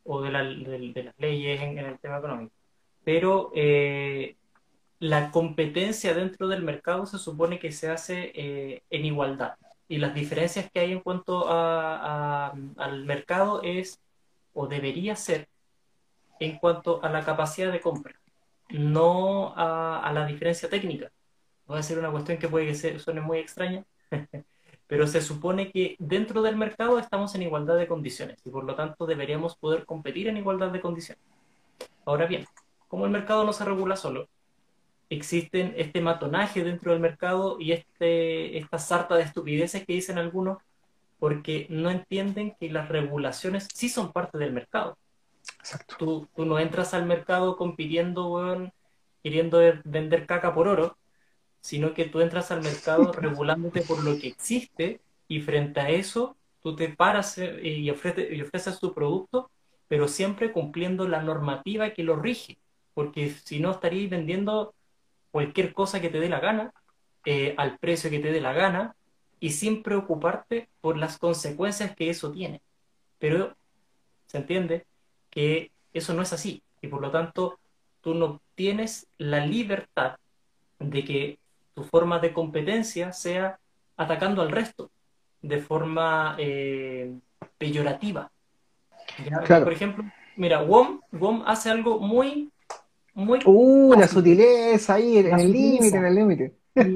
o 0.04 0.22
de, 0.22 0.32
las 0.32 0.46
leyes 1.18 1.62
en, 1.62 1.78
el 1.80 1.98
tema 2.00 2.18
económico, 2.18 2.54
pero 3.04 3.52
eh, 3.56 4.36
la 5.00 5.32
competencia 5.32 6.14
dentro 6.14 6.48
del 6.48 6.62
mercado 6.62 7.06
se 7.06 7.18
supone 7.18 7.58
que 7.58 7.72
se 7.72 7.90
hace 7.90 8.32
eh, 8.36 8.84
en 8.90 9.06
igualdad 9.06 9.56
y 9.88 9.98
las 9.98 10.14
diferencias 10.14 10.70
que 10.72 10.80
hay 10.80 10.92
en 10.92 11.00
cuanto 11.02 11.48
al 11.50 13.06
mercado 13.06 13.62
es 13.64 14.00
o 14.54 14.68
debería 14.68 15.16
ser 15.16 15.48
en 16.40 16.58
cuanto 16.58 17.04
a 17.04 17.10
la 17.10 17.24
capacidad 17.24 17.72
de 17.72 17.80
compra, 17.80 18.16
no 18.70 19.54
a 19.56 20.12
la 20.14 20.26
diferencia 20.26 20.70
técnica 20.70 21.12
va 21.70 21.80
a 21.80 21.84
ser 21.84 22.00
una 22.00 22.12
cuestión 22.12 22.38
que 22.38 22.48
puede 22.48 22.68
que 22.68 23.00
suene 23.00 23.22
muy 23.22 23.40
extraña, 23.40 23.84
pero 24.88 25.08
se 25.08 25.22
supone 25.22 25.72
que 25.72 25.96
dentro 26.00 26.42
del 26.42 26.56
mercado 26.56 27.00
estamos 27.00 27.34
en 27.36 27.44
igualdad 27.44 27.78
de 27.78 27.88
condiciones 27.88 28.38
y 28.46 28.50
por 28.50 28.64
lo 28.64 28.76
tanto 28.76 29.06
deberíamos 29.06 29.56
poder 29.56 29.86
competir 29.86 30.28
en 30.28 30.38
igualdad 30.38 30.70
de 30.70 30.82
condiciones. 30.82 31.24
Ahora 32.06 32.28
bien, 32.28 32.46
como 32.88 33.06
el 33.06 33.12
mercado 33.12 33.44
no 33.44 33.54
se 33.54 33.66
regula 33.66 33.96
solo, 33.96 34.28
existen 35.10 35.74
este 35.78 36.02
matonaje 36.02 36.64
dentro 36.64 36.92
del 36.92 37.02
mercado 37.02 37.58
y 37.60 37.72
este, 37.72 38.58
esta 38.58 38.78
sarta 38.80 39.16
de 39.16 39.24
estupideces 39.24 39.86
que 39.86 39.94
dicen 39.94 40.18
algunos 40.18 40.58
porque 41.20 41.68
no 41.70 41.90
entienden 41.90 42.56
que 42.60 42.70
las 42.70 42.90
regulaciones 42.90 43.68
sí 43.74 43.90
son 43.90 44.12
parte 44.12 44.38
del 44.38 44.54
mercado. 44.54 44.98
Exacto. 45.60 45.96
Tú, 45.98 46.28
tú 46.36 46.46
no 46.46 46.60
entras 46.60 46.94
al 46.94 47.06
mercado 47.06 47.56
compitiendo, 47.56 48.72
queriendo 49.24 49.60
vender 49.84 50.26
caca 50.26 50.54
por 50.54 50.68
oro, 50.68 50.98
sino 51.62 51.94
que 51.94 52.06
tú 52.06 52.22
entras 52.22 52.52
al 52.52 52.62
mercado 52.62 53.12
regulándote 53.14 53.82
por 53.82 54.04
lo 54.04 54.18
que 54.18 54.28
existe 54.28 55.02
y 55.28 55.42
frente 55.42 55.80
a 55.80 55.90
eso 55.90 56.36
tú 56.66 56.76
te 56.76 56.90
paras 56.90 57.38
eh, 57.38 57.62
y 57.64 57.92
ofreces, 57.92 58.32
y 58.32 58.42
ofreces 58.42 58.80
tu 58.80 58.92
producto, 58.92 59.52
pero 59.88 60.08
siempre 60.08 60.52
cumpliendo 60.52 61.08
la 61.08 61.22
normativa 61.22 61.92
que 61.92 62.02
lo 62.02 62.16
rige, 62.16 62.58
porque 62.96 63.30
si 63.30 63.60
no 63.60 63.70
estarías 63.70 64.10
vendiendo 64.10 64.74
cualquier 65.36 65.74
cosa 65.74 66.00
que 66.00 66.08
te 66.08 66.22
dé 66.22 66.30
la 66.30 66.40
gana, 66.40 66.72
eh, 67.26 67.56
al 67.58 67.78
precio 67.78 68.10
que 68.10 68.20
te 68.20 68.32
dé 68.32 68.40
la 68.40 68.54
gana, 68.54 68.96
y 69.42 69.50
sin 69.50 69.84
preocuparte 69.84 70.70
por 70.80 70.96
las 70.96 71.18
consecuencias 71.18 71.94
que 71.94 72.10
eso 72.10 72.32
tiene. 72.32 72.62
Pero 73.20 73.54
se 74.28 74.38
entiende 74.38 74.86
que 75.30 75.72
eso 75.92 76.14
no 76.14 76.22
es 76.22 76.32
así, 76.32 76.64
y 76.82 76.88
por 76.88 77.02
lo 77.02 77.12
tanto 77.12 77.60
tú 78.00 78.14
no 78.14 78.40
tienes 78.56 79.08
la 79.18 79.46
libertad 79.46 80.16
de 80.80 81.04
que 81.04 81.38
tu 81.74 81.84
forma 81.84 82.20
de 82.20 82.32
competencia 82.32 83.12
sea 83.12 83.60
atacando 83.98 84.42
al 84.42 84.52
resto 84.52 84.90
de 85.42 85.58
forma 85.60 86.38
eh, 86.40 87.14
peyorativa. 87.58 88.32
Por 89.46 89.74
ejemplo, 89.74 90.06
mira, 90.38 90.62
WOM, 90.62 91.02
WOM 91.12 91.44
hace 91.46 91.70
algo 91.70 92.00
muy, 92.00 92.54
muy... 93.16 93.40
Uh, 93.46 93.96
la 93.98 94.08
sutileza 94.08 94.94
ahí, 94.94 95.18
en 95.18 95.40
el 95.40 95.52
límite, 95.52 95.98
en 95.98 96.06
el 96.06 96.16
límite. 96.16 96.54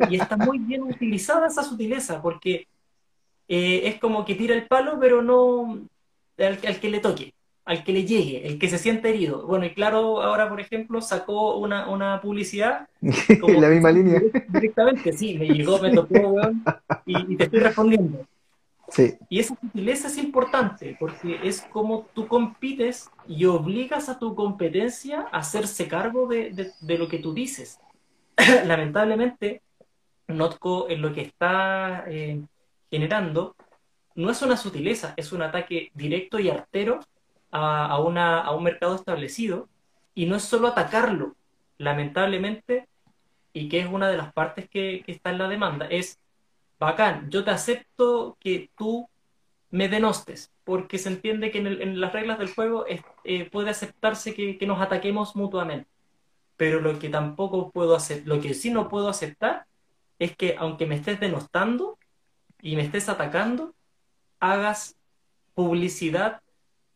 Y, 0.09 0.15
está 0.15 0.37
muy 0.37 0.59
bien 0.59 0.83
utilizada 0.83 1.47
esa 1.47 1.63
sutileza, 1.63 2.21
porque 2.21 2.67
eh, 3.47 3.81
es 3.85 3.99
como 3.99 4.23
que 4.23 4.35
tira 4.35 4.53
el 4.53 4.67
palo, 4.67 4.99
pero 4.99 5.23
no 5.23 5.79
al 6.37 6.79
que 6.79 6.89
le 6.89 6.99
toque 6.99 7.33
al 7.69 7.83
que 7.83 7.93
le 7.93 8.03
llegue, 8.03 8.47
el 8.47 8.57
que 8.57 8.67
se 8.67 8.79
siente 8.79 9.09
herido. 9.09 9.45
Bueno, 9.45 9.63
y 9.63 9.75
claro, 9.75 10.23
ahora, 10.23 10.49
por 10.49 10.59
ejemplo, 10.59 11.01
sacó 11.01 11.59
una, 11.59 11.87
una 11.87 12.19
publicidad. 12.19 12.87
en 12.99 13.61
la 13.61 13.69
misma 13.69 13.91
línea. 13.91 14.19
Directamente, 14.47 15.13
sí, 15.13 15.37
me 15.37 15.47
llegó, 15.47 15.77
me 15.77 15.93
tocó, 15.93 16.15
weón, 16.15 16.63
y, 17.05 17.35
te 17.35 17.43
estoy 17.43 17.59
respondiendo. 17.59 18.25
Y 19.29 19.39
esa 19.39 19.55
sutileza 19.55 20.07
es 20.07 20.17
importante, 20.17 20.95
porque 20.99 21.39
es 21.43 21.61
como 21.71 22.07
tú 22.13 22.27
compites 22.27 23.09
y 23.27 23.45
obligas 23.45 24.09
a 24.09 24.19
tu 24.19 24.35
competencia 24.35 25.27
a 25.31 25.39
hacerse 25.39 25.87
cargo 25.87 26.27
de, 26.27 26.73
de, 26.79 26.97
lo 26.97 27.07
que 27.07 27.19
tú 27.19 27.33
dices. 27.33 27.79
Lamentablemente, 28.65 29.61
Notco 30.27 30.89
en 30.89 31.01
lo 31.01 31.13
que 31.13 31.21
está 31.21 32.05
eh, 32.07 32.41
generando 32.91 33.55
no 34.15 34.29
es 34.29 34.41
una 34.41 34.57
sutileza, 34.57 35.13
es 35.17 35.31
un 35.31 35.41
ataque 35.41 35.91
directo 35.93 36.39
y 36.39 36.49
artero 36.49 36.99
a, 37.51 37.99
una, 38.01 38.41
a 38.41 38.51
un 38.51 38.63
mercado 38.63 38.95
establecido 38.95 39.69
y 40.13 40.25
no 40.25 40.35
es 40.35 40.43
solo 40.43 40.67
atacarlo, 40.67 41.35
lamentablemente, 41.77 42.87
y 43.53 43.69
que 43.69 43.79
es 43.79 43.87
una 43.87 44.09
de 44.09 44.17
las 44.17 44.33
partes 44.33 44.69
que, 44.69 45.03
está 45.07 45.29
en 45.29 45.37
la 45.37 45.47
demanda, 45.47 45.87
es, 45.87 46.19
bacán, 46.79 47.29
yo 47.29 47.43
te 47.43 47.51
acepto 47.51 48.37
que 48.39 48.69
tú 48.77 49.09
me 49.71 49.89
denostes, 49.89 50.51
porque 50.63 50.97
se 50.97 51.09
entiende 51.09 51.51
que 51.51 51.59
en, 51.59 51.99
las 51.99 52.13
reglas 52.13 52.39
del 52.39 52.53
juego 52.53 52.85
eh, 52.87 53.49
puede 53.49 53.69
aceptarse 53.69 54.33
que, 54.33 54.57
que, 54.57 54.65
nos 54.65 54.81
ataquemos 54.81 55.35
mutuamente. 55.35 55.87
Pero 56.57 56.81
lo 56.81 56.97
que 56.99 57.09
tampoco 57.09 57.71
puedo 57.71 57.95
hacer, 57.95 58.23
lo 58.25 58.41
que 58.41 58.53
sí 58.53 58.71
no 58.71 58.89
puedo 58.89 59.09
aceptar 59.09 59.65
es 60.17 60.35
que 60.35 60.55
aunque 60.57 60.85
me 60.85 60.95
estés 60.95 61.19
denostando, 61.19 61.99
y 62.61 62.75
me 62.75 62.83
estés 62.83 63.09
atacando, 63.09 63.73
hagas 64.39 64.95
publicidad 65.53 66.41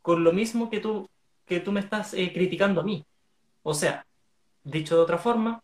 con 0.02 0.24
lo 0.24 0.34
mismo 0.34 0.70
que 0.70 0.80
tú, 0.80 1.10
que 1.46 1.60
tú 1.60 1.72
me 1.72 1.80
estás 1.80 2.14
eh, 2.14 2.32
criticando 2.34 2.82
a 2.82 2.84
mí. 2.84 3.06
O 3.64 3.74
sea, 3.74 4.06
dicho 4.64 4.96
de 4.96 5.02
otra 5.02 5.18
forma, 5.18 5.64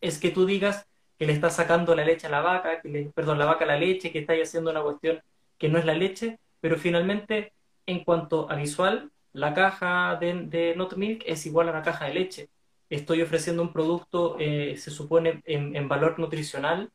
es 0.00 0.18
que 0.18 0.30
tú 0.30 0.46
digas 0.46 0.86
que 1.18 1.26
le 1.26 1.32
estás 1.32 1.56
sacando 1.56 1.94
la 1.94 2.04
leche 2.04 2.26
a 2.26 2.30
la 2.30 2.40
vaca, 2.40 2.80
que 2.80 2.88
le, 2.88 3.04
perdón, 3.14 3.38
la 3.38 3.46
vaca 3.46 3.64
a 3.64 3.68
la 3.68 3.78
leche, 3.78 4.12
que 4.12 4.20
estás 4.20 4.36
haciendo 4.42 4.70
una 4.70 4.82
cuestión 4.82 5.20
que 5.58 5.68
no 5.68 5.78
es 5.78 5.84
la 5.84 5.94
leche, 5.94 6.38
pero 6.60 6.76
finalmente, 6.76 7.52
en 7.86 8.04
cuanto 8.04 8.50
a 8.50 8.56
visual, 8.56 9.10
la 9.32 9.54
caja 9.54 10.16
de, 10.16 10.46
de 10.46 10.74
Not 10.76 10.96
Milk 10.96 11.22
es 11.26 11.46
igual 11.46 11.68
a 11.68 11.72
una 11.72 11.82
caja 11.82 12.06
de 12.06 12.14
leche. 12.14 12.48
Estoy 12.90 13.22
ofreciendo 13.22 13.62
un 13.62 13.72
producto, 13.72 14.36
eh, 14.38 14.76
se 14.76 14.90
supone, 14.90 15.42
en 15.46 15.88
valor 15.88 16.18
nutricional 16.18 16.90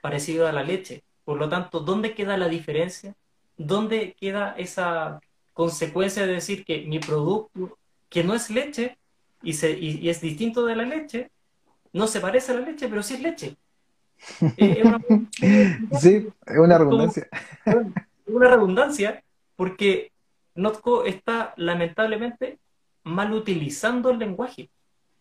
parecido 0.00 0.46
a 0.46 0.52
la 0.52 0.62
leche. 0.62 1.02
Por 1.24 1.38
lo 1.38 1.48
tanto, 1.48 1.80
¿dónde 1.80 2.14
queda 2.14 2.36
la 2.36 2.48
diferencia? 2.48 3.16
¿Dónde 3.56 4.14
queda 4.20 4.54
esa 4.56 5.20
consecuencia 5.52 6.26
de 6.26 6.34
decir 6.34 6.64
que 6.64 6.82
mi 6.82 7.00
producto, 7.00 7.76
que 8.08 8.22
no 8.22 8.34
es 8.34 8.48
leche 8.50 8.98
y, 9.42 9.54
se, 9.54 9.72
y, 9.72 10.08
es 10.08 10.20
distinto 10.20 10.64
de 10.64 10.76
la 10.76 10.84
leche, 10.84 11.30
no 11.92 12.06
se 12.06 12.20
parece 12.20 12.52
a 12.52 12.56
la 12.56 12.66
leche, 12.66 12.88
pero 12.88 13.02
sí 13.02 13.14
es 13.14 13.20
leche? 13.20 13.56
Eh, 15.42 15.78
sí, 16.00 16.28
es 16.46 16.58
una 16.58 16.78
redundancia. 16.78 17.28
Una 18.26 18.48
redundancia 18.48 19.22
porque 19.56 20.10
Notco 20.54 21.04
está 21.04 21.52
lamentablemente 21.56 22.58
mal 23.04 23.32
utilizando 23.32 24.10
el 24.10 24.18
lenguaje 24.18 24.70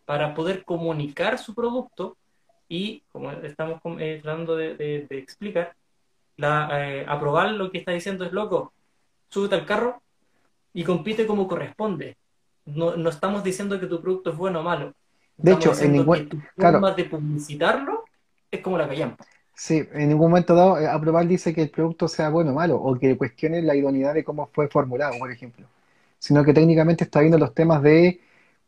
para 0.05 0.33
poder 0.33 0.63
comunicar 0.63 1.37
su 1.37 1.53
producto 1.53 2.17
y, 2.67 3.03
como 3.11 3.31
estamos 3.31 3.79
eh, 3.99 4.19
tratando 4.23 4.55
de, 4.55 5.07
explicar, 5.09 5.75
la, 6.37 6.69
eh, 6.71 7.05
aprobar 7.07 7.51
lo 7.51 7.71
que 7.71 7.79
está 7.79 7.91
diciendo 7.91 8.25
es 8.25 8.31
loco, 8.31 8.73
súbete 9.29 9.55
al 9.55 9.65
carro 9.65 10.01
y 10.73 10.83
compite 10.83 11.27
como 11.27 11.47
corresponde. 11.47 12.17
No, 12.65 12.95
no 12.95 13.09
estamos 13.09 13.43
diciendo 13.43 13.79
que 13.79 13.85
tu 13.85 14.01
producto 14.01 14.31
es 14.31 14.37
bueno 14.37 14.61
o 14.61 14.63
malo. 14.63 14.93
De 15.37 15.51
hecho, 15.51 15.73
en 15.79 15.91
ningún 15.91 16.43
forma 16.55 16.91
de 16.91 17.05
publicitarlo 17.05 18.05
es 18.49 18.61
como 18.61 18.77
la 18.77 18.87
callampa. 18.87 19.25
Sí, 19.53 19.87
en 19.93 20.09
ningún 20.09 20.29
momento 20.29 20.53
dado, 20.53 20.77
eh, 20.79 20.87
aprobar 20.87 21.27
dice 21.27 21.53
que 21.53 21.61
el 21.61 21.69
producto 21.69 22.07
sea 22.07 22.29
bueno 22.29 22.51
o 22.51 22.53
malo, 22.53 22.75
o 22.75 22.97
que 22.97 23.17
cuestione 23.17 23.61
la 23.61 23.75
idoneidad 23.75 24.13
de 24.13 24.23
cómo 24.23 24.49
fue 24.53 24.67
formulado, 24.67 25.17
por 25.17 25.31
ejemplo. 25.31 25.65
Sino 26.19 26.43
que 26.43 26.53
técnicamente 26.53 27.05
está 27.05 27.21
viendo 27.21 27.37
los 27.37 27.53
temas 27.53 27.81
de 27.81 28.19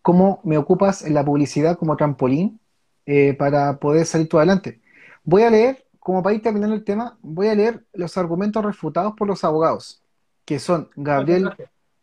cómo 0.01 0.39
me 0.43 0.57
ocupas 0.57 1.03
en 1.03 1.13
la 1.13 1.25
publicidad 1.25 1.77
como 1.77 1.97
trampolín 1.97 2.59
eh, 3.05 3.33
para 3.33 3.77
poder 3.77 4.05
salir 4.05 4.29
tú 4.29 4.37
adelante. 4.37 4.79
Voy 5.23 5.43
a 5.43 5.49
leer, 5.49 5.85
como 5.99 6.23
para 6.23 6.35
ir 6.35 6.41
terminando 6.41 6.75
el 6.75 6.85
tema, 6.85 7.17
voy 7.21 7.47
a 7.47 7.55
leer 7.55 7.85
los 7.93 8.17
argumentos 8.17 8.63
refutados 8.63 9.13
por 9.17 9.27
los 9.27 9.43
abogados, 9.43 10.01
que 10.45 10.59
son 10.59 10.89
Gabriel... 10.95 11.49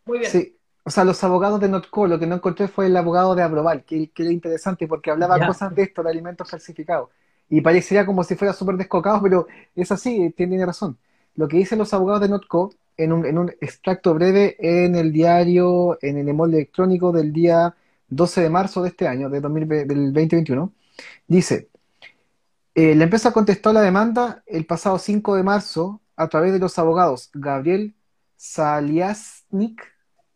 Muy 0.05 0.19
bien. 0.19 0.31
Sí, 0.31 0.54
o 0.85 0.91
sea, 0.91 1.03
los 1.03 1.23
abogados 1.23 1.59
de 1.59 1.67
Notco, 1.67 2.05
lo 2.05 2.19
que 2.19 2.27
no 2.27 2.35
encontré 2.35 2.67
fue 2.67 2.85
el 2.85 2.95
abogado 2.95 3.33
de 3.33 3.41
Aproval, 3.41 3.83
que, 3.83 4.11
que 4.11 4.23
era 4.23 4.31
interesante 4.31 4.87
porque 4.87 5.09
hablaba 5.09 5.45
cosas 5.47 5.73
de 5.73 5.81
esto, 5.83 6.03
de 6.03 6.11
alimentos 6.11 6.49
falsificados. 6.49 7.09
Y 7.49 7.61
parecería 7.61 8.05
como 8.05 8.23
si 8.23 8.35
fuera 8.35 8.53
súper 8.53 8.77
descocado, 8.77 9.19
pero 9.21 9.47
es 9.75 9.91
así, 9.91 10.31
tiene 10.37 10.63
razón. 10.63 10.97
Lo 11.35 11.47
que 11.47 11.57
dicen 11.57 11.79
los 11.79 11.93
abogados 11.93 12.21
de 12.21 12.29
Notco 12.29 12.71
en 12.97 13.13
un, 13.13 13.25
en 13.25 13.39
un 13.39 13.49
extracto 13.61 14.13
breve 14.13 14.57
en 14.59 14.95
el 14.95 15.11
diario, 15.11 15.97
en 16.03 16.17
el 16.19 16.29
emol 16.29 16.53
electrónico 16.53 17.11
del 17.11 17.33
día 17.33 17.75
12 18.09 18.41
de 18.41 18.49
marzo 18.49 18.83
de 18.83 18.89
este 18.89 19.07
año, 19.07 19.29
de 19.29 19.41
del 19.41 20.13
2021, 20.13 20.71
Dice, 21.27 21.69
eh, 22.75 22.95
la 22.95 23.05
empresa 23.05 23.33
contestó 23.33 23.73
la 23.73 23.81
demanda 23.81 24.43
el 24.45 24.65
pasado 24.65 24.99
5 24.99 25.35
de 25.35 25.43
marzo 25.43 26.01
a 26.15 26.27
través 26.27 26.53
de 26.53 26.59
los 26.59 26.77
abogados 26.77 27.29
Gabriel 27.33 27.95
Saliasnik 28.37 29.81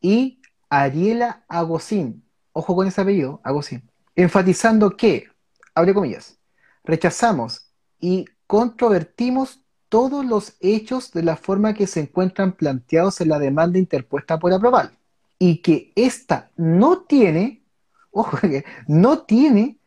y 0.02 0.39
Ariela 0.70 1.43
Agosín. 1.47 2.24
Ojo 2.53 2.76
con 2.76 2.88
ese 2.88 3.01
apellido, 3.01 3.41
Agosín. 3.43 3.89
Enfatizando 4.15 4.95
que, 4.95 5.28
abre 5.74 5.93
comillas, 5.93 6.38
rechazamos 6.84 7.72
y 7.99 8.26
controvertimos 8.47 9.61
todos 9.89 10.26
los 10.26 10.55
hechos 10.59 11.11
de 11.11 11.24
la 11.24 11.36
forma 11.36 11.74
que 11.74 11.88
se 11.88 12.01
encuentran 12.01 12.51
planteados 12.53 13.22
en 13.22 13.30
la 13.30 13.39
demanda 13.39 13.80
interpuesta 13.80 14.39
por 14.39 14.53
aprobar 14.53 14.91
y 15.39 15.57
que 15.61 15.91
ésta 15.95 16.51
no 16.55 16.99
tiene, 17.01 17.63
ojo, 18.11 18.38
no 18.88 19.20
tiene 19.20 19.80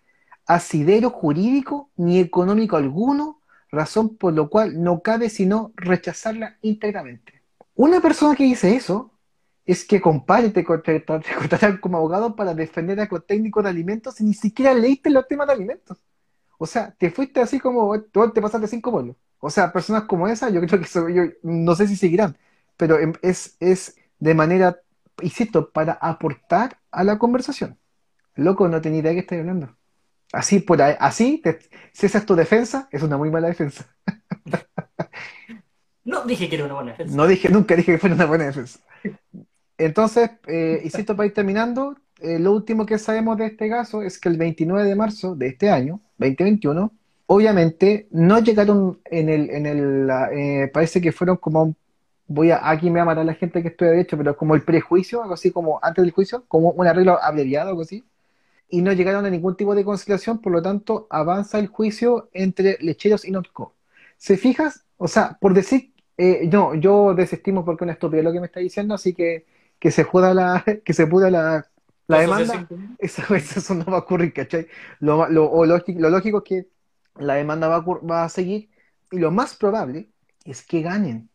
asidero 0.46 1.10
jurídico 1.10 1.90
ni 1.96 2.18
económico 2.18 2.76
alguno, 2.76 3.40
razón 3.70 4.16
por 4.16 4.32
lo 4.32 4.50
cual 4.50 4.82
no 4.82 5.02
cabe 5.02 5.30
sino 5.30 5.72
rechazarla 5.76 6.56
íntegramente. 6.62 7.42
Una 7.74 8.00
persona 8.00 8.34
que 8.34 8.44
dice 8.44 8.74
eso 8.74 9.11
es 9.64 9.84
que 9.84 10.00
compare 10.00 10.50
te 10.50 10.64
contratar 10.64 11.80
como 11.80 11.98
abogado 11.98 12.34
para 12.34 12.54
defender 12.54 13.00
a 13.00 13.08
técnico 13.20 13.62
de 13.62 13.68
alimentos 13.70 14.20
y 14.20 14.24
ni 14.24 14.34
siquiera 14.34 14.74
leíste 14.74 15.10
los 15.10 15.26
temas 15.28 15.46
de 15.46 15.52
alimentos. 15.52 15.98
O 16.58 16.66
sea, 16.66 16.94
te 16.98 17.10
fuiste 17.10 17.40
así 17.40 17.58
como, 17.60 18.00
te 18.00 18.42
pasaste 18.42 18.68
cinco 18.68 18.90
pueblos. 18.92 19.16
O 19.38 19.50
sea, 19.50 19.72
personas 19.72 20.04
como 20.04 20.28
esa, 20.28 20.50
yo 20.50 20.60
creo 20.60 20.80
que 20.80 21.14
yo 21.14 21.22
no 21.42 21.74
sé 21.74 21.88
si 21.88 21.96
seguirán, 21.96 22.36
pero 22.76 22.98
em, 22.98 23.12
es, 23.22 23.56
es 23.60 23.96
de 24.18 24.34
manera, 24.34 24.80
insisto, 25.20 25.70
para 25.70 25.94
aportar 25.94 26.78
a 26.90 27.02
la 27.04 27.18
conversación. 27.18 27.78
Loco, 28.34 28.68
no 28.68 28.80
tenía 28.80 29.00
idea 29.00 29.10
de 29.10 29.16
qué 29.16 29.20
estoy 29.20 29.38
hablando. 29.38 29.76
Así, 30.32 30.60
por 30.60 30.80
así, 30.80 31.42
si 31.92 32.06
esa 32.06 32.18
es 32.18 32.26
tu 32.26 32.34
defensa, 32.34 32.88
es 32.90 33.02
una 33.02 33.16
muy 33.16 33.30
mala 33.30 33.48
defensa. 33.48 33.86
No 36.04 36.24
dije 36.24 36.48
que 36.48 36.56
era 36.56 36.64
una 36.64 36.74
buena 36.74 36.90
defensa. 36.90 37.16
No 37.16 37.26
dije, 37.26 37.48
nunca 37.48 37.76
dije 37.76 37.92
que 37.92 37.98
fuera 37.98 38.16
una 38.16 38.26
buena 38.26 38.46
defensa. 38.46 38.80
Entonces, 39.78 40.30
eh, 40.46 40.80
insisto, 40.84 41.16
para 41.16 41.26
ir 41.26 41.34
terminando, 41.34 41.96
eh, 42.20 42.38
lo 42.38 42.52
último 42.52 42.86
que 42.86 42.98
sabemos 42.98 43.36
de 43.38 43.46
este 43.46 43.68
caso 43.68 44.02
es 44.02 44.18
que 44.18 44.28
el 44.28 44.36
29 44.38 44.88
de 44.88 44.94
marzo 44.94 45.34
de 45.34 45.48
este 45.48 45.70
año, 45.70 46.00
2021, 46.18 46.92
obviamente 47.26 48.08
no 48.10 48.38
llegaron 48.40 49.00
en 49.06 49.28
el, 49.28 49.50
en 49.50 49.66
el 49.66 50.10
eh, 50.32 50.70
parece 50.72 51.00
que 51.00 51.12
fueron 51.12 51.36
como, 51.36 51.74
voy 52.26 52.50
a, 52.50 52.68
aquí 52.70 52.90
me 52.90 52.98
va 53.00 53.02
a 53.02 53.06
matar 53.06 53.24
la 53.24 53.34
gente 53.34 53.62
que 53.62 53.68
estoy 53.68 53.88
de 53.88 53.94
derecho, 53.94 54.16
pero 54.18 54.36
como 54.36 54.54
el 54.54 54.62
prejuicio, 54.62 55.22
algo 55.22 55.34
así 55.34 55.50
como 55.50 55.80
antes 55.82 56.02
del 56.04 56.12
juicio, 56.12 56.44
como 56.48 56.70
un 56.70 56.86
arreglo 56.86 57.18
abreviado, 57.22 57.70
algo 57.70 57.82
así 57.82 58.04
y 58.72 58.80
no 58.80 58.92
llegaron 58.94 59.26
a 59.26 59.30
ningún 59.30 59.54
tipo 59.54 59.74
de 59.74 59.84
conciliación, 59.84 60.38
por 60.38 60.50
lo 60.50 60.62
tanto 60.62 61.06
avanza 61.10 61.58
el 61.58 61.66
juicio 61.66 62.30
entre 62.32 62.78
lecheros 62.80 63.26
y 63.26 63.30
Notco. 63.30 63.74
¿Se 64.16 64.38
fijas? 64.38 64.86
O 64.96 65.08
sea, 65.08 65.36
por 65.38 65.52
decir, 65.52 65.92
eh, 66.16 66.48
no, 66.50 66.74
yo 66.74 67.14
desestimo 67.14 67.66
porque 67.66 67.84
es 67.84 67.86
una 67.86 67.92
estupidez 67.92 68.24
lo 68.24 68.32
que 68.32 68.40
me 68.40 68.46
está 68.46 68.60
diciendo, 68.60 68.94
así 68.94 69.12
que 69.12 69.44
que 69.82 69.90
se 69.90 70.04
joda 70.04 70.32
la, 70.32 70.64
que 70.84 70.92
se 70.92 71.08
puda 71.08 71.28
la, 71.28 71.66
la 72.06 72.20
demanda, 72.20 72.68
eso, 72.98 73.22
eso, 73.34 73.74
no 73.74 73.84
va 73.86 73.96
a 73.96 74.00
ocurrir, 74.02 74.32
¿cachai? 74.32 74.68
Lo, 75.00 75.28
lo, 75.28 75.64
lógico, 75.66 76.00
lo 76.00 76.08
lógico 76.08 76.38
es 76.38 76.44
que 76.44 76.68
la 77.16 77.34
demanda 77.34 77.66
va 77.66 77.76
a, 77.78 77.80
va 77.80 78.24
a 78.24 78.28
seguir 78.28 78.70
y 79.10 79.18
lo 79.18 79.32
más 79.32 79.56
probable 79.56 80.08
es 80.44 80.64
que 80.64 80.82
ganen. 80.82 81.28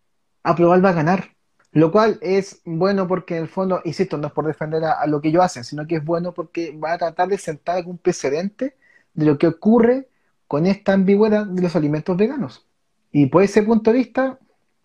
Aprobar 0.44 0.84
va 0.84 0.90
a 0.92 0.94
ganar. 0.94 1.36
Lo 1.74 1.92
cual 1.92 2.20
es 2.22 2.62
bueno 2.64 3.06
porque 3.06 3.36
en 3.36 3.44
el 3.44 3.50
fondo, 3.50 3.82
insisto, 3.84 4.18
no 4.18 4.28
es 4.28 4.34
por 4.34 4.48
defender 4.48 4.82
a, 4.86 5.06
lo 5.08 5.20
que 5.20 5.28
ellos 5.28 5.44
hacen, 5.44 5.66
sino 5.66 5.86
que 5.86 5.98
es 5.98 6.06
bueno 6.06 6.34
porque 6.34 6.72
va 6.72 6.94
a 6.94 6.98
tratar 6.98 7.28
de 7.28 7.38
sentar 7.38 7.76
algún 7.76 7.98
precedente 7.98 8.78
de 9.14 9.26
lo 9.26 9.38
que 9.38 9.48
ocurre 9.48 10.08
con 10.48 10.66
esta 10.66 10.94
ambigüedad 10.94 11.46
de 11.46 11.62
los 11.62 11.76
alimentos 11.76 12.16
veganos. 12.16 12.66
Y 13.12 13.26
por 13.26 13.44
ese 13.44 13.62
punto 13.62 13.92
de 13.92 13.98
vista, 13.98 14.40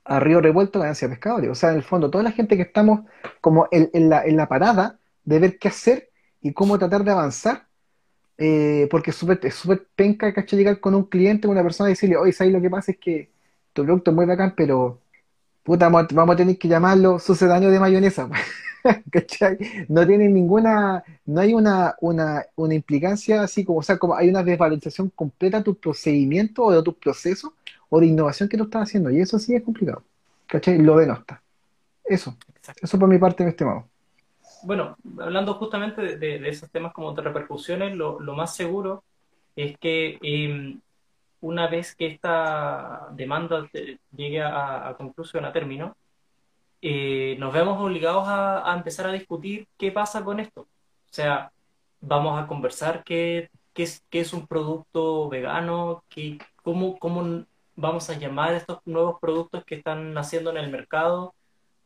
a 0.04 0.20
río 0.20 0.40
revuelto 0.40 0.80
ganancia 0.80 1.08
pescadores. 1.08 1.50
O 1.50 1.54
sea, 1.54 1.70
en 1.70 1.76
el 1.76 1.82
fondo, 1.82 2.10
toda 2.10 2.24
la 2.24 2.32
gente 2.32 2.56
que 2.56 2.62
estamos 2.62 3.00
como 3.40 3.68
en, 3.70 4.08
la, 4.08 4.24
en 4.24 4.36
la, 4.36 4.48
parada 4.48 4.98
de 5.24 5.38
ver 5.38 5.58
qué 5.58 5.68
hacer 5.68 6.10
y 6.40 6.52
cómo 6.52 6.78
tratar 6.78 7.04
de 7.04 7.12
avanzar, 7.12 7.66
eh, 8.38 8.88
porque 8.90 9.10
es 9.10 9.16
súper 9.16 9.86
penca, 9.94 10.32
¿cachai? 10.34 10.58
Llegar 10.58 10.80
con 10.80 10.94
un 10.94 11.04
cliente, 11.04 11.46
con 11.46 11.56
una 11.56 11.62
persona 11.62 11.90
y 11.90 11.92
decirle, 11.92 12.16
oye, 12.16 12.32
¿sabes 12.32 12.52
lo 12.52 12.60
que 12.60 12.70
pasa? 12.70 12.92
Es 12.92 12.98
que 12.98 13.30
tu 13.72 13.84
producto 13.84 14.10
es 14.10 14.16
muy 14.16 14.26
bacán, 14.26 14.54
pero 14.56 15.00
puta, 15.62 15.88
vamos 15.88 16.34
a 16.34 16.36
tener 16.36 16.58
que 16.58 16.68
llamarlo 16.68 17.18
sucedáneo 17.18 17.70
de 17.70 17.80
mayonesa. 17.80 18.28
No 19.88 20.04
tiene 20.04 20.28
ninguna, 20.28 21.04
no 21.26 21.40
hay 21.40 21.54
una, 21.54 21.94
una, 22.00 22.44
una, 22.56 22.74
implicancia 22.74 23.42
así 23.42 23.64
como, 23.64 23.78
o 23.78 23.82
sea, 23.82 23.96
como 23.96 24.16
hay 24.16 24.28
una 24.28 24.42
desvalorización 24.42 25.10
completa 25.10 25.58
de 25.58 25.64
tu 25.64 25.76
procedimiento 25.76 26.64
o 26.64 26.72
de 26.72 26.82
tu 26.82 26.92
proceso 26.94 27.54
o 27.94 28.00
de 28.00 28.06
innovación 28.06 28.48
que 28.48 28.56
tú 28.56 28.64
estás 28.64 28.84
haciendo. 28.84 29.10
Y 29.10 29.20
eso 29.20 29.38
sí 29.38 29.54
es 29.54 29.62
complicado. 29.62 30.02
¿Cachai? 30.46 30.78
Lo 30.78 30.96
denosta. 30.96 31.42
Eso. 32.02 32.34
Eso 32.80 32.98
por 32.98 33.06
mi 33.06 33.18
parte, 33.18 33.44
mi 33.44 33.50
estimado. 33.50 33.86
Bueno, 34.62 34.96
hablando 35.20 35.52
justamente 35.54 36.16
de, 36.16 36.48
esos 36.48 36.70
temas 36.70 36.94
como 36.94 37.12
de 37.12 37.20
repercusiones, 37.20 37.94
lo, 37.94 38.18
lo 38.18 38.34
más 38.34 38.56
seguro 38.56 39.04
es 39.56 39.76
que 39.76 40.18
em, 40.22 40.80
una 41.42 41.66
vez 41.66 41.94
que 41.94 42.06
esta 42.06 43.08
demanda 43.12 43.68
llegue 44.16 44.40
a, 44.40 44.94
conclusión, 44.96 45.44
a 45.44 45.52
término, 45.52 45.94
eh, 46.80 47.36
nos 47.38 47.52
vemos 47.52 47.78
obligados 47.78 48.24
a, 48.26 48.72
empezar 48.74 49.06
a 49.06 49.12
discutir 49.12 49.68
qué 49.76 49.92
pasa 49.92 50.24
con 50.24 50.40
esto. 50.40 50.62
O 50.62 50.68
sea, 51.10 51.52
vamos 52.00 52.42
a 52.42 52.46
conversar 52.46 53.04
qué, 53.04 53.50
qué, 53.74 53.82
es, 53.82 54.02
qué 54.08 54.20
es, 54.20 54.32
un 54.32 54.46
producto 54.46 55.28
vegano, 55.28 56.04
qué, 56.08 56.38
cómo, 56.62 56.98
cómo 56.98 57.44
vamos 57.82 58.08
a 58.08 58.14
llamar 58.14 58.54
estos 58.54 58.78
nuevos 58.86 59.18
productos 59.20 59.64
que 59.64 59.74
están 59.74 60.14
naciendo 60.14 60.50
en 60.50 60.56
el 60.56 60.70
mercado, 60.70 61.34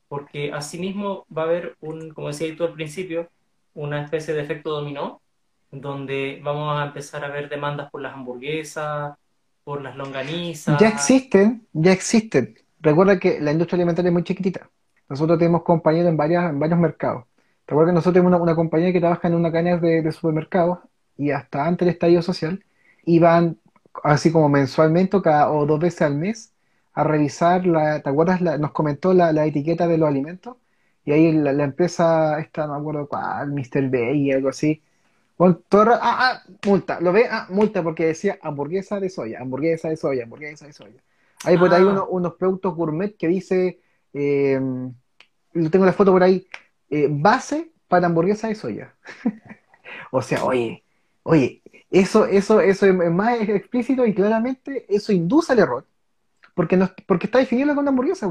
porque 0.09 0.53
asimismo 0.53 1.25
va 1.37 1.43
a 1.43 1.45
haber 1.47 1.77
un, 1.81 2.11
como 2.11 2.29
decía 2.29 2.55
tú 2.55 2.65
al 2.65 2.75
principio, 2.75 3.29
una 3.75 4.03
especie 4.03 4.35
de 4.35 4.43
efecto 4.43 4.71
dominó, 4.71 5.23
donde 5.71 6.41
vamos 6.45 6.79
a 6.79 6.85
empezar 6.87 7.25
a 7.25 7.29
ver 7.29 7.49
demandas 7.49 7.91
por 7.91 8.03
las 8.03 8.15
hamburguesas, 8.15 9.17
por 9.65 9.83
las 9.83 9.97
longanizas. 9.97 10.79
Ya 10.79 10.89
existen, 10.89 11.67
ya 11.73 11.93
existen. 11.93 12.55
Recuerda 12.79 13.19
que 13.19 13.41
la 13.41 13.53
industria 13.53 13.77
alimentaria 13.77 14.11
es 14.11 14.13
muy 14.13 14.23
chiquitita. 14.23 14.69
Nosotros 15.09 15.39
tenemos 15.39 15.63
compañeros 15.63 16.11
en, 16.11 16.17
varias, 16.17 16.51
en 16.51 16.61
varios 16.61 16.79
mercados. 16.79 17.25
Recuerda 17.67 17.91
que 17.91 17.95
nosotros 17.95 18.23
tenemos 18.23 18.41
una, 18.41 18.55
compañía 18.55 18.93
que 18.93 19.01
trabaja 19.01 19.29
en 19.29 19.35
una 19.35 19.51
cadena 19.51 19.79
de, 19.79 20.03
de 20.03 20.13
supermercados 20.13 20.79
y 21.17 21.31
hasta 21.31 21.67
antes 21.67 21.87
del 21.87 21.95
estallido 21.95 22.23
social 22.23 22.63
iban 23.05 23.59
así 24.05 24.33
como 24.33 24.49
mensualmente 24.49 25.17
o, 25.17 25.23
cada, 25.23 25.51
o 25.51 25.67
dos 25.67 25.81
veces 25.81 26.03
al 26.03 26.17
mes 26.17 26.53
a 26.95 27.05
revisar, 27.05 27.67
la, 27.67 28.01
¿te 28.03 28.09
acuerdas? 28.09 28.41
nos 28.41 28.73
comentó 28.73 29.13
la, 29.13 29.47
etiqueta 29.47 29.87
de 29.87 29.99
los 29.99 30.09
alimentos 30.09 30.57
y 31.05 31.13
ahí 31.13 31.33
la, 31.33 31.51
empresa, 31.65 32.39
esta, 32.41 32.67
no 32.67 32.75
me 32.75 32.81
acuerdo 32.81 33.09
cuál, 33.09 33.53
Mr. 33.53 33.89
B 33.91 34.15
y 34.15 34.33
algo 34.33 34.49
así, 34.49 34.83
bueno, 35.39 35.61
ah, 35.73 35.99
ah, 36.03 36.43
multa, 36.65 36.99
lo 37.01 37.13
ve, 37.13 37.27
ah, 37.31 37.47
multa 37.51 37.83
porque 37.83 38.07
decía 38.07 38.39
hamburguesa 38.41 38.99
de 38.99 39.11
soya, 39.11 39.41
hamburguesa 39.41 39.91
de 39.91 39.97
soya, 39.97 40.25
hamburguesa 40.25 40.67
de 40.67 40.73
soya. 40.73 41.03
Ahí 41.45 41.59
por 41.59 41.73
ahí 41.73 41.85
ah. 41.87 42.05
unos 42.09 42.35
productos 42.35 42.75
gourmet 42.75 43.15
que 43.17 43.29
dice, 43.29 43.79
eh, 44.15 44.59
tengo 45.71 45.85
la 45.85 45.93
foto 45.93 46.13
por 46.13 46.23
ahí, 46.23 46.47
eh, 46.89 47.09
base 47.11 47.71
para 47.87 48.07
hamburguesa 48.07 48.49
de 48.49 48.55
soya. 48.55 48.95
o 50.11 50.23
sea, 50.23 50.43
oye, 50.45 50.83
oye, 51.23 51.61
eso, 52.01 52.27
eso, 52.27 52.61
eso 52.61 52.87
es 52.87 53.11
más 53.11 53.41
explícito 53.41 54.05
y 54.07 54.15
claramente 54.15 54.87
eso 54.89 55.13
induce 55.13 55.53
al 55.53 55.61
error. 55.61 55.87
Porque, 56.55 56.77
no, 56.77 56.91
porque 57.07 57.27
está 57.27 57.39
definido 57.39 57.75
con 57.75 57.87
hamburguesa, 57.87 58.29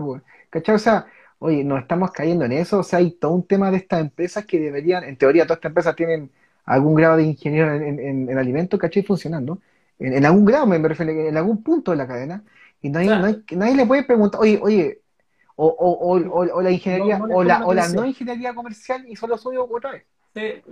¿cachai? 0.50 0.76
O 0.76 0.80
sea, 0.80 1.06
oye, 1.40 1.64
no 1.64 1.78
estamos 1.78 2.12
cayendo 2.12 2.46
en 2.46 2.54
eso. 2.54 2.80
O 2.80 2.84
sea, 2.84 3.00
hay 3.00 3.12
todo 3.12 3.32
un 3.32 3.48
tema 3.48 3.72
de 3.72 3.78
estas 3.78 4.02
empresas 4.02 4.46
que 4.46 4.60
deberían, 4.60 5.04
en 5.04 5.18
teoría, 5.18 5.46
todas 5.46 5.58
estas 5.58 5.70
empresas 5.70 5.96
tienen 5.96 6.32
algún 6.66 6.96
grado 6.96 7.18
de 7.18 7.24
ingeniero 7.24 7.74
en, 7.76 8.30
en, 8.30 8.38
alimentos, 8.38 8.80
¿cachai? 8.80 9.04
Funcionando. 9.04 9.60
En, 10.00 10.26
algún 10.26 10.46
grado, 10.46 10.66
me, 10.66 10.78
refiero, 10.80 11.12
en 11.12 11.38
algún 11.38 11.64
punto 11.64 11.92
de 11.92 11.98
la 11.98 12.08
cadena. 12.08 12.44
Y 12.82 12.90
nadie, 12.90 13.44
nadie, 13.52 13.76
le 13.76 13.86
puede 13.86 14.04
preguntar, 14.04 14.42
oye, 14.42 14.60
oye, 14.62 15.02
o, 15.56 15.68
o, 15.68 16.14
o, 16.14 16.62
la 16.62 16.72
ingeniería, 16.72 17.18
o, 17.18 17.44
la, 17.44 17.66
o 17.66 17.74
la 17.74 17.88
no 17.90 18.06
ingeniería 18.06 18.54
comercial 18.54 19.06
y 19.08 19.16
solo 19.16 19.38
suyo 19.38 19.68
otra 19.70 19.92
vez. 19.92 20.04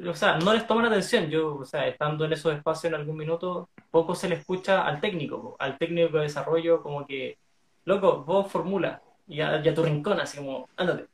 O 0.08 0.14
sea, 0.14 0.38
no 0.38 0.54
les 0.54 0.68
toman 0.68 0.86
atención. 0.86 1.30
Yo, 1.30 1.56
o 1.56 1.66
sea, 1.66 1.88
estando 1.88 2.26
en 2.26 2.34
esos 2.34 2.54
espacios 2.54 2.86
en 2.86 2.96
algún 2.96 3.18
minuto, 3.18 3.70
poco 3.92 4.16
se 4.16 4.28
le 4.28 4.36
escucha 4.36 4.86
al 4.86 5.00
técnico, 5.00 5.56
al 5.60 5.78
técnico 5.78 6.18
de 6.18 6.24
desarrollo, 6.24 6.82
como 6.82 7.06
que, 7.06 7.38
loco, 7.86 8.24
vos 8.24 8.52
formula, 8.52 9.02
y 9.28 9.42
a, 9.42 9.74
tu 9.74 9.84
rincón, 9.84 10.20
así 10.20 10.38
como, 10.38 10.68
ándate. 10.76 11.06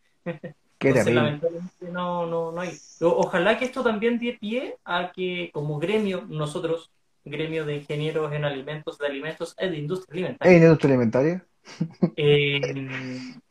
Qué 0.79 0.93
lamentablemente 0.93 1.91
no, 1.91 2.25
no, 2.25 2.51
no 2.53 2.61
hay. 2.61 2.71
Ojalá 3.01 3.57
que 3.57 3.65
esto 3.65 3.83
también 3.83 4.17
dé 4.17 4.37
pie 4.39 4.77
a 4.85 5.11
que 5.11 5.51
como 5.53 5.77
gremio, 5.77 6.25
nosotros, 6.27 6.89
gremio 7.25 7.65
de 7.65 7.77
ingenieros 7.77 8.31
en 8.31 8.45
alimentos, 8.45 8.97
de 8.97 9.07
alimentos 9.07 9.55
y 9.59 9.67
de 9.67 9.77
industria 9.77 10.13
alimentaria. 10.13 10.57
¿En 10.57 10.63
industria 10.63 10.89
alimentaria? 10.93 11.45
Eh, 12.15 12.61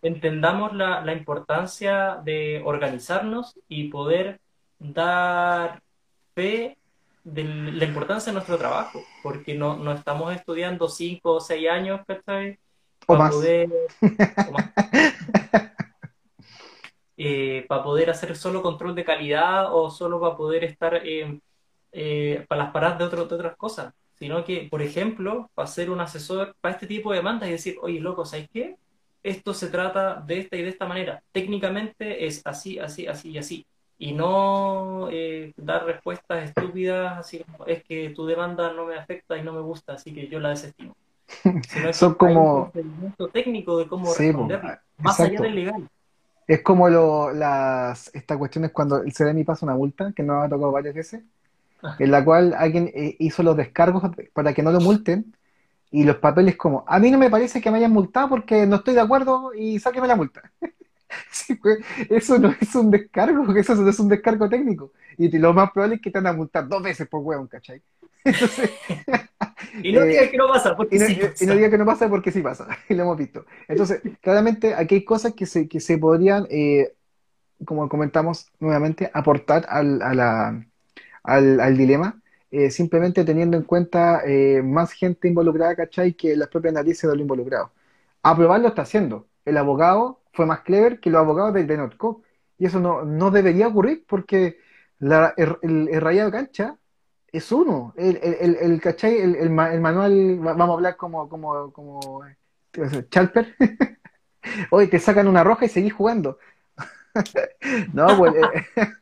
entendamos 0.02 0.74
la, 0.74 1.02
la, 1.04 1.12
importancia 1.12 2.16
de 2.24 2.60
organizarnos 2.64 3.54
y 3.68 3.90
poder 3.90 4.40
dar 4.78 5.82
fe 6.34 6.76
de 7.24 7.44
la 7.44 7.84
importancia 7.84 8.30
de 8.30 8.34
nuestro 8.34 8.56
trabajo, 8.56 9.02
porque 9.22 9.54
no, 9.54 9.76
no 9.76 9.92
estamos 9.92 10.34
estudiando 10.34 10.88
cinco 10.88 11.34
o 11.34 11.40
seis 11.40 11.68
años, 11.68 12.00
¿cachai? 12.06 12.58
O 13.06 13.16
más. 13.16 13.34
Poder, 13.34 13.68
o 14.00 14.52
más. 14.52 14.70
Eh, 17.20 17.66
para 17.68 17.82
poder 17.82 18.10
hacer 18.10 18.36
solo 18.36 18.62
control 18.62 18.94
de 18.94 19.04
calidad 19.04 19.74
o 19.74 19.90
solo 19.90 20.20
para 20.20 20.36
poder 20.36 20.62
estar 20.62 21.00
eh, 21.04 21.40
eh, 21.90 22.44
para 22.48 22.62
las 22.62 22.72
paradas 22.72 22.98
de, 22.98 23.04
otras 23.20 23.56
cosas, 23.56 23.92
sino 24.14 24.44
que, 24.44 24.68
por 24.70 24.82
ejemplo, 24.82 25.50
para 25.52 25.66
ser 25.66 25.90
un 25.90 26.00
asesor 26.00 26.54
para 26.60 26.74
este 26.74 26.86
tipo 26.86 27.10
de 27.10 27.16
demandas 27.16 27.48
y 27.48 27.52
decir, 27.52 27.76
oye, 27.82 27.98
loco, 27.98 28.24
¿sabes 28.24 28.48
qué? 28.52 28.76
Esto 29.24 29.52
se 29.52 29.68
trata 29.68 30.14
de 30.20 30.38
esta 30.38 30.56
y 30.56 30.62
de 30.62 30.68
esta 30.68 30.86
manera. 30.86 31.20
Técnicamente 31.32 32.24
es 32.24 32.40
así, 32.46 32.78
así, 32.78 33.08
así 33.08 33.30
y 33.32 33.38
así. 33.38 33.66
Y 33.98 34.12
no 34.12 35.08
dar 35.56 35.84
respuestas 35.84 36.44
estúpidas, 36.44 37.18
así 37.18 37.40
como, 37.40 37.66
es 37.66 37.82
que 37.82 38.10
tu 38.10 38.26
demanda 38.26 38.72
no 38.72 38.86
me 38.86 38.96
afecta 38.96 39.36
y 39.36 39.42
no 39.42 39.52
me 39.52 39.60
gusta, 39.60 39.94
así 39.94 40.14
que 40.14 40.28
yo 40.28 40.38
la 40.38 40.50
desestimo. 40.50 40.94
Son 41.92 42.14
como... 42.14 42.70
un 42.74 43.30
técnico 43.32 43.78
de 43.78 43.86
cómo 43.86 44.14
responder, 44.14 44.80
más 44.98 45.18
allá 45.20 45.40
del 45.40 45.54
legal. 45.54 45.88
Es 46.46 46.62
como 46.62 46.88
lo, 46.88 47.32
las, 47.32 48.10
esta 48.14 48.38
cuestión 48.38 48.64
es 48.64 48.70
cuando 48.70 49.02
el 49.02 49.12
CDMI 49.12 49.44
pasa 49.44 49.66
una 49.66 49.74
multa, 49.74 50.12
que 50.12 50.22
nos 50.22 50.44
ha 50.44 50.48
tocado 50.48 50.72
varias 50.72 50.94
veces, 50.94 51.22
ah. 51.82 51.96
en 51.98 52.10
la 52.10 52.24
cual 52.24 52.54
alguien 52.56 52.90
eh, 52.94 53.16
hizo 53.18 53.42
los 53.42 53.56
descargos 53.56 54.02
para 54.32 54.54
que 54.54 54.62
no 54.62 54.72
lo 54.72 54.80
multen, 54.80 55.34
y 55.90 56.04
los 56.04 56.16
papeles 56.16 56.56
como, 56.56 56.84
a 56.86 56.98
mí 56.98 57.10
no 57.10 57.18
me 57.18 57.30
parece 57.30 57.60
que 57.60 57.70
me 57.70 57.78
hayan 57.78 57.92
multado 57.92 58.28
porque 58.28 58.66
no 58.66 58.76
estoy 58.76 58.94
de 58.94 59.00
acuerdo 59.00 59.52
y 59.54 59.78
sáqueme 59.78 60.06
la 60.06 60.16
multa. 60.16 60.42
Pues, 61.62 61.78
eso 62.08 62.38
no 62.38 62.54
es 62.60 62.74
un 62.74 62.90
descargo, 62.90 63.52
eso 63.56 63.74
no 63.74 63.88
es 63.88 63.98
un 63.98 64.08
descargo 64.08 64.48
técnico. 64.48 64.92
Y 65.16 65.36
lo 65.38 65.52
más 65.52 65.70
probable 65.72 65.96
es 65.96 66.02
que 66.02 66.10
te 66.10 66.18
van 66.18 66.28
a 66.28 66.32
multar 66.32 66.68
dos 66.68 66.82
veces 66.82 67.08
por 67.08 67.20
hueón, 67.22 67.46
¿cachai? 67.48 67.82
y 69.82 69.92
no 69.92 70.02
digas 70.02 70.24
eh, 70.24 70.30
que 70.30 70.36
no 70.36 70.48
pasa, 70.48 70.76
porque 70.76 70.98
sí 70.98 71.14
pasa. 71.14 71.44
Y 71.44 71.46
no 71.46 71.54
digas 71.54 71.70
que 71.70 71.78
no 71.78 71.86
pasa 71.86 72.08
porque 72.08 72.32
sí 72.32 72.42
pasa, 72.42 72.68
y 72.88 72.94
lo 72.94 73.02
hemos 73.04 73.16
visto. 73.16 73.46
Entonces, 73.66 74.02
claramente 74.20 74.74
aquí 74.74 74.96
hay 74.96 75.04
cosas 75.04 75.34
que 75.34 75.46
se, 75.46 75.68
que 75.68 75.80
se 75.80 75.98
podrían, 75.98 76.46
eh, 76.50 76.94
como 77.64 77.88
comentamos 77.88 78.50
nuevamente, 78.60 79.10
aportar 79.14 79.66
al, 79.68 80.02
a 80.02 80.14
la, 80.14 80.66
al, 81.22 81.60
al 81.60 81.76
dilema, 81.76 82.20
eh, 82.50 82.70
simplemente 82.70 83.24
teniendo 83.24 83.56
en 83.56 83.62
cuenta 83.62 84.22
más 84.62 84.92
gente 84.92 85.28
involucrada, 85.28 85.74
¿cachai? 85.74 86.14
Que 86.14 86.36
las 86.36 86.48
propias 86.48 86.74
narices 86.74 87.02
de 87.02 87.16
los 87.16 87.20
involucrados. 87.20 87.70
Aprobar 88.22 88.60
lo 88.60 88.68
está 88.68 88.82
haciendo. 88.82 89.26
El 89.44 89.56
abogado 89.56 90.20
fue 90.38 90.46
más 90.46 90.60
clever 90.60 91.00
que 91.00 91.10
los 91.10 91.18
abogados 91.18 91.52
de, 91.52 91.64
de 91.64 91.76
Notco. 91.76 92.22
Y 92.58 92.66
eso 92.66 92.78
no, 92.78 93.04
no 93.04 93.32
debería 93.32 93.66
ocurrir 93.66 94.04
porque 94.08 94.60
la, 95.00 95.34
el, 95.36 95.88
el 95.90 96.00
rayado 96.00 96.30
cancha 96.30 96.76
es 97.32 97.50
uno. 97.50 97.92
El, 97.96 98.20
el, 98.22 98.54
el, 98.54 98.80
¿cachai? 98.80 99.16
El, 99.18 99.50
manual, 99.50 100.38
vamos 100.38 100.70
a 100.70 100.72
hablar 100.74 100.96
como, 100.96 101.28
como, 101.28 101.72
como 101.72 102.22
Chalper. 103.10 103.56
Hoy 104.70 104.86
te 104.86 105.00
sacan 105.00 105.26
una 105.26 105.42
roja 105.42 105.64
y 105.64 105.68
seguís 105.68 105.92
jugando. 105.92 106.38
no, 107.92 108.06
pues, 108.16 108.34
eh, 108.36 108.92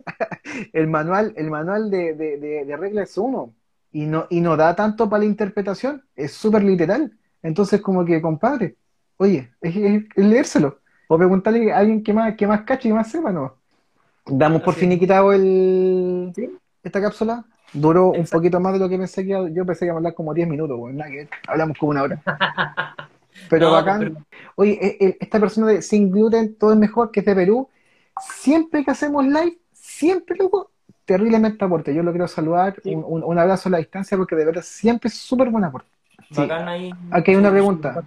el 0.72 0.86
manual, 0.86 1.34
el 1.36 1.50
manual 1.50 1.90
de, 1.90 2.14
de, 2.14 2.76
reglas 2.78 3.10
es 3.10 3.18
uno. 3.18 3.54
Y 3.92 4.06
no, 4.06 4.26
y 4.30 4.40
no 4.40 4.56
da 4.56 4.74
tanto 4.74 5.06
para 5.10 5.20
la 5.20 5.26
interpretación. 5.26 6.02
Es 6.16 6.32
súper 6.32 6.64
literal. 6.64 7.12
Entonces, 7.42 7.82
como 7.82 8.06
que, 8.06 8.22
compadre, 8.22 8.76
oye, 9.18 9.52
es, 9.60 9.74
leérselo. 10.16 10.80
O 11.08 11.16
preguntarle 11.16 11.72
a 11.72 11.78
alguien 11.78 12.02
que 12.02 12.12
más, 12.12 12.34
que 12.34 12.46
más 12.46 12.62
cache 12.62 12.88
y 12.88 12.92
más 12.92 13.10
sepa, 13.10 13.32
¿no? 13.32 13.54
Damos 14.26 14.62
por 14.62 14.74
fin 14.74 14.90
y 14.92 14.98
quitado 14.98 15.32
el, 15.32 16.32
esta 16.82 17.00
cápsula. 17.00 17.44
Duró 17.72 18.10
un 18.10 18.26
poquito 18.26 18.58
más 18.60 18.72
de 18.72 18.78
lo 18.78 18.88
que 18.88 18.98
pensé 18.98 19.24
que 19.24 19.52
yo 19.52 19.66
pensé 19.66 19.80
que 19.80 19.86
iba 19.86 19.94
a 19.94 19.98
hablar 19.98 20.14
como 20.14 20.32
10 20.32 20.48
minutos, 20.48 20.78
bueno, 20.78 21.04
hablamos 21.46 21.76
como 21.78 21.90
una 21.90 22.02
hora. 22.02 22.22
Pero 23.50 23.70
bacán. 23.72 24.24
Oye, 24.54 24.78
e, 24.80 25.04
e, 25.04 25.16
esta 25.20 25.38
persona 25.38 25.66
de 25.68 25.82
Sin 25.82 26.10
Gluten, 26.10 26.56
todo 26.56 26.72
es 26.72 26.78
mejor, 26.78 27.10
que 27.10 27.20
es 27.20 27.26
de 27.26 27.34
Perú, 27.34 27.68
siempre 28.20 28.84
que 28.84 28.90
hacemos 28.90 29.24
live, 29.24 29.58
siempre 29.72 30.36
luego, 30.36 30.70
terriblemente 31.04 31.64
aporte. 31.64 31.94
Yo 31.94 32.02
lo 32.02 32.12
quiero 32.12 32.28
saludar, 32.28 32.76
un, 32.84 33.38
abrazo 33.38 33.68
a 33.68 33.72
la 33.72 33.78
distancia, 33.78 34.16
porque 34.16 34.36
de 34.36 34.44
verdad 34.44 34.62
siempre 34.62 35.08
es 35.08 35.14
súper 35.14 35.50
buen 35.50 35.64
aporte. 35.64 35.88
Bacán 36.30 36.68
ahí. 36.68 36.90
Aquí 37.10 37.32
hay 37.32 37.36
una 37.36 37.50
pregunta. 37.50 38.02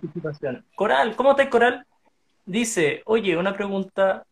Coral, 0.76 1.16
¿cómo 1.16 1.32
estás, 1.32 1.48
Coral? 1.48 1.86
Dice, 2.50 3.04
oye, 3.06 3.38
una 3.38 3.56
pregunta, 3.56 4.26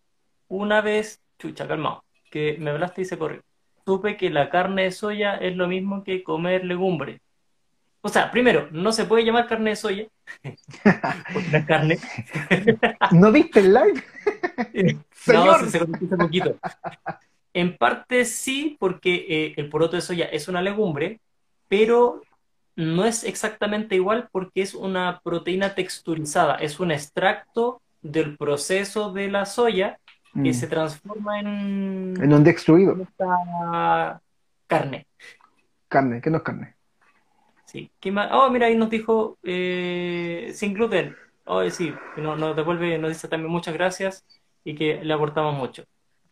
una 0.47 0.81
vez, 0.81 1.21
chucha, 1.37 1.67
calmado, 1.67 2.03
que 2.31 2.57
me 2.59 2.71
hablaste 2.71 3.01
y 3.01 3.05
se 3.05 3.17
corrió 3.17 3.43
supe 3.87 4.17
que 4.17 4.29
la 4.29 4.49
carne 4.49 4.83
de 4.83 4.91
soya 4.91 5.35
es 5.35 5.55
lo 5.55 5.65
mismo 5.65 6.03
que 6.03 6.21
comer 6.21 6.65
legumbre. 6.65 7.21
O 8.01 8.09
sea, 8.09 8.31
primero, 8.31 8.67
no 8.71 8.91
se 8.91 9.05
puede 9.05 9.23
llamar 9.23 9.47
carne 9.47 9.69
de 9.69 9.75
soya, 9.77 10.07
porque 11.33 11.65
carne. 11.65 11.97
¿No 13.13 13.31
viste 13.31 13.61
el 13.61 13.73
live? 13.73 14.03
no, 15.27 15.59
se, 15.59 15.69
se 15.69 15.83
un 15.85 16.17
poquito. 16.17 16.57
En 17.53 17.77
parte 17.77 18.25
sí, 18.25 18.75
porque 18.77 19.25
eh, 19.29 19.53
el 19.55 19.69
poroto 19.69 19.95
de 19.95 20.01
soya 20.01 20.25
es 20.25 20.49
una 20.49 20.61
legumbre, 20.61 21.21
pero 21.69 22.21
no 22.75 23.05
es 23.05 23.23
exactamente 23.23 23.95
igual 23.95 24.27
porque 24.33 24.63
es 24.63 24.73
una 24.73 25.21
proteína 25.23 25.75
texturizada, 25.75 26.55
es 26.55 26.81
un 26.81 26.91
extracto 26.91 27.81
del 28.11 28.37
proceso 28.37 29.11
de 29.11 29.29
la 29.29 29.45
soya 29.45 29.99
que 30.33 30.51
mm. 30.51 30.53
se 30.53 30.67
transforma 30.67 31.39
en... 31.39 32.13
En 32.21 32.33
un 32.33 32.43
destruido. 32.43 32.95
carne. 34.67 35.07
Carne, 35.87 36.21
¿qué 36.21 36.29
no 36.29 36.37
es 36.37 36.43
carne? 36.43 36.75
Sí. 37.65 37.91
Oh, 38.31 38.49
mira, 38.49 38.67
ahí 38.67 38.77
nos 38.77 38.89
dijo 38.89 39.37
eh, 39.43 40.51
sin 40.53 40.73
gluten. 40.73 41.15
Oh, 41.45 41.67
sí, 41.69 41.93
nos, 42.17 42.55
devuelve, 42.55 42.97
nos 42.97 43.09
dice 43.09 43.27
también 43.27 43.51
muchas 43.51 43.73
gracias 43.73 44.25
y 44.63 44.75
que 44.75 45.03
le 45.03 45.13
aportamos 45.13 45.55
mucho. 45.55 45.83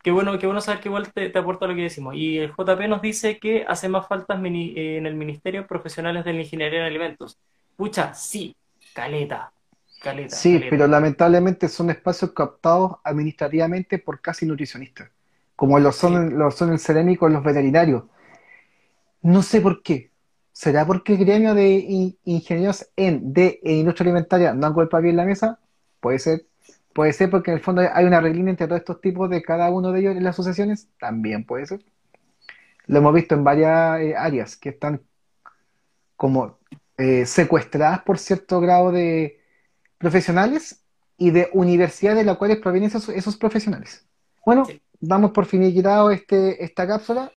Qué 0.03 0.11
bueno, 0.11 0.37
qué 0.37 0.45
bueno 0.45 0.61
saber 0.61 0.81
que 0.81 0.89
igual 0.89 1.11
te, 1.11 1.35
aporta 1.37 1.67
lo 1.67 1.73
que 1.73 1.81
decimos. 1.83 2.15
Y 2.15 2.37
el 2.37 2.51
JP 2.51 2.87
nos 2.87 3.01
dice 3.01 3.39
que 3.39 3.65
hace 3.67 3.89
más 3.89 4.07
faltas 4.07 4.39
en 4.43 5.05
el 5.05 5.15
Ministerio 5.15 5.65
profesionales 5.65 6.25
de 6.25 6.33
la 6.33 6.41
Ingeniería 6.41 6.81
en 6.81 6.85
Alimentos. 6.85 7.39
Pucha, 7.75 8.13
sí, 8.13 8.55
caleta. 8.93 9.51
Caleta 10.05 10.35
sí, 10.35 10.61
pero 10.69 10.87
lamentablemente 10.87 11.67
son 11.67 11.89
espacios 11.89 12.31
captados 12.31 12.93
administrativamente 13.03 13.99
por 13.99 14.21
casi 14.21 14.45
nutricionistas, 14.45 15.09
como 15.55 15.79
lo 15.79 15.91
son, 15.91 16.37
lo 16.37 16.51
son 16.51 16.71
el 16.71 16.79
cerémico 16.79 17.27
los 17.27 17.43
veterinarios. 17.43 18.03
No 19.21 19.41
sé 19.41 19.59
por 19.59 19.81
qué, 19.81 20.11
¿Será 20.55 20.85
porque 20.87 21.15
el 21.15 21.19
gremio 21.19 21.53
de 21.53 22.15
ingenieros 22.23 22.87
en 22.95 23.33
de 23.33 23.59
industria 23.61 24.05
alimentaria 24.05 24.53
no 24.53 24.65
han 24.65 24.73
golpeado 24.73 25.03
bien 25.03 25.17
la 25.17 25.25
mesa? 25.25 25.59
Puede 25.99 26.17
ser. 26.17 26.45
Puede 26.93 27.11
ser 27.11 27.29
porque 27.29 27.51
en 27.51 27.57
el 27.57 27.63
fondo 27.63 27.81
hay 27.81 28.05
una 28.05 28.21
regla 28.21 28.49
entre 28.49 28.65
todos 28.65 28.79
estos 28.79 29.01
tipos 29.01 29.29
de 29.29 29.41
cada 29.41 29.69
uno 29.69 29.91
de 29.91 29.99
ellos 29.99 30.15
en 30.15 30.23
las 30.23 30.35
asociaciones. 30.35 30.87
También 30.97 31.43
puede 31.45 31.65
ser. 31.65 31.81
Lo 32.87 32.99
hemos 32.99 33.13
visto 33.13 33.35
en 33.35 33.43
varias 33.43 33.99
eh, 33.99 34.15
áreas 34.15 34.55
que 34.55 34.69
están 34.69 35.01
como 36.15 36.57
eh, 36.97 37.25
secuestradas 37.25 37.99
por 38.03 38.17
cierto 38.17 38.61
grado 38.61 38.93
de 38.93 39.41
profesionales 40.05 40.83
y 41.17 41.31
de 41.31 41.49
universidades 41.51 42.19
de 42.19 42.25
las 42.25 42.37
cuales 42.37 42.59
provienen 42.59 42.91
esos, 42.93 43.37
profesionales. 43.37 44.05
Bueno, 44.45 44.67
damos 44.99 45.31
por 45.31 45.47
finiquitado 45.47 46.11
este, 46.11 46.63
esta 46.63 46.85
cápsula. 46.85 47.31